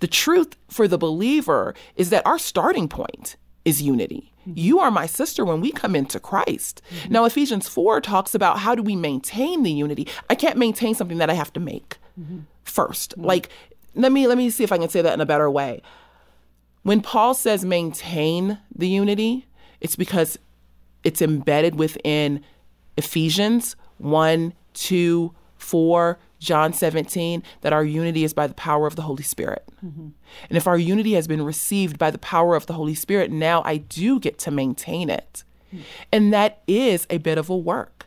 The 0.00 0.06
truth 0.06 0.56
for 0.68 0.86
the 0.86 0.98
believer 0.98 1.74
is 1.94 2.10
that 2.10 2.26
our 2.26 2.38
starting 2.38 2.88
point 2.88 3.36
is 3.64 3.82
unity. 3.82 4.32
Mm-hmm. 4.42 4.52
You 4.54 4.78
are 4.80 4.90
my 4.90 5.06
sister 5.06 5.44
when 5.44 5.60
we 5.60 5.72
come 5.72 5.96
into 5.96 6.20
Christ. 6.20 6.82
Mm-hmm. 6.90 7.12
Now, 7.12 7.24
Ephesians 7.24 7.68
4 7.68 8.00
talks 8.00 8.34
about 8.34 8.58
how 8.58 8.74
do 8.74 8.82
we 8.82 8.94
maintain 8.94 9.62
the 9.62 9.72
unity. 9.72 10.06
I 10.30 10.34
can't 10.34 10.58
maintain 10.58 10.94
something 10.94 11.18
that 11.18 11.30
I 11.30 11.34
have 11.34 11.52
to 11.54 11.60
make 11.60 11.96
mm-hmm. 12.18 12.40
1st 12.64 13.14
Like, 13.16 13.48
let 13.96 14.12
me 14.12 14.26
let 14.26 14.38
me 14.38 14.50
see 14.50 14.64
if 14.64 14.72
I 14.72 14.78
can 14.78 14.88
say 14.88 15.02
that 15.02 15.14
in 15.14 15.20
a 15.20 15.26
better 15.26 15.50
way. 15.50 15.82
When 16.82 17.00
Paul 17.00 17.34
says 17.34 17.64
maintain 17.64 18.58
the 18.74 18.88
unity, 18.88 19.46
it's 19.80 19.96
because 19.96 20.38
it's 21.02 21.20
embedded 21.20 21.76
within 21.76 22.42
Ephesians 22.96 23.76
1, 23.98 24.52
2, 24.74 25.34
4, 25.58 26.18
John 26.38 26.72
17, 26.72 27.42
that 27.62 27.72
our 27.72 27.84
unity 27.84 28.24
is 28.24 28.32
by 28.32 28.46
the 28.46 28.54
power 28.54 28.86
of 28.86 28.96
the 28.96 29.02
Holy 29.02 29.22
Spirit. 29.22 29.64
Mm-hmm. 29.84 30.08
And 30.48 30.56
if 30.56 30.66
our 30.66 30.78
unity 30.78 31.14
has 31.14 31.26
been 31.26 31.42
received 31.42 31.98
by 31.98 32.10
the 32.10 32.18
power 32.18 32.54
of 32.54 32.66
the 32.66 32.74
Holy 32.74 32.94
Spirit, 32.94 33.30
now 33.30 33.62
I 33.64 33.78
do 33.78 34.20
get 34.20 34.38
to 34.40 34.50
maintain 34.50 35.10
it. 35.10 35.44
Hmm. 35.70 35.80
And 36.12 36.32
that 36.32 36.62
is 36.66 37.06
a 37.10 37.18
bit 37.18 37.38
of 37.38 37.50
a 37.50 37.56
work. 37.56 38.06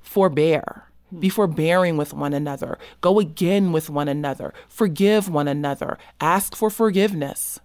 Forbear. 0.00 0.84
Be 1.20 1.28
forbearing 1.28 1.96
with 1.96 2.12
one 2.12 2.32
another. 2.32 2.78
Go 3.00 3.20
again 3.20 3.72
with 3.72 3.90
one 3.90 4.08
another. 4.08 4.52
Forgive 4.68 5.28
one 5.28 5.48
another. 5.48 5.98
Ask 6.20 6.54
for 6.54 6.70
forgiveness. 6.70 7.60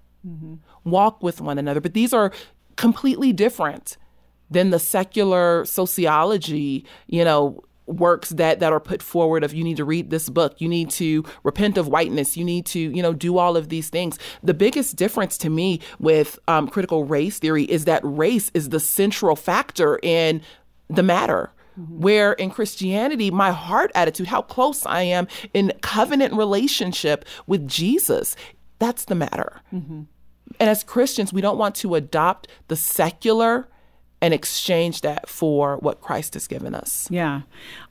Walk 0.83 1.23
with 1.23 1.41
one 1.41 1.57
another. 1.57 1.81
But 1.81 1.93
these 1.93 2.13
are 2.13 2.31
completely 2.75 3.33
different 3.33 3.97
than 4.51 4.71
the 4.71 4.79
secular 4.79 5.65
sociology, 5.65 6.85
you 7.07 7.23
know, 7.23 7.63
works 7.89 8.29
that 8.29 8.59
that 8.59 8.71
are 8.71 8.79
put 8.79 9.01
forward 9.01 9.43
of 9.43 9.53
you 9.53 9.63
need 9.63 9.77
to 9.77 9.83
read 9.83 10.11
this 10.11 10.29
book 10.29 10.61
you 10.61 10.67
need 10.67 10.91
to 10.91 11.23
repent 11.43 11.75
of 11.75 11.87
whiteness 11.87 12.37
you 12.37 12.45
need 12.45 12.63
to 12.63 12.79
you 12.79 13.01
know 13.01 13.13
do 13.13 13.37
all 13.39 13.57
of 13.57 13.69
these 13.69 13.89
things 13.89 14.19
the 14.43 14.53
biggest 14.53 14.95
difference 14.95 15.39
to 15.39 15.49
me 15.49 15.79
with 15.97 16.37
um, 16.47 16.67
critical 16.67 17.03
race 17.03 17.39
theory 17.39 17.63
is 17.63 17.85
that 17.85 18.01
race 18.03 18.51
is 18.53 18.69
the 18.69 18.79
central 18.79 19.35
factor 19.35 19.99
in 20.03 20.39
the 20.87 21.01
matter 21.01 21.51
where 21.87 22.33
in 22.33 22.49
Christianity, 22.49 23.31
my 23.31 23.51
heart 23.51 23.91
attitude, 23.95 24.27
how 24.27 24.41
close 24.41 24.85
I 24.85 25.01
am 25.01 25.27
in 25.53 25.71
covenant 25.81 26.33
relationship 26.33 27.25
with 27.47 27.67
Jesus, 27.67 28.35
That's 28.79 29.05
the 29.05 29.15
matter. 29.15 29.61
And 30.59 30.69
as 30.69 30.83
Christians, 30.83 31.31
we 31.33 31.41
don't 31.41 31.57
want 31.57 31.75
to 31.75 31.95
adopt 31.95 32.47
the 32.69 32.75
secular 32.75 33.67
and 34.21 34.33
exchange 34.33 35.01
that 35.01 35.29
for 35.29 35.77
what 35.77 36.01
Christ 36.01 36.33
has 36.33 36.47
given 36.47 36.75
us. 36.75 37.07
Yeah. 37.09 37.41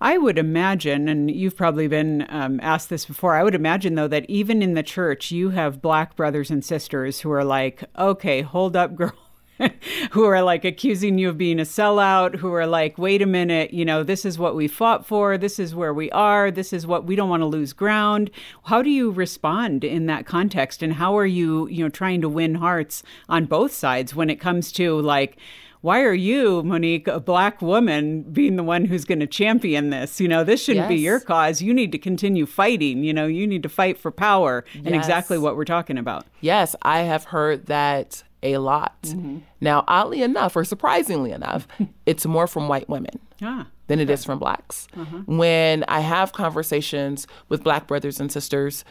I 0.00 0.18
would 0.18 0.38
imagine, 0.38 1.08
and 1.08 1.30
you've 1.30 1.56
probably 1.56 1.88
been 1.88 2.26
um, 2.28 2.60
asked 2.62 2.90
this 2.90 3.06
before, 3.06 3.34
I 3.34 3.42
would 3.42 3.54
imagine, 3.54 3.94
though, 3.94 4.08
that 4.08 4.28
even 4.28 4.62
in 4.62 4.74
the 4.74 4.82
church, 4.82 5.30
you 5.30 5.50
have 5.50 5.80
black 5.80 6.16
brothers 6.16 6.50
and 6.50 6.64
sisters 6.64 7.20
who 7.20 7.30
are 7.30 7.44
like, 7.44 7.84
okay, 7.98 8.42
hold 8.42 8.76
up, 8.76 8.94
girl. 8.96 9.12
who 10.12 10.24
are 10.24 10.42
like 10.42 10.64
accusing 10.64 11.18
you 11.18 11.28
of 11.28 11.38
being 11.38 11.58
a 11.58 11.64
sellout, 11.64 12.36
who 12.36 12.52
are 12.52 12.66
like, 12.66 12.98
wait 12.98 13.22
a 13.22 13.26
minute, 13.26 13.72
you 13.72 13.84
know, 13.84 14.02
this 14.02 14.24
is 14.24 14.38
what 14.38 14.54
we 14.54 14.68
fought 14.68 15.06
for, 15.06 15.38
this 15.38 15.58
is 15.58 15.74
where 15.74 15.94
we 15.94 16.10
are, 16.10 16.50
this 16.50 16.72
is 16.72 16.86
what 16.86 17.04
we 17.04 17.16
don't 17.16 17.28
want 17.28 17.42
to 17.42 17.46
lose 17.46 17.72
ground. 17.72 18.30
How 18.64 18.82
do 18.82 18.90
you 18.90 19.10
respond 19.10 19.84
in 19.84 20.06
that 20.06 20.26
context? 20.26 20.82
And 20.82 20.94
how 20.94 21.16
are 21.16 21.26
you, 21.26 21.68
you 21.68 21.84
know, 21.84 21.90
trying 21.90 22.20
to 22.22 22.28
win 22.28 22.56
hearts 22.56 23.02
on 23.28 23.46
both 23.46 23.72
sides 23.72 24.14
when 24.14 24.30
it 24.30 24.40
comes 24.40 24.72
to 24.72 25.00
like, 25.00 25.38
why 25.80 26.02
are 26.02 26.14
you, 26.14 26.62
Monique, 26.64 27.06
a 27.06 27.20
black 27.20 27.62
woman, 27.62 28.22
being 28.22 28.56
the 28.56 28.64
one 28.64 28.84
who's 28.84 29.04
going 29.04 29.20
to 29.20 29.28
champion 29.28 29.90
this? 29.90 30.20
You 30.20 30.26
know, 30.26 30.42
this 30.42 30.62
shouldn't 30.62 30.88
be 30.88 30.96
your 30.96 31.20
cause. 31.20 31.62
You 31.62 31.72
need 31.72 31.92
to 31.92 31.98
continue 31.98 32.46
fighting. 32.46 33.04
You 33.04 33.14
know, 33.14 33.26
you 33.26 33.46
need 33.46 33.62
to 33.62 33.68
fight 33.68 33.96
for 33.96 34.10
power 34.10 34.64
and 34.74 34.94
exactly 34.94 35.38
what 35.38 35.56
we're 35.56 35.64
talking 35.64 35.96
about. 35.96 36.26
Yes, 36.40 36.74
I 36.82 37.00
have 37.02 37.24
heard 37.24 37.66
that 37.66 38.24
a 38.42 38.58
lot. 38.58 39.14
Now, 39.60 39.84
oddly 39.88 40.22
enough, 40.22 40.56
or 40.56 40.64
surprisingly 40.64 41.32
enough, 41.32 41.66
it's 42.06 42.26
more 42.26 42.46
from 42.46 42.68
white 42.68 42.88
women. 42.88 43.18
Ah, 43.42 43.68
than 43.86 44.00
it 44.00 44.10
is 44.10 44.24
from 44.24 44.38
blacks. 44.38 44.86
When 45.26 45.84
I 45.88 46.00
have 46.00 46.32
conversations 46.32 47.26
with 47.48 47.62
black 47.62 47.86
brothers 47.86 48.20
and 48.20 48.30
sisters, 48.30 48.84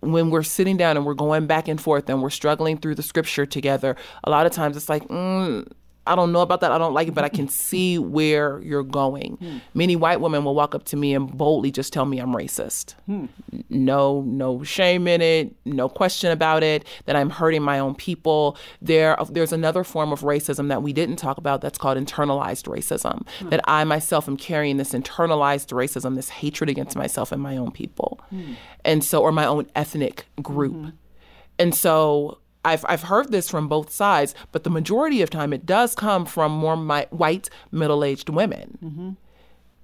when 0.00 0.30
we're 0.30 0.42
sitting 0.44 0.76
down 0.76 0.96
and 0.96 1.04
we're 1.04 1.14
going 1.14 1.46
back 1.46 1.66
and 1.68 1.80
forth 1.80 2.08
and 2.08 2.22
we're 2.22 2.30
struggling 2.30 2.78
through 2.78 2.94
the 2.94 3.02
scripture 3.02 3.46
together, 3.46 3.96
a 4.24 4.30
lot 4.30 4.46
of 4.46 4.52
times 4.52 4.76
it's 4.76 4.88
like, 4.88 5.02
mm, 5.08 5.66
I 6.08 6.14
don't 6.14 6.32
know 6.32 6.40
about 6.40 6.60
that. 6.60 6.72
I 6.72 6.78
don't 6.78 6.94
like 6.94 7.08
it, 7.08 7.14
but 7.14 7.24
I 7.24 7.28
can 7.28 7.48
see 7.66 7.98
where 7.98 8.60
you're 8.60 8.82
going. 8.82 9.36
Hmm. 9.36 9.58
Many 9.74 9.96
white 9.96 10.20
women 10.20 10.44
will 10.44 10.54
walk 10.54 10.74
up 10.74 10.84
to 10.86 10.96
me 10.96 11.14
and 11.14 11.36
boldly 11.36 11.70
just 11.70 11.92
tell 11.92 12.06
me 12.06 12.18
I'm 12.18 12.32
racist. 12.32 12.94
Hmm. 13.06 13.26
No, 13.68 14.22
no 14.22 14.62
shame 14.62 15.06
in 15.06 15.20
it, 15.20 15.54
no 15.64 15.88
question 15.88 16.30
about 16.30 16.62
it. 16.62 16.86
That 17.04 17.16
I'm 17.16 17.30
hurting 17.30 17.62
my 17.62 17.78
own 17.78 17.94
people. 17.94 18.56
There, 18.80 19.16
there's 19.30 19.52
another 19.52 19.84
form 19.84 20.12
of 20.12 20.20
racism 20.20 20.68
that 20.68 20.82
we 20.82 20.92
didn't 20.92 21.16
talk 21.16 21.38
about. 21.38 21.60
That's 21.60 21.78
called 21.78 21.98
internalized 21.98 22.66
racism. 22.66 23.26
Hmm. 23.38 23.48
That 23.50 23.60
I 23.64 23.84
myself 23.84 24.28
am 24.28 24.36
carrying 24.36 24.78
this 24.78 24.92
internalized 24.92 25.72
racism, 25.72 26.16
this 26.16 26.28
hatred 26.28 26.70
against 26.70 26.96
myself 26.96 27.32
and 27.32 27.42
my 27.42 27.56
own 27.56 27.70
people, 27.70 28.20
and 28.84 29.04
so 29.04 29.20
or 29.20 29.32
my 29.32 29.44
own 29.44 29.66
ethnic 29.74 30.26
group. 30.42 30.92
And 31.58 31.74
so 31.74 32.38
I've, 32.64 32.84
I've 32.88 33.02
heard 33.02 33.30
this 33.30 33.48
from 33.48 33.68
both 33.68 33.90
sides, 33.90 34.34
but 34.52 34.64
the 34.64 34.70
majority 34.70 35.22
of 35.22 35.30
time 35.30 35.52
it 35.52 35.64
does 35.64 35.94
come 35.94 36.26
from 36.26 36.52
more 36.52 36.76
my, 36.76 37.06
white 37.10 37.48
middle 37.70 38.04
aged 38.04 38.28
women. 38.28 38.78
Mm-hmm. 38.82 39.10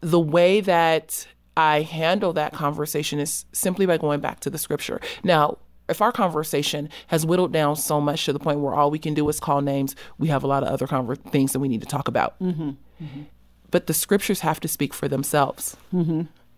The 0.01 0.21
way 0.21 0.61
that 0.61 1.27
I 1.57 1.83
handle 1.83 2.33
that 2.35 2.53
conversation 2.53 3.19
is 3.19 3.47
simply 3.53 3.87
by 3.87 3.97
going 3.97 4.21
back 4.21 4.41
to 4.41 4.51
the 4.51 4.59
scripture. 4.59 5.01
Now, 5.23 5.59
if 5.89 6.01
our 6.01 6.13
conversation 6.13 6.89
has 7.09 7.25
whittled 7.27 7.53
down 7.53 7.77
so 7.77 8.01
much 8.01 8.25
to 8.25 8.33
the 8.33 8.39
point 8.39 8.61
where 8.61 8.75
all 8.75 8.91
we 8.91 8.99
can 8.99 9.15
do 9.15 9.29
is 9.29 9.39
call 9.39 9.61
names, 9.61 9.95
we 10.19 10.29
have 10.29 10.43
a 10.43 10.47
lot 10.47 10.63
of 10.63 10.71
other 10.71 10.87
conver- 10.87 11.23
things 11.31 11.53
that 11.53 11.61
we 11.61 11.69
need 11.69 11.83
to 11.83 11.87
talk 11.87 12.09
about. 12.09 12.39
Mm-hmm. 12.41 12.71
Mm-hmm. 12.71 13.23
But 13.71 13.87
the 13.87 13.95
scriptures 13.95 14.41
have 14.41 14.61
to 14.61 14.69
speak 14.69 14.95
for 14.95 15.09
themselves. 15.09 15.77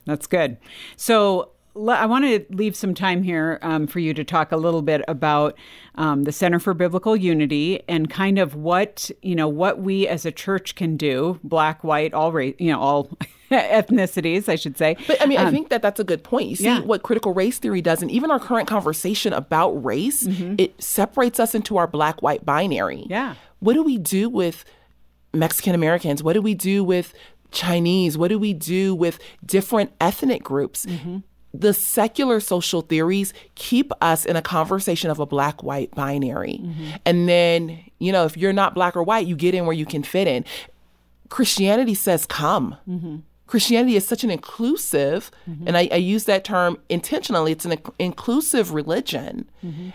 That's 0.06 0.26
good. 0.26 0.58
So 0.96 1.50
I 1.76 2.06
want 2.06 2.24
to 2.24 2.44
leave 2.54 2.74
some 2.74 2.94
time 2.94 3.22
here 3.22 3.58
um, 3.62 3.86
for 3.86 3.98
you 3.98 4.14
to 4.14 4.24
talk 4.24 4.52
a 4.52 4.56
little 4.56 4.82
bit 4.82 5.02
about 5.08 5.56
um, 5.96 6.24
the 6.24 6.32
Center 6.32 6.58
for 6.58 6.74
Biblical 6.74 7.16
Unity 7.16 7.82
and 7.88 8.08
kind 8.08 8.38
of 8.38 8.54
what 8.54 9.10
you 9.22 9.34
know 9.34 9.48
what 9.48 9.80
we 9.80 10.08
as 10.08 10.24
a 10.24 10.32
church 10.32 10.74
can 10.74 10.96
do, 10.96 11.38
black, 11.44 11.84
white, 11.84 12.14
all 12.14 12.32
race, 12.32 12.54
you 12.58 12.72
know, 12.72 12.80
all 12.80 13.10
ethnicities, 13.50 14.48
I 14.48 14.56
should 14.56 14.78
say. 14.78 14.96
But 15.06 15.20
I 15.20 15.26
mean, 15.26 15.38
I 15.38 15.50
think 15.50 15.68
that 15.68 15.82
that's 15.82 16.00
a 16.00 16.04
good 16.04 16.24
point. 16.24 16.48
You 16.48 16.56
see, 16.56 16.64
yeah. 16.64 16.80
what 16.80 17.02
critical 17.02 17.34
race 17.34 17.58
theory 17.58 17.82
does, 17.82 18.02
and 18.02 18.10
even 18.10 18.30
our 18.30 18.40
current 18.40 18.68
conversation 18.68 19.32
about 19.32 19.72
race, 19.84 20.26
it 20.58 20.82
separates 20.82 21.38
us 21.38 21.54
into 21.54 21.76
our 21.76 21.86
black 21.86 22.22
white 22.22 22.44
binary. 22.44 23.06
Yeah. 23.08 23.34
What 23.60 23.74
do 23.74 23.82
we 23.82 23.98
do 23.98 24.28
with 24.28 24.64
Mexican 25.32 25.74
Americans? 25.74 26.22
What 26.22 26.32
do 26.32 26.42
we 26.42 26.54
do 26.54 26.82
with 26.84 27.14
Chinese? 27.50 28.18
What 28.18 28.28
do 28.28 28.38
we 28.38 28.52
do 28.52 28.94
with 28.94 29.18
different 29.44 29.92
ethnic 30.00 30.42
groups? 30.42 30.86
The 31.60 31.74
secular 31.74 32.40
social 32.40 32.82
theories 32.82 33.32
keep 33.54 33.92
us 34.00 34.24
in 34.24 34.36
a 34.36 34.42
conversation 34.42 35.10
of 35.10 35.18
a 35.18 35.26
black 35.26 35.62
white 35.62 35.90
binary. 35.92 36.60
Mm-hmm. 36.62 36.90
And 37.04 37.28
then, 37.28 37.80
you 37.98 38.12
know, 38.12 38.24
if 38.24 38.36
you're 38.36 38.52
not 38.52 38.74
black 38.74 38.96
or 38.96 39.02
white, 39.02 39.26
you 39.26 39.36
get 39.36 39.54
in 39.54 39.66
where 39.66 39.76
you 39.76 39.86
can 39.86 40.02
fit 40.02 40.28
in. 40.28 40.44
Christianity 41.28 41.94
says 41.94 42.26
come. 42.26 42.76
Mm-hmm. 42.88 43.16
Christianity 43.46 43.94
is 43.94 44.06
such 44.06 44.24
an 44.24 44.30
inclusive, 44.30 45.30
mm-hmm. 45.48 45.68
and 45.68 45.76
I, 45.76 45.88
I 45.92 45.96
use 45.96 46.24
that 46.24 46.42
term 46.42 46.78
intentionally, 46.88 47.52
it's 47.52 47.64
an 47.64 47.72
inc- 47.72 47.94
inclusive 48.00 48.72
religion, 48.72 49.48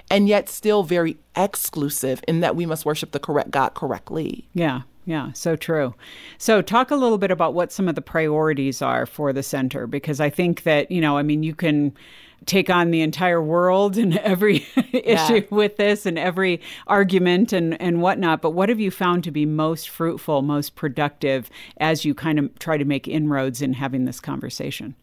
and 0.10 0.30
yet 0.30 0.48
still 0.48 0.84
very 0.84 1.18
exclusive 1.36 2.22
in 2.30 2.40
that 2.40 2.56
we 2.56 2.66
must 2.66 2.86
worship 2.86 3.12
the 3.12 3.20
correct 3.20 3.52
God 3.52 3.74
correctly. 3.74 4.48
Yeah, 4.54 4.84
yeah, 5.06 5.32
so 5.34 5.56
true. 5.56 5.96
So, 6.38 6.62
talk 6.62 6.92
a 6.92 6.96
little 6.96 7.18
bit 7.18 7.32
about 7.32 7.54
what 7.54 7.72
some 7.72 7.88
of 7.88 7.96
the 7.96 8.02
priorities 8.02 8.82
are 8.82 9.06
for 9.06 9.34
the 9.34 9.44
center, 9.44 9.88
because 9.88 10.20
I 10.20 10.30
think 10.30 10.64
that, 10.64 10.92
you 10.92 11.02
know, 11.02 11.18
I 11.18 11.24
mean, 11.24 11.44
you 11.44 11.56
can 11.56 11.94
take 12.46 12.70
on 12.70 12.92
the 12.92 13.02
entire 13.02 13.42
world 13.42 13.98
and 13.98 14.18
every 14.20 14.66
issue 14.94 15.46
with 15.50 15.78
this 15.78 16.06
and 16.06 16.18
every 16.18 16.62
argument 16.88 17.54
and, 17.54 17.80
and 17.82 18.02
whatnot. 18.02 18.42
But 18.42 18.52
what 18.52 18.70
have 18.70 18.80
you 18.80 18.92
found 18.92 19.24
to 19.26 19.32
be 19.32 19.46
most 19.46 19.90
fruitful, 19.90 20.42
most 20.42 20.76
productive 20.76 21.50
as 21.78 22.06
you 22.06 22.14
kind 22.14 22.40
of 22.40 22.58
try 22.60 22.78
to 22.78 22.86
make 22.86 23.08
inroads 23.08 23.62
in 23.62 23.74
having 23.74 24.06
this 24.06 24.20
conversation? 24.20 24.96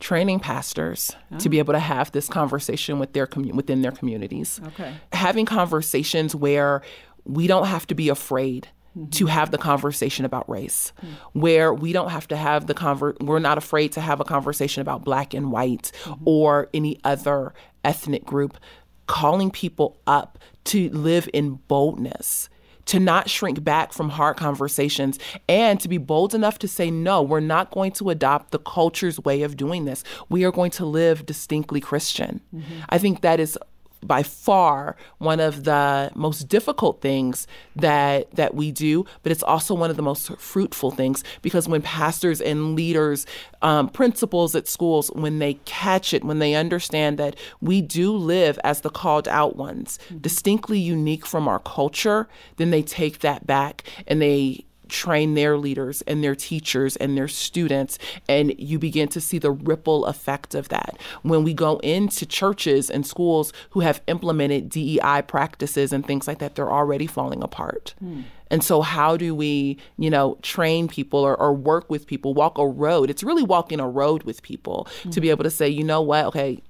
Training 0.00 0.40
pastors 0.40 1.14
to 1.38 1.48
be 1.48 1.58
ah. 1.58 1.60
able 1.60 1.74
to 1.74 1.78
have 1.78 2.10
this 2.10 2.28
conversation 2.28 2.98
with 2.98 3.12
their 3.12 3.26
commu- 3.26 3.54
within 3.54 3.82
their 3.82 3.92
communities. 3.92 4.60
Okay. 4.68 4.94
Having 5.12 5.46
conversations 5.46 6.34
where 6.34 6.82
we 7.24 7.46
don't 7.46 7.66
have 7.66 7.86
to 7.86 7.94
be 7.94 8.08
afraid 8.08 8.68
to 9.10 9.26
have 9.26 9.50
the 9.50 9.58
conversation 9.58 10.24
about 10.24 10.48
race, 10.48 10.92
where 11.32 11.72
we 11.72 11.92
don't 11.92 12.10
have 12.10 12.28
to 12.28 12.36
have 12.36 12.66
the 12.66 12.74
conver- 12.74 13.20
we're 13.22 13.38
not 13.38 13.58
afraid 13.58 13.92
to 13.92 14.00
have 14.00 14.20
a 14.20 14.24
conversation 14.24 14.82
about 14.82 15.04
black 15.04 15.34
and 15.34 15.50
white 15.50 15.92
or 16.24 16.68
any 16.74 16.98
other 17.04 17.54
ethnic 17.84 18.24
group, 18.24 18.58
calling 19.06 19.50
people 19.50 19.98
up 20.06 20.38
to 20.64 20.88
live 20.90 21.28
in 21.32 21.54
boldness 21.68 22.48
to 22.84 22.98
not 22.98 23.30
shrink 23.30 23.62
back 23.62 23.92
from 23.92 24.08
hard 24.08 24.36
conversations 24.36 25.18
and 25.48 25.80
to 25.80 25.88
be 25.88 25.98
bold 25.98 26.34
enough 26.34 26.58
to 26.58 26.68
say, 26.68 26.90
no, 26.90 27.22
we're 27.22 27.40
not 27.40 27.70
going 27.70 27.92
to 27.92 28.10
adopt 28.10 28.50
the 28.50 28.58
culture's 28.58 29.20
way 29.20 29.42
of 29.42 29.56
doing 29.56 29.84
this. 29.84 30.02
We 30.28 30.44
are 30.44 30.52
going 30.52 30.72
to 30.72 30.84
live 30.84 31.24
distinctly 31.24 31.80
Christian. 31.80 32.40
Mm-hmm. 32.54 32.80
I 32.88 32.98
think 32.98 33.20
that 33.20 33.38
is 33.38 33.56
by 34.02 34.22
far 34.22 34.96
one 35.18 35.40
of 35.40 35.64
the 35.64 36.10
most 36.14 36.48
difficult 36.48 37.00
things 37.00 37.46
that 37.76 38.30
that 38.32 38.54
we 38.54 38.70
do 38.72 39.04
but 39.22 39.32
it's 39.32 39.42
also 39.42 39.74
one 39.74 39.90
of 39.90 39.96
the 39.96 40.02
most 40.02 40.36
fruitful 40.38 40.90
things 40.90 41.22
because 41.42 41.68
when 41.68 41.82
pastors 41.82 42.40
and 42.40 42.74
leaders 42.74 43.26
um, 43.62 43.88
principals 43.88 44.54
at 44.54 44.66
schools 44.68 45.08
when 45.14 45.38
they 45.38 45.54
catch 45.64 46.12
it 46.12 46.24
when 46.24 46.38
they 46.38 46.54
understand 46.54 47.18
that 47.18 47.36
we 47.60 47.80
do 47.80 48.12
live 48.12 48.58
as 48.64 48.80
the 48.80 48.90
called 48.90 49.28
out 49.28 49.56
ones 49.56 49.98
distinctly 50.20 50.78
unique 50.78 51.24
from 51.26 51.46
our 51.46 51.60
culture 51.60 52.28
then 52.56 52.70
they 52.70 52.82
take 52.82 53.20
that 53.20 53.46
back 53.46 53.84
and 54.06 54.20
they 54.20 54.64
train 54.92 55.34
their 55.34 55.56
leaders 55.56 56.02
and 56.02 56.22
their 56.22 56.34
teachers 56.34 56.96
and 56.96 57.16
their 57.16 57.26
students 57.26 57.98
and 58.28 58.54
you 58.58 58.78
begin 58.78 59.08
to 59.08 59.20
see 59.20 59.38
the 59.38 59.50
ripple 59.50 60.04
effect 60.04 60.54
of 60.54 60.68
that. 60.68 60.98
When 61.22 61.42
we 61.42 61.54
go 61.54 61.78
into 61.78 62.26
churches 62.26 62.90
and 62.90 63.06
schools 63.06 63.52
who 63.70 63.80
have 63.80 64.02
implemented 64.06 64.68
DEI 64.68 65.22
practices 65.26 65.92
and 65.92 66.06
things 66.06 66.28
like 66.28 66.38
that 66.38 66.54
they're 66.54 66.70
already 66.70 67.06
falling 67.06 67.42
apart. 67.42 67.94
Hmm. 67.98 68.22
And 68.50 68.62
so 68.62 68.82
how 68.82 69.16
do 69.16 69.34
we 69.34 69.78
you 69.96 70.10
know 70.10 70.36
train 70.42 70.86
people 70.86 71.20
or, 71.20 71.34
or 71.40 71.54
work 71.54 71.88
with 71.88 72.06
people 72.06 72.34
walk 72.34 72.58
a 72.58 72.66
road? 72.66 73.08
It's 73.08 73.22
really 73.22 73.42
walking 73.42 73.80
a 73.80 73.88
road 73.88 74.24
with 74.24 74.42
people 74.42 74.86
to 75.10 75.20
be 75.20 75.28
hmm. 75.28 75.32
able 75.32 75.44
to 75.44 75.50
say 75.50 75.68
you 75.68 75.84
know 75.84 76.02
what? 76.02 76.26
Okay 76.26 76.60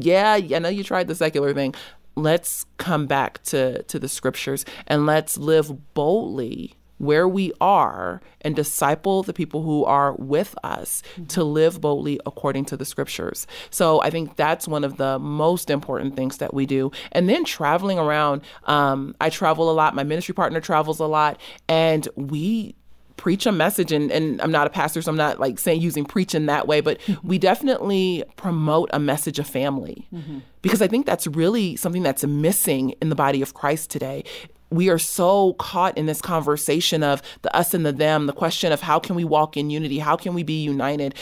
yeah 0.00 0.32
i 0.32 0.58
know 0.58 0.70
you 0.70 0.84
tried 0.84 1.06
the 1.06 1.14
secular 1.14 1.52
thing. 1.54 1.74
Let's 2.14 2.66
come 2.76 3.06
back 3.06 3.42
to 3.44 3.82
to 3.84 3.98
the 3.98 4.08
scriptures 4.08 4.64
and 4.86 5.06
let's 5.06 5.38
live 5.38 5.94
boldly 5.94 6.74
where 7.02 7.26
we 7.26 7.52
are 7.60 8.20
and 8.42 8.54
disciple 8.54 9.24
the 9.24 9.32
people 9.32 9.62
who 9.62 9.84
are 9.84 10.14
with 10.14 10.54
us 10.62 11.02
to 11.16 11.40
mm-hmm. 11.40 11.52
live 11.52 11.80
boldly 11.80 12.20
according 12.26 12.64
to 12.64 12.76
the 12.76 12.84
scriptures. 12.84 13.44
So 13.70 14.00
I 14.02 14.10
think 14.10 14.36
that's 14.36 14.68
one 14.68 14.84
of 14.84 14.98
the 14.98 15.18
most 15.18 15.68
important 15.68 16.14
things 16.14 16.36
that 16.36 16.54
we 16.54 16.64
do. 16.64 16.92
And 17.10 17.28
then 17.28 17.44
traveling 17.44 17.98
around, 17.98 18.42
um, 18.64 19.16
I 19.20 19.30
travel 19.30 19.68
a 19.68 19.72
lot. 19.72 19.96
My 19.96 20.04
ministry 20.04 20.32
partner 20.32 20.60
travels 20.60 21.00
a 21.00 21.06
lot, 21.06 21.40
and 21.68 22.06
we 22.14 22.76
preach 23.16 23.46
a 23.46 23.52
message. 23.52 23.92
And, 23.92 24.10
and 24.10 24.40
i'm 24.40 24.50
not 24.50 24.66
a 24.66 24.70
pastor 24.70 25.00
so 25.00 25.08
i'm 25.08 25.16
not 25.16 25.38
like 25.38 25.58
saying 25.58 25.80
using 25.80 26.04
preach 26.04 26.34
in 26.34 26.46
that 26.46 26.66
way. 26.66 26.80
But 26.80 26.98
mm-hmm. 27.00 27.26
we 27.26 27.38
definitely 27.38 28.24
promote 28.36 28.90
a 28.92 28.98
message 28.98 29.38
of 29.38 29.46
family. 29.46 30.08
Mm-hmm. 30.12 30.38
Because 30.60 30.82
i 30.82 30.88
think 30.88 31.06
that's 31.06 31.26
really 31.26 31.76
something 31.76 32.02
that's 32.02 32.24
missing 32.24 32.90
in 33.02 33.10
the 33.10 33.14
body 33.14 33.42
of 33.42 33.54
christ 33.54 33.90
today 33.90 34.24
we 34.72 34.88
are 34.88 34.98
so 34.98 35.54
caught 35.54 35.96
in 35.96 36.06
this 36.06 36.20
conversation 36.20 37.02
of 37.02 37.22
the 37.42 37.54
us 37.56 37.74
and 37.74 37.84
the 37.84 37.92
them 37.92 38.26
the 38.26 38.32
question 38.32 38.72
of 38.72 38.80
how 38.80 38.98
can 38.98 39.14
we 39.14 39.24
walk 39.24 39.56
in 39.56 39.70
unity 39.70 39.98
how 39.98 40.16
can 40.16 40.34
we 40.34 40.42
be 40.42 40.62
united 40.62 41.14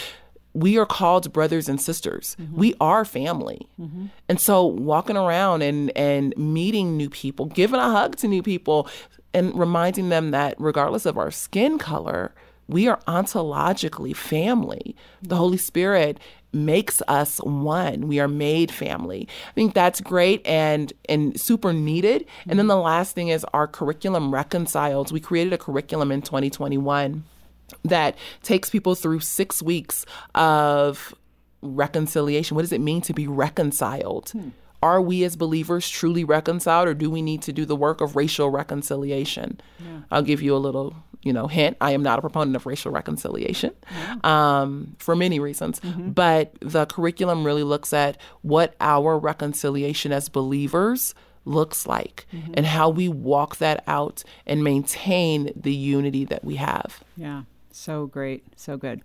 we 0.52 0.78
are 0.78 0.86
called 0.86 1.32
brothers 1.32 1.68
and 1.68 1.80
sisters. 1.80 2.36
Mm-hmm. 2.40 2.56
We 2.56 2.74
are 2.80 3.04
family. 3.04 3.68
Mm-hmm. 3.80 4.06
And 4.28 4.40
so 4.40 4.66
walking 4.66 5.16
around 5.16 5.62
and 5.62 5.96
and 5.96 6.36
meeting 6.36 6.96
new 6.96 7.08
people, 7.08 7.46
giving 7.46 7.80
a 7.80 7.90
hug 7.90 8.16
to 8.16 8.28
new 8.28 8.42
people 8.42 8.88
and 9.32 9.56
reminding 9.56 10.08
them 10.08 10.32
that 10.32 10.56
regardless 10.58 11.06
of 11.06 11.16
our 11.16 11.30
skin 11.30 11.78
color, 11.78 12.34
we 12.66 12.88
are 12.88 12.98
ontologically 13.06 14.14
family. 14.14 14.96
The 15.22 15.28
mm-hmm. 15.28 15.36
Holy 15.36 15.56
Spirit 15.56 16.18
makes 16.52 17.02
us 17.08 17.38
one. 17.38 18.08
We 18.08 18.20
are 18.20 18.28
made 18.28 18.70
family. 18.70 19.28
I 19.48 19.52
think 19.52 19.74
that's 19.74 20.00
great 20.00 20.46
and 20.46 20.92
and 21.08 21.40
super 21.40 21.72
needed. 21.72 22.26
And 22.48 22.58
then 22.58 22.66
the 22.66 22.76
last 22.76 23.14
thing 23.14 23.28
is 23.28 23.44
our 23.52 23.66
curriculum 23.66 24.32
reconciled. 24.32 25.12
We 25.12 25.20
created 25.20 25.52
a 25.52 25.58
curriculum 25.58 26.10
in 26.12 26.22
2021 26.22 27.24
that 27.84 28.16
takes 28.42 28.70
people 28.70 28.94
through 28.94 29.20
six 29.20 29.62
weeks 29.62 30.04
of 30.34 31.14
reconciliation. 31.62 32.54
What 32.54 32.62
does 32.62 32.72
it 32.72 32.80
mean 32.80 33.00
to 33.02 33.12
be 33.12 33.26
reconciled? 33.26 34.30
Hmm. 34.30 34.48
Are 34.82 35.02
we 35.02 35.24
as 35.24 35.36
believers 35.36 35.88
truly 35.88 36.24
reconciled, 36.24 36.88
or 36.88 36.94
do 36.94 37.10
we 37.10 37.20
need 37.20 37.42
to 37.42 37.52
do 37.52 37.66
the 37.66 37.76
work 37.76 38.00
of 38.00 38.16
racial 38.16 38.48
reconciliation? 38.48 39.60
I'll 40.10 40.22
give 40.22 40.40
you 40.40 40.56
a 40.56 40.58
little, 40.58 40.96
you 41.22 41.32
know, 41.32 41.46
hint. 41.46 41.76
I 41.80 41.92
am 41.92 42.02
not 42.02 42.18
a 42.18 42.22
proponent 42.22 42.56
of 42.56 42.66
racial 42.66 42.90
reconciliation 42.92 43.72
mm-hmm. 43.86 44.26
um, 44.26 44.96
for 44.98 45.14
many 45.14 45.38
reasons, 45.38 45.80
mm-hmm. 45.80 46.10
but 46.10 46.54
the 46.60 46.86
curriculum 46.86 47.44
really 47.44 47.62
looks 47.62 47.92
at 47.92 48.18
what 48.42 48.74
our 48.80 49.18
reconciliation 49.18 50.12
as 50.12 50.28
believers 50.28 51.14
looks 51.44 51.86
like 51.86 52.26
mm-hmm. 52.32 52.52
and 52.54 52.66
how 52.66 52.88
we 52.88 53.08
walk 53.08 53.56
that 53.56 53.82
out 53.86 54.22
and 54.46 54.62
maintain 54.62 55.52
the 55.56 55.74
unity 55.74 56.24
that 56.24 56.44
we 56.44 56.56
have. 56.56 57.02
Yeah, 57.16 57.42
so 57.70 58.06
great, 58.06 58.44
so 58.56 58.76
good. 58.76 59.02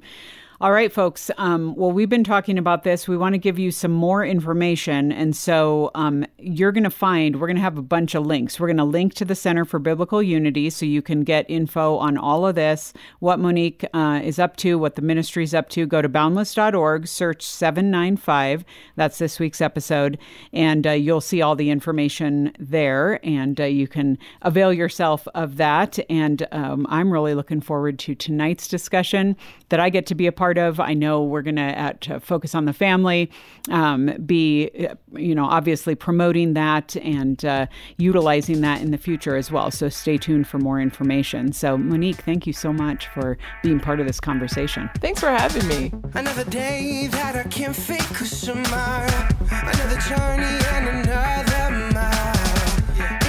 All 0.61 0.71
right, 0.71 0.89
folks. 0.89 1.29
Um, 1.37 1.75
well, 1.75 1.91
we've 1.91 2.07
been 2.07 2.23
talking 2.23 2.57
about 2.57 2.83
this. 2.83 3.09
We 3.09 3.17
want 3.17 3.33
to 3.33 3.37
give 3.37 3.59
you 3.59 3.71
some 3.71 3.91
more 3.91 4.23
information. 4.23 5.11
And 5.11 5.35
so 5.35 5.91
um, 5.95 6.25
you're 6.37 6.71
going 6.71 6.85
to 6.85 6.89
find, 6.89 7.41
we're 7.41 7.47
going 7.47 7.57
to 7.57 7.61
have 7.61 7.77
a 7.77 7.81
bunch 7.81 8.15
of 8.15 8.25
links. 8.25 8.57
We're 8.57 8.67
going 8.67 8.77
to 8.77 8.85
link 8.85 9.15
to 9.15 9.25
the 9.25 9.35
Center 9.35 9.65
for 9.65 9.79
Biblical 9.79 10.23
Unity 10.23 10.69
so 10.69 10.85
you 10.85 11.01
can 11.01 11.25
get 11.25 11.45
info 11.49 11.97
on 11.97 12.17
all 12.17 12.47
of 12.47 12.55
this, 12.55 12.93
what 13.19 13.37
Monique 13.37 13.83
uh, 13.93 14.21
is 14.23 14.39
up 14.39 14.55
to, 14.57 14.79
what 14.79 14.95
the 14.95 15.01
ministry's 15.01 15.53
up 15.53 15.67
to. 15.71 15.85
Go 15.85 16.01
to 16.01 16.07
boundless.org, 16.07 17.05
search 17.05 17.41
795. 17.41 18.63
That's 18.95 19.17
this 19.17 19.39
week's 19.41 19.59
episode. 19.59 20.17
And 20.53 20.87
uh, 20.87 20.91
you'll 20.91 21.19
see 21.19 21.41
all 21.41 21.57
the 21.57 21.69
information 21.69 22.53
there. 22.59 23.19
And 23.25 23.59
uh, 23.59 23.65
you 23.65 23.89
can 23.89 24.17
avail 24.41 24.71
yourself 24.71 25.27
of 25.35 25.57
that. 25.57 25.99
And 26.09 26.47
um, 26.53 26.87
I'm 26.89 27.11
really 27.11 27.35
looking 27.35 27.59
forward 27.59 27.99
to 27.99 28.15
tonight's 28.15 28.69
discussion 28.69 29.35
that 29.67 29.81
I 29.81 29.89
get 29.89 30.05
to 30.05 30.15
be 30.15 30.27
a 30.27 30.31
part 30.31 30.44
of. 30.57 30.79
I 30.79 30.93
know 30.93 31.23
we're 31.23 31.41
going 31.41 31.55
to 31.55 32.19
focus 32.21 32.55
on 32.55 32.65
the 32.65 32.73
family, 32.73 33.31
um, 33.69 34.13
be, 34.25 34.69
uh, 34.87 34.95
you 35.13 35.35
know, 35.35 35.45
obviously 35.45 35.95
promoting 35.95 36.53
that 36.53 36.95
and 36.97 37.43
uh, 37.43 37.67
utilizing 37.97 38.61
that 38.61 38.81
in 38.81 38.91
the 38.91 38.97
future 38.97 39.35
as 39.35 39.51
well. 39.51 39.71
So 39.71 39.89
stay 39.89 40.17
tuned 40.17 40.47
for 40.47 40.59
more 40.59 40.79
information. 40.79 41.53
So, 41.53 41.77
Monique, 41.77 42.17
thank 42.17 42.45
you 42.47 42.53
so 42.53 42.71
much 42.71 43.07
for 43.07 43.37
being 43.63 43.79
part 43.79 43.99
of 43.99 44.07
this 44.07 44.19
conversation. 44.19 44.89
Thanks 44.99 45.19
for 45.19 45.29
having 45.29 45.67
me. 45.67 45.91
Another 46.13 46.43
day 46.45 47.07
that 47.07 47.35
I 47.35 47.43
can't 47.43 47.75
fake 47.75 48.01
cause 48.13 48.41
tomorrow 48.41 49.27
Another 49.51 49.99
journey 50.01 50.57
and 50.73 50.87
another 50.87 51.93
mile 51.93 52.35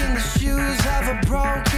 In 0.04 0.14
the 0.14 0.20
shoes 0.20 0.80
of 0.96 1.08
a 1.08 1.20
broken 1.26 1.75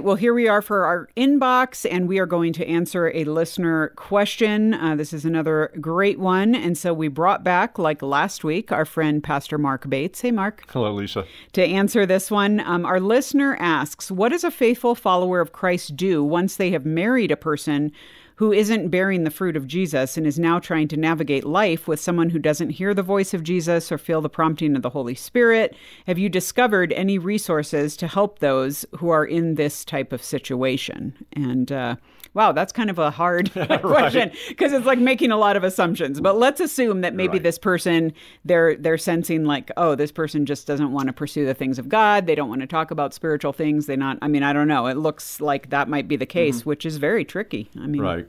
right. 0.00 0.06
Well, 0.06 0.16
here 0.16 0.34
we 0.34 0.48
are 0.48 0.62
for 0.62 0.84
our 0.84 1.08
inbox, 1.16 1.86
and 1.90 2.08
we 2.08 2.18
are 2.18 2.26
going 2.26 2.52
to 2.54 2.66
answer 2.66 3.12
a 3.14 3.24
listener 3.24 3.88
question. 3.96 4.74
Uh, 4.74 4.96
this 4.96 5.12
is 5.12 5.24
another 5.24 5.72
great 5.80 6.18
one. 6.18 6.54
And 6.54 6.76
so 6.76 6.94
we 6.94 7.08
brought 7.08 7.44
back, 7.44 7.78
like 7.78 8.02
last 8.02 8.42
week, 8.42 8.72
our 8.72 8.84
friend 8.84 9.22
Pastor 9.22 9.58
Mark 9.58 9.88
Bates. 9.88 10.20
Hey, 10.20 10.30
Mark. 10.30 10.64
Hello, 10.68 10.92
Lisa. 10.92 11.26
To 11.52 11.62
answer 11.62 12.06
this 12.06 12.30
one, 12.30 12.60
um, 12.60 12.86
our 12.86 13.00
listener 13.00 13.56
asks 13.60 14.10
What 14.10 14.30
does 14.30 14.44
a 14.44 14.50
faithful 14.50 14.94
follower 14.94 15.40
of 15.40 15.52
Christ 15.52 15.96
do 15.96 16.24
once 16.24 16.56
they 16.56 16.70
have 16.70 16.86
married 16.86 17.30
a 17.30 17.36
person 17.36 17.92
who 18.40 18.54
isn't 18.54 18.88
bearing 18.88 19.24
the 19.24 19.30
fruit 19.30 19.54
of 19.54 19.66
Jesus 19.66 20.16
and 20.16 20.26
is 20.26 20.38
now 20.38 20.58
trying 20.58 20.88
to 20.88 20.96
navigate 20.96 21.44
life 21.44 21.86
with 21.86 22.00
someone 22.00 22.30
who 22.30 22.38
doesn't 22.38 22.70
hear 22.70 22.94
the 22.94 23.02
voice 23.02 23.34
of 23.34 23.42
Jesus 23.42 23.92
or 23.92 23.98
feel 23.98 24.22
the 24.22 24.30
prompting 24.30 24.74
of 24.74 24.80
the 24.80 24.88
Holy 24.88 25.14
Spirit? 25.14 25.76
Have 26.06 26.18
you 26.18 26.30
discovered 26.30 26.90
any 26.94 27.18
resources 27.18 27.98
to 27.98 28.08
help 28.08 28.38
those 28.38 28.86
who 28.96 29.10
are 29.10 29.26
in 29.26 29.56
this 29.56 29.84
type 29.84 30.10
of 30.10 30.22
situation? 30.24 31.14
And, 31.34 31.70
uh, 31.70 31.96
Wow, 32.32 32.52
that's 32.52 32.72
kind 32.72 32.90
of 32.90 32.98
a 33.00 33.10
hard 33.10 33.50
question 33.80 34.30
because 34.48 34.72
it's 34.72 34.86
like 34.86 35.00
making 35.00 35.32
a 35.32 35.36
lot 35.36 35.56
of 35.56 35.64
assumptions. 35.64 36.20
But 36.20 36.36
let's 36.36 36.60
assume 36.60 37.00
that 37.00 37.12
maybe 37.12 37.32
Right. 37.32 37.42
this 37.42 37.58
person 37.58 38.12
they're 38.44 38.76
they're 38.76 38.98
sensing 38.98 39.44
like, 39.44 39.72
oh, 39.76 39.96
this 39.96 40.12
person 40.12 40.46
just 40.46 40.64
doesn't 40.66 40.92
want 40.92 41.08
to 41.08 41.12
pursue 41.12 41.44
the 41.44 41.54
things 41.54 41.76
of 41.76 41.88
God. 41.88 42.26
They 42.26 42.36
don't 42.36 42.48
want 42.48 42.60
to 42.60 42.68
talk 42.68 42.92
about 42.92 43.14
spiritual 43.14 43.52
things. 43.52 43.86
They 43.86 43.96
not. 43.96 44.16
I 44.22 44.28
mean, 44.28 44.44
I 44.44 44.52
don't 44.52 44.68
know. 44.68 44.86
It 44.86 44.96
looks 44.96 45.40
like 45.40 45.70
that 45.70 45.88
might 45.88 46.06
be 46.06 46.14
the 46.14 46.24
case, 46.26 46.64
which 46.64 46.86
is 46.86 46.98
very 46.98 47.24
tricky. 47.24 47.68
I 47.76 47.88
mean, 47.88 48.00
Right. 48.00 48.28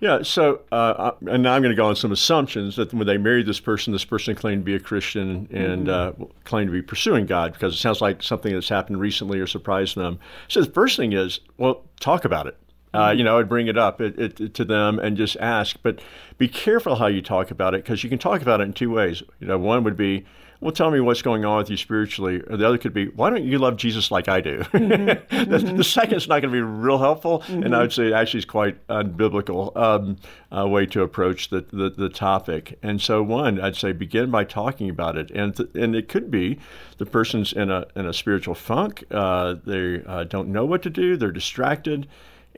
Yeah. 0.00 0.22
So, 0.22 0.60
uh, 0.70 1.12
and 1.26 1.42
now 1.42 1.54
I'm 1.54 1.62
going 1.62 1.74
to 1.74 1.76
go 1.76 1.86
on 1.86 1.96
some 1.96 2.12
assumptions 2.12 2.76
that 2.76 2.94
when 2.94 3.06
they 3.06 3.18
married 3.18 3.46
this 3.46 3.58
person, 3.58 3.92
this 3.92 4.04
person 4.04 4.34
claimed 4.36 4.62
to 4.62 4.64
be 4.64 4.76
a 4.76 4.80
Christian 4.80 5.48
and 5.50 5.88
uh, 5.88 6.12
claimed 6.44 6.68
to 6.68 6.72
be 6.72 6.82
pursuing 6.82 7.26
God 7.26 7.52
because 7.52 7.74
it 7.74 7.78
sounds 7.78 8.00
like 8.00 8.22
something 8.22 8.52
that's 8.52 8.68
happened 8.68 9.00
recently 9.00 9.40
or 9.40 9.46
surprised 9.46 9.96
them. 9.96 10.20
So 10.46 10.62
the 10.62 10.70
first 10.70 10.96
thing 10.96 11.12
is, 11.12 11.40
well, 11.56 11.82
talk 11.98 12.24
about 12.24 12.46
it. 12.46 12.56
Uh, 12.94 13.14
you 13.16 13.22
know, 13.22 13.38
I'd 13.38 13.48
bring 13.48 13.66
it 13.66 13.76
up 13.76 14.00
it, 14.00 14.18
it, 14.18 14.54
to 14.54 14.64
them 14.64 14.98
and 14.98 15.16
just 15.16 15.36
ask, 15.36 15.76
but 15.82 16.00
be 16.38 16.48
careful 16.48 16.96
how 16.96 17.06
you 17.06 17.22
talk 17.22 17.50
about 17.50 17.74
it 17.74 17.84
because 17.84 18.02
you 18.02 18.10
can 18.10 18.18
talk 18.18 18.42
about 18.42 18.60
it 18.60 18.64
in 18.64 18.72
two 18.72 18.90
ways. 18.90 19.22
You 19.40 19.46
know, 19.46 19.58
one 19.58 19.84
would 19.84 19.96
be, 19.96 20.24
well, 20.60 20.72
tell 20.72 20.90
me 20.90 20.98
what's 20.98 21.22
going 21.22 21.44
on 21.44 21.58
with 21.58 21.70
you 21.70 21.76
spiritually. 21.76 22.40
Or 22.48 22.56
the 22.56 22.66
other 22.66 22.78
could 22.78 22.92
be, 22.92 23.06
why 23.08 23.30
don't 23.30 23.44
you 23.44 23.58
love 23.58 23.76
Jesus 23.76 24.10
like 24.10 24.28
I 24.28 24.40
do? 24.40 24.64
the, 24.72 25.72
the 25.76 25.84
second 25.84 26.16
is 26.16 26.26
not 26.26 26.42
going 26.42 26.52
to 26.52 26.56
be 26.56 26.60
real 26.60 26.98
helpful, 26.98 27.44
and 27.48 27.76
I 27.76 27.82
would 27.82 27.92
say 27.92 28.08
it 28.08 28.12
actually 28.12 28.38
is 28.38 28.44
quite 28.44 28.84
unbiblical 28.88 29.76
um, 29.76 30.16
uh, 30.56 30.66
way 30.66 30.86
to 30.86 31.02
approach 31.02 31.50
the, 31.50 31.64
the, 31.72 31.90
the 31.90 32.08
topic. 32.08 32.76
And 32.82 33.00
so, 33.00 33.22
one, 33.22 33.60
I'd 33.60 33.76
say 33.76 33.92
begin 33.92 34.32
by 34.32 34.44
talking 34.44 34.90
about 34.90 35.16
it, 35.16 35.30
and 35.30 35.56
th- 35.56 35.70
and 35.74 35.94
it 35.94 36.08
could 36.08 36.28
be 36.28 36.58
the 36.96 37.06
person's 37.06 37.52
in 37.52 37.70
a 37.70 37.86
in 37.94 38.06
a 38.06 38.12
spiritual 38.12 38.56
funk. 38.56 39.04
Uh, 39.12 39.54
they 39.64 40.02
uh, 40.04 40.24
don't 40.24 40.48
know 40.48 40.64
what 40.64 40.82
to 40.82 40.90
do. 40.90 41.16
They're 41.16 41.30
distracted. 41.30 42.08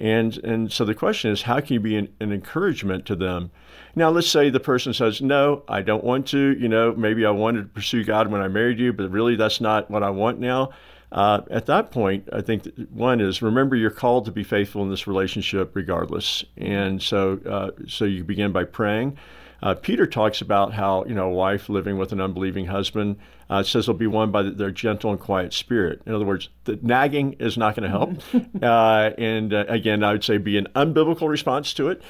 And, 0.01 0.37
and 0.39 0.73
so 0.73 0.85
the 0.85 0.95
question 0.95 1.31
is, 1.31 1.43
how 1.43 1.61
can 1.61 1.75
you 1.75 1.81
be 1.81 1.97
an, 1.97 2.09
an 2.21 2.33
encouragement 2.33 3.05
to 3.07 3.15
them? 3.15 3.51
Now, 3.95 4.09
let's 4.11 4.29
say 4.29 4.49
the 4.51 4.61
person 4.61 4.95
says, 4.95 5.21
No, 5.21 5.63
I 5.69 5.83
don't 5.83 6.05
want 6.05 6.27
to. 6.29 6.57
You 6.59 6.69
know, 6.69 6.95
maybe 6.95 7.27
I 7.27 7.31
wanted 7.31 7.63
to 7.63 7.69
pursue 7.69 8.05
God 8.05 8.29
when 8.29 8.41
I 8.41 8.49
married 8.49 8.79
you, 8.79 8.93
but 8.93 9.11
really 9.11 9.37
that's 9.37 9.61
not 9.61 9.91
what 9.91 10.03
I 10.03 10.11
want 10.11 10.39
now. 10.39 10.71
Uh, 11.13 11.41
at 11.51 11.67
that 11.67 11.91
point, 11.91 12.29
I 12.33 12.41
think 12.41 12.69
one 12.91 13.21
is 13.21 13.43
remember 13.43 13.75
you're 13.75 13.91
called 13.91 14.25
to 14.27 14.31
be 14.31 14.45
faithful 14.45 14.83
in 14.83 14.91
this 14.91 15.07
relationship 15.07 15.75
regardless. 15.75 16.45
And 16.57 17.03
so, 17.03 17.41
uh, 17.49 17.71
so 17.89 18.05
you 18.05 18.23
begin 18.23 18.53
by 18.53 18.65
praying. 18.65 19.19
Uh, 19.63 19.75
Peter 19.75 20.07
talks 20.07 20.41
about 20.41 20.73
how 20.73 21.05
you 21.05 21.15
know 21.15 21.27
a 21.27 21.35
wife 21.35 21.69
living 21.69 21.99
with 21.99 22.13
an 22.13 22.21
unbelieving 22.21 22.67
husband 22.67 23.17
uh, 23.51 23.63
says 23.63 23.87
they'll 23.87 23.95
be 23.95 24.07
won 24.07 24.31
by 24.31 24.43
their 24.43 24.71
gentle 24.71 25.11
and 25.11 25.21
quiet 25.21 25.53
spirit. 25.53 26.01
In 26.07 26.15
other 26.15 26.25
words, 26.25 26.49
the 26.65 26.79
nagging 26.83 27.35
is 27.35 27.59
not 27.59 27.75
going 27.75 27.83
to 27.83 27.91
help. 27.91 28.21
uh, 28.63 29.11
and 29.19 29.53
uh, 29.53 29.65
again, 29.69 30.05
I 30.05 30.13
would 30.13 30.25
say 30.25 30.39
be 30.39 30.57
an 30.57 30.69
unbiblical 30.77 31.29
response 31.29 31.75
to 31.75 31.89
it. 31.89 32.01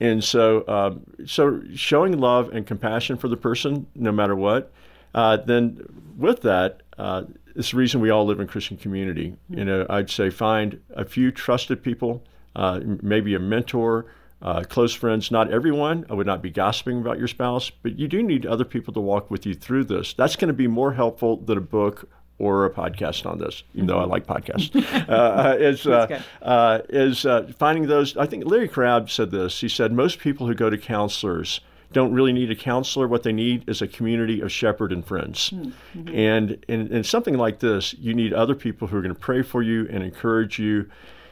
And 0.00 0.22
so, 0.22 0.66
um, 0.68 1.02
so 1.26 1.62
showing 1.74 2.18
love 2.18 2.50
and 2.50 2.66
compassion 2.66 3.16
for 3.16 3.28
the 3.28 3.36
person, 3.36 3.86
no 3.94 4.12
matter 4.12 4.36
what. 4.36 4.72
Uh, 5.14 5.36
then, 5.38 5.84
with 6.16 6.42
that, 6.42 6.82
uh, 6.98 7.24
it's 7.56 7.72
the 7.72 7.76
reason 7.76 8.00
we 8.00 8.10
all 8.10 8.24
live 8.24 8.38
in 8.38 8.46
Christian 8.46 8.76
community. 8.76 9.36
You 9.48 9.64
know, 9.64 9.86
I'd 9.88 10.10
say 10.10 10.30
find 10.30 10.80
a 10.90 11.04
few 11.04 11.32
trusted 11.32 11.82
people, 11.82 12.22
uh, 12.54 12.80
maybe 13.02 13.34
a 13.34 13.40
mentor, 13.40 14.06
uh, 14.40 14.62
close 14.62 14.94
friends. 14.94 15.30
Not 15.30 15.50
everyone. 15.50 16.06
I 16.08 16.14
would 16.14 16.26
not 16.26 16.42
be 16.42 16.50
gossiping 16.50 17.00
about 17.00 17.18
your 17.18 17.28
spouse, 17.28 17.70
but 17.70 17.98
you 17.98 18.08
do 18.08 18.22
need 18.22 18.46
other 18.46 18.64
people 18.64 18.94
to 18.94 19.00
walk 19.00 19.30
with 19.30 19.46
you 19.46 19.54
through 19.54 19.84
this. 19.84 20.14
That's 20.14 20.36
going 20.36 20.48
to 20.48 20.54
be 20.54 20.68
more 20.68 20.92
helpful 20.92 21.36
than 21.36 21.58
a 21.58 21.62
book 21.62 22.08
or 22.38 22.64
a 22.64 22.70
podcast 22.70 23.26
on 23.26 23.38
this, 23.38 23.64
even 23.74 23.88
though 23.88 23.98
I 23.98 24.04
like 24.04 24.26
podcasts, 24.26 24.70
uh, 25.08 25.56
is, 25.58 25.86
uh, 25.86 26.22
uh, 26.40 26.80
is 26.88 27.26
uh, 27.26 27.52
finding 27.58 27.88
those. 27.88 28.16
I 28.16 28.26
think 28.26 28.44
Larry 28.46 28.68
Crabb 28.68 29.10
said 29.10 29.32
this. 29.32 29.60
He 29.60 29.68
said, 29.68 29.92
Most 29.92 30.20
people 30.20 30.46
who 30.46 30.54
go 30.54 30.70
to 30.70 30.78
counselors 30.78 31.60
don't 31.92 32.12
really 32.12 32.32
need 32.32 32.50
a 32.50 32.54
counselor. 32.54 33.08
What 33.08 33.22
they 33.22 33.32
need 33.32 33.68
is 33.68 33.82
a 33.82 33.88
community 33.88 34.40
of 34.40 34.52
shepherd 34.52 34.92
and 34.92 35.04
friends. 35.04 35.50
Mm-hmm. 35.50 36.14
And 36.14 36.64
in, 36.68 36.92
in 36.92 37.02
something 37.02 37.36
like 37.36 37.60
this, 37.60 37.94
you 37.94 38.14
need 38.14 38.32
other 38.32 38.54
people 38.54 38.88
who 38.88 38.96
are 38.98 39.02
going 39.02 39.14
to 39.14 39.20
pray 39.20 39.42
for 39.42 39.62
you 39.62 39.88
and 39.90 40.02
encourage 40.02 40.58
you 40.58 40.88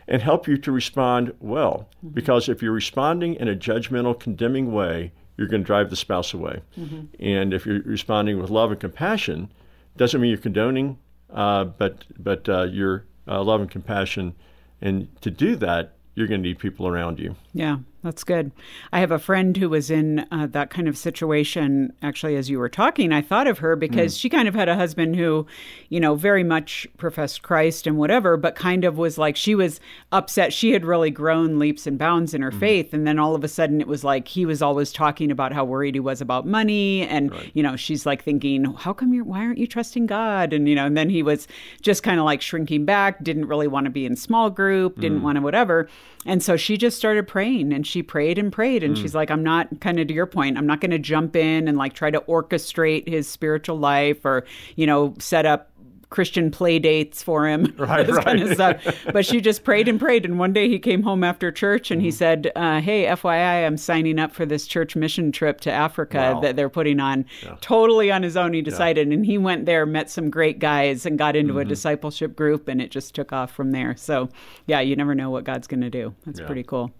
and 0.08 0.22
help 0.22 0.46
you 0.46 0.56
to 0.56 0.72
respond 0.72 1.32
well. 1.40 1.88
Mm-hmm. 1.98 2.14
Because 2.14 2.48
if 2.48 2.62
you're 2.62 2.72
responding 2.72 3.34
in 3.34 3.48
a 3.48 3.54
judgmental, 3.54 4.18
condemning 4.18 4.72
way, 4.72 5.12
you're 5.36 5.48
going 5.48 5.62
to 5.62 5.66
drive 5.66 5.90
the 5.90 5.96
spouse 5.96 6.32
away. 6.32 6.62
Mm-hmm. 6.78 7.06
And 7.20 7.52
if 7.52 7.66
you're 7.66 7.82
responding 7.82 8.40
with 8.40 8.50
love 8.50 8.70
and 8.70 8.80
compassion, 8.80 9.52
doesn't 9.96 10.20
mean 10.20 10.30
you're 10.30 10.38
condoning, 10.38 10.98
uh, 11.30 11.64
but 11.64 12.04
but 12.18 12.48
uh, 12.48 12.64
you're 12.64 13.04
uh, 13.28 13.42
love 13.42 13.60
and 13.60 13.70
compassion. 13.70 14.34
And 14.80 15.08
to 15.22 15.30
do 15.30 15.56
that, 15.56 15.94
you're 16.14 16.26
going 16.26 16.42
to 16.42 16.48
need 16.48 16.58
people 16.58 16.86
around 16.86 17.18
you. 17.18 17.34
Yeah, 17.52 17.78
that's 18.06 18.24
good. 18.24 18.52
I 18.92 19.00
have 19.00 19.10
a 19.10 19.18
friend 19.18 19.56
who 19.56 19.68
was 19.68 19.90
in 19.90 20.20
uh, 20.30 20.46
that 20.52 20.70
kind 20.70 20.88
of 20.88 20.96
situation. 20.96 21.92
Actually, 22.02 22.36
as 22.36 22.48
you 22.48 22.58
were 22.58 22.68
talking, 22.68 23.12
I 23.12 23.20
thought 23.20 23.46
of 23.46 23.58
her 23.58 23.76
because 23.76 24.14
Mm. 24.16 24.20
she 24.20 24.28
kind 24.28 24.48
of 24.48 24.54
had 24.54 24.68
a 24.68 24.76
husband 24.76 25.16
who, 25.16 25.46
you 25.88 26.00
know, 26.00 26.14
very 26.14 26.44
much 26.44 26.86
professed 26.96 27.42
Christ 27.42 27.86
and 27.86 27.98
whatever, 27.98 28.36
but 28.36 28.54
kind 28.54 28.84
of 28.84 28.96
was 28.96 29.18
like 29.18 29.36
she 29.36 29.54
was 29.54 29.80
upset. 30.12 30.52
She 30.52 30.70
had 30.72 30.84
really 30.84 31.10
grown 31.10 31.58
leaps 31.58 31.86
and 31.86 31.98
bounds 31.98 32.32
in 32.32 32.42
her 32.42 32.50
Mm-hmm. 32.50 32.60
faith. 32.60 32.94
And 32.94 33.06
then 33.06 33.18
all 33.18 33.34
of 33.34 33.42
a 33.44 33.48
sudden 33.48 33.80
it 33.80 33.88
was 33.88 34.04
like 34.04 34.28
he 34.28 34.46
was 34.46 34.62
always 34.62 34.92
talking 34.92 35.30
about 35.30 35.52
how 35.52 35.64
worried 35.64 35.94
he 35.96 36.00
was 36.00 36.20
about 36.20 36.46
money. 36.46 37.02
And, 37.02 37.32
you 37.54 37.62
know, 37.62 37.74
she's 37.76 38.06
like 38.06 38.22
thinking, 38.22 38.64
how 38.64 38.92
come 38.92 39.12
you're, 39.12 39.24
why 39.24 39.40
aren't 39.40 39.58
you 39.58 39.66
trusting 39.66 40.06
God? 40.06 40.52
And, 40.52 40.68
you 40.68 40.74
know, 40.76 40.86
and 40.86 40.96
then 40.96 41.10
he 41.10 41.22
was 41.24 41.48
just 41.82 42.02
kind 42.04 42.20
of 42.20 42.24
like 42.24 42.40
shrinking 42.40 42.84
back, 42.84 43.22
didn't 43.24 43.46
really 43.46 43.66
want 43.66 43.84
to 43.86 43.90
be 43.90 44.06
in 44.06 44.14
small 44.16 44.48
group, 44.48 44.96
Mm. 44.96 45.00
didn't 45.00 45.22
want 45.22 45.36
to 45.36 45.42
whatever. 45.42 45.88
And 46.24 46.42
so 46.42 46.56
she 46.56 46.76
just 46.76 46.96
started 46.96 47.26
praying 47.28 47.72
and 47.72 47.86
she 47.86 47.95
prayed 48.02 48.38
and 48.38 48.52
prayed. 48.52 48.82
And 48.82 48.96
she's 48.96 49.14
like, 49.14 49.30
I'm 49.30 49.42
not, 49.42 49.80
kind 49.80 49.98
of 49.98 50.08
to 50.08 50.14
your 50.14 50.26
point, 50.26 50.56
I'm 50.58 50.66
not 50.66 50.80
going 50.80 50.90
to 50.92 50.98
jump 50.98 51.36
in 51.36 51.68
and 51.68 51.76
like 51.78 51.92
try 51.94 52.10
to 52.10 52.20
orchestrate 52.20 53.08
his 53.08 53.28
spiritual 53.28 53.78
life 53.78 54.24
or, 54.24 54.44
you 54.76 54.86
know, 54.86 55.14
set 55.18 55.46
up 55.46 55.70
Christian 56.08 56.52
play 56.52 56.78
dates 56.78 57.20
for 57.20 57.48
him, 57.48 57.74
Right, 57.78 58.06
this 58.06 58.16
kind 58.18 58.40
of 58.40 58.56
right. 58.56 58.80
stuff. 58.80 58.96
But 59.12 59.26
she 59.26 59.40
just 59.40 59.64
prayed 59.64 59.88
and 59.88 59.98
prayed. 59.98 60.24
And 60.24 60.38
one 60.38 60.52
day 60.52 60.68
he 60.68 60.78
came 60.78 61.02
home 61.02 61.24
after 61.24 61.50
church 61.50 61.90
and 61.90 62.00
he 62.00 62.08
Mm-hmm. 62.08 62.16
said, 62.16 62.52
uh, 62.54 62.80
Hey, 62.80 63.06
FYI, 63.06 63.66
I'm 63.66 63.76
signing 63.76 64.20
up 64.20 64.32
for 64.32 64.46
this 64.46 64.68
church 64.68 64.94
mission 64.94 65.32
trip 65.32 65.60
to 65.62 65.72
Africa 65.72 66.30
Wow. 66.34 66.40
that 66.42 66.54
they're 66.54 66.68
putting 66.70 67.00
on 67.00 67.24
totally 67.60 68.12
on 68.12 68.22
his 68.22 68.36
own. 68.36 68.52
He 68.52 68.62
decided. 68.62 69.08
And 69.08 69.26
he 69.26 69.36
went 69.36 69.66
there, 69.66 69.84
met 69.84 70.08
some 70.08 70.30
great 70.30 70.60
guys, 70.60 71.06
and 71.06 71.18
got 71.18 71.34
into 71.34 71.54
Mm-hmm. 71.54 71.60
a 71.62 71.64
discipleship 71.64 72.36
group. 72.36 72.68
And 72.68 72.80
it 72.80 72.92
just 72.92 73.12
took 73.16 73.32
off 73.32 73.50
from 73.52 73.72
there. 73.72 73.96
So, 73.96 74.28
yeah, 74.66 74.78
you 74.78 74.94
never 74.94 75.14
know 75.14 75.30
what 75.30 75.42
God's 75.42 75.66
going 75.66 75.80
to 75.80 75.90
do. 75.90 76.14
That's 76.24 76.38
Yeah. 76.38 76.46
pretty 76.46 76.62
cool. 76.62 76.92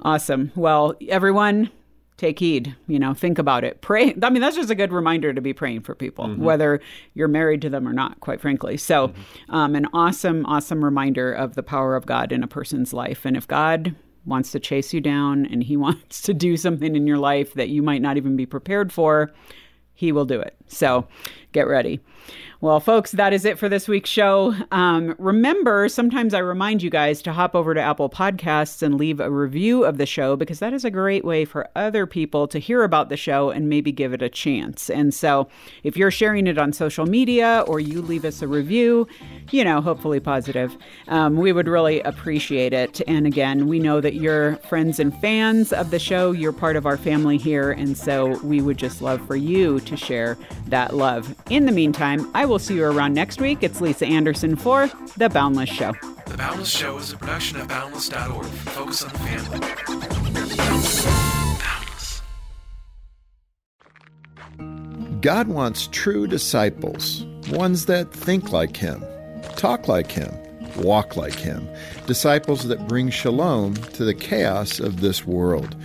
Awesome. 0.00 0.52
Well, 0.54 0.94
everyone, 1.08 1.70
take 2.20 2.38
heed. 2.38 2.76
You 2.86 2.98
know, 2.98 3.14
think 3.14 3.38
about 3.38 3.64
it. 3.64 3.80
Pray. 3.80 4.14
I 4.22 4.30
mean, 4.30 4.42
that's 4.42 4.56
just 4.56 4.70
a 4.70 4.74
good 4.74 4.92
reminder 4.92 5.32
to 5.32 5.40
be 5.40 5.52
praying 5.52 5.80
for 5.80 5.94
people, 5.94 6.28
whether 6.36 6.80
you're 7.14 7.28
married 7.28 7.62
to 7.62 7.70
them 7.70 7.88
or 7.88 7.92
not, 7.92 8.20
quite 8.20 8.40
frankly. 8.40 8.76
So, 8.76 9.12
um, 9.48 9.74
an 9.74 9.86
awesome, 9.92 10.44
awesome 10.46 10.84
reminder 10.84 11.32
of 11.32 11.54
the 11.54 11.62
power 11.62 11.96
of 11.96 12.06
God 12.06 12.30
in 12.30 12.42
a 12.42 12.46
person's 12.46 12.92
life. 12.92 13.24
And 13.24 13.36
if 13.36 13.48
God 13.48 13.94
wants 14.26 14.52
to 14.52 14.60
chase 14.60 14.92
you 14.92 15.00
down 15.00 15.46
and 15.46 15.62
he 15.62 15.76
wants 15.86 16.20
to 16.22 16.34
do 16.34 16.56
something 16.56 16.94
in 16.94 17.06
your 17.06 17.18
life 17.18 17.54
that 17.54 17.70
you 17.70 17.82
might 17.82 18.02
not 18.02 18.18
even 18.18 18.36
be 18.36 18.46
prepared 18.46 18.92
for, 18.92 19.30
he 19.94 20.12
will 20.12 20.26
do 20.26 20.40
it. 20.40 20.56
So 20.66 21.06
get 21.52 21.66
ready. 21.66 22.00
Well, 22.62 22.78
folks, 22.78 23.12
that 23.12 23.32
is 23.32 23.46
it 23.46 23.58
for 23.58 23.70
this 23.70 23.88
week's 23.88 24.10
show. 24.10 24.54
Um, 24.70 25.14
remember, 25.18 25.88
sometimes 25.88 26.34
I 26.34 26.40
remind 26.40 26.82
you 26.82 26.90
guys 26.90 27.22
to 27.22 27.32
hop 27.32 27.54
over 27.54 27.72
to 27.72 27.80
Apple 27.80 28.10
Podcasts 28.10 28.82
and 28.82 28.98
leave 28.98 29.18
a 29.18 29.30
review 29.30 29.82
of 29.86 29.96
the 29.96 30.04
show 30.04 30.36
because 30.36 30.58
that 30.58 30.74
is 30.74 30.84
a 30.84 30.90
great 30.90 31.24
way 31.24 31.46
for 31.46 31.70
other 31.74 32.04
people 32.04 32.46
to 32.48 32.58
hear 32.58 32.82
about 32.82 33.08
the 33.08 33.16
show 33.16 33.48
and 33.48 33.70
maybe 33.70 33.90
give 33.92 34.12
it 34.12 34.20
a 34.20 34.28
chance. 34.28 34.90
And 34.90 35.14
so 35.14 35.48
if 35.84 35.96
you're 35.96 36.10
sharing 36.10 36.46
it 36.46 36.58
on 36.58 36.74
social 36.74 37.06
media 37.06 37.64
or 37.66 37.80
you 37.80 38.02
leave 38.02 38.26
us 38.26 38.42
a 38.42 38.46
review, 38.46 39.08
you 39.50 39.64
know, 39.64 39.80
hopefully 39.80 40.20
positive, 40.20 40.76
um, 41.08 41.36
we 41.36 41.52
would 41.52 41.66
really 41.66 42.02
appreciate 42.02 42.74
it. 42.74 43.00
And 43.08 43.26
again, 43.26 43.68
we 43.68 43.78
know 43.78 44.02
that 44.02 44.16
you're 44.16 44.56
friends 44.56 45.00
and 45.00 45.18
fans 45.22 45.72
of 45.72 45.90
the 45.90 45.98
show. 45.98 46.32
You're 46.32 46.52
part 46.52 46.76
of 46.76 46.84
our 46.84 46.98
family 46.98 47.38
here. 47.38 47.70
And 47.70 47.96
so 47.96 48.38
we 48.40 48.60
would 48.60 48.76
just 48.76 49.00
love 49.00 49.26
for 49.26 49.36
you 49.36 49.80
to 49.80 49.96
share 49.96 50.36
that 50.66 50.94
love. 50.94 51.34
In 51.48 51.66
the 51.66 51.72
meantime, 51.72 52.30
I 52.34 52.44
will 52.46 52.58
see 52.58 52.74
you 52.76 52.84
around 52.84 53.14
next 53.14 53.40
week. 53.40 53.62
It's 53.62 53.80
Lisa 53.80 54.06
Anderson 54.06 54.56
for 54.56 54.90
The 55.16 55.28
Boundless 55.28 55.70
Show. 55.70 55.92
The 56.26 56.36
Boundless 56.36 56.70
Show 56.70 56.98
is 56.98 57.12
a 57.12 57.16
production 57.16 57.60
of 57.60 57.68
Boundless.org. 57.68 58.46
Focus 58.46 59.02
on 59.02 59.12
the 59.12 59.18
family. 59.18 60.56
Boundless. 60.56 61.30
God 65.20 65.48
wants 65.48 65.88
true 65.92 66.26
disciples, 66.26 67.26
ones 67.50 67.86
that 67.86 68.10
think 68.10 68.52
like 68.52 68.76
Him, 68.76 69.04
talk 69.56 69.86
like 69.86 70.10
Him, 70.10 70.34
walk 70.78 71.16
like 71.16 71.34
Him, 71.34 71.68
disciples 72.06 72.64
that 72.68 72.88
bring 72.88 73.10
shalom 73.10 73.74
to 73.74 74.04
the 74.04 74.14
chaos 74.14 74.80
of 74.80 75.00
this 75.02 75.26
world. 75.26 75.76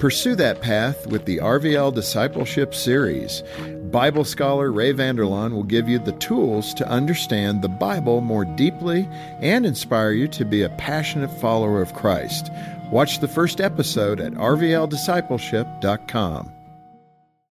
Pursue 0.00 0.34
that 0.36 0.62
path 0.62 1.06
with 1.08 1.26
the 1.26 1.36
RVL 1.36 1.94
Discipleship 1.94 2.74
Series. 2.74 3.42
Bible 3.90 4.24
scholar 4.24 4.72
Ray 4.72 4.92
Vander 4.92 5.24
Laan 5.24 5.52
will 5.52 5.62
give 5.62 5.90
you 5.90 5.98
the 5.98 6.12
tools 6.12 6.72
to 6.74 6.88
understand 6.88 7.60
the 7.60 7.68
Bible 7.68 8.22
more 8.22 8.46
deeply 8.46 9.06
and 9.42 9.66
inspire 9.66 10.12
you 10.12 10.26
to 10.28 10.46
be 10.46 10.62
a 10.62 10.70
passionate 10.70 11.30
follower 11.38 11.82
of 11.82 11.92
Christ. 11.92 12.50
Watch 12.90 13.20
the 13.20 13.28
first 13.28 13.60
episode 13.60 14.20
at 14.20 14.32
rvldiscipleship.com. 14.32 16.59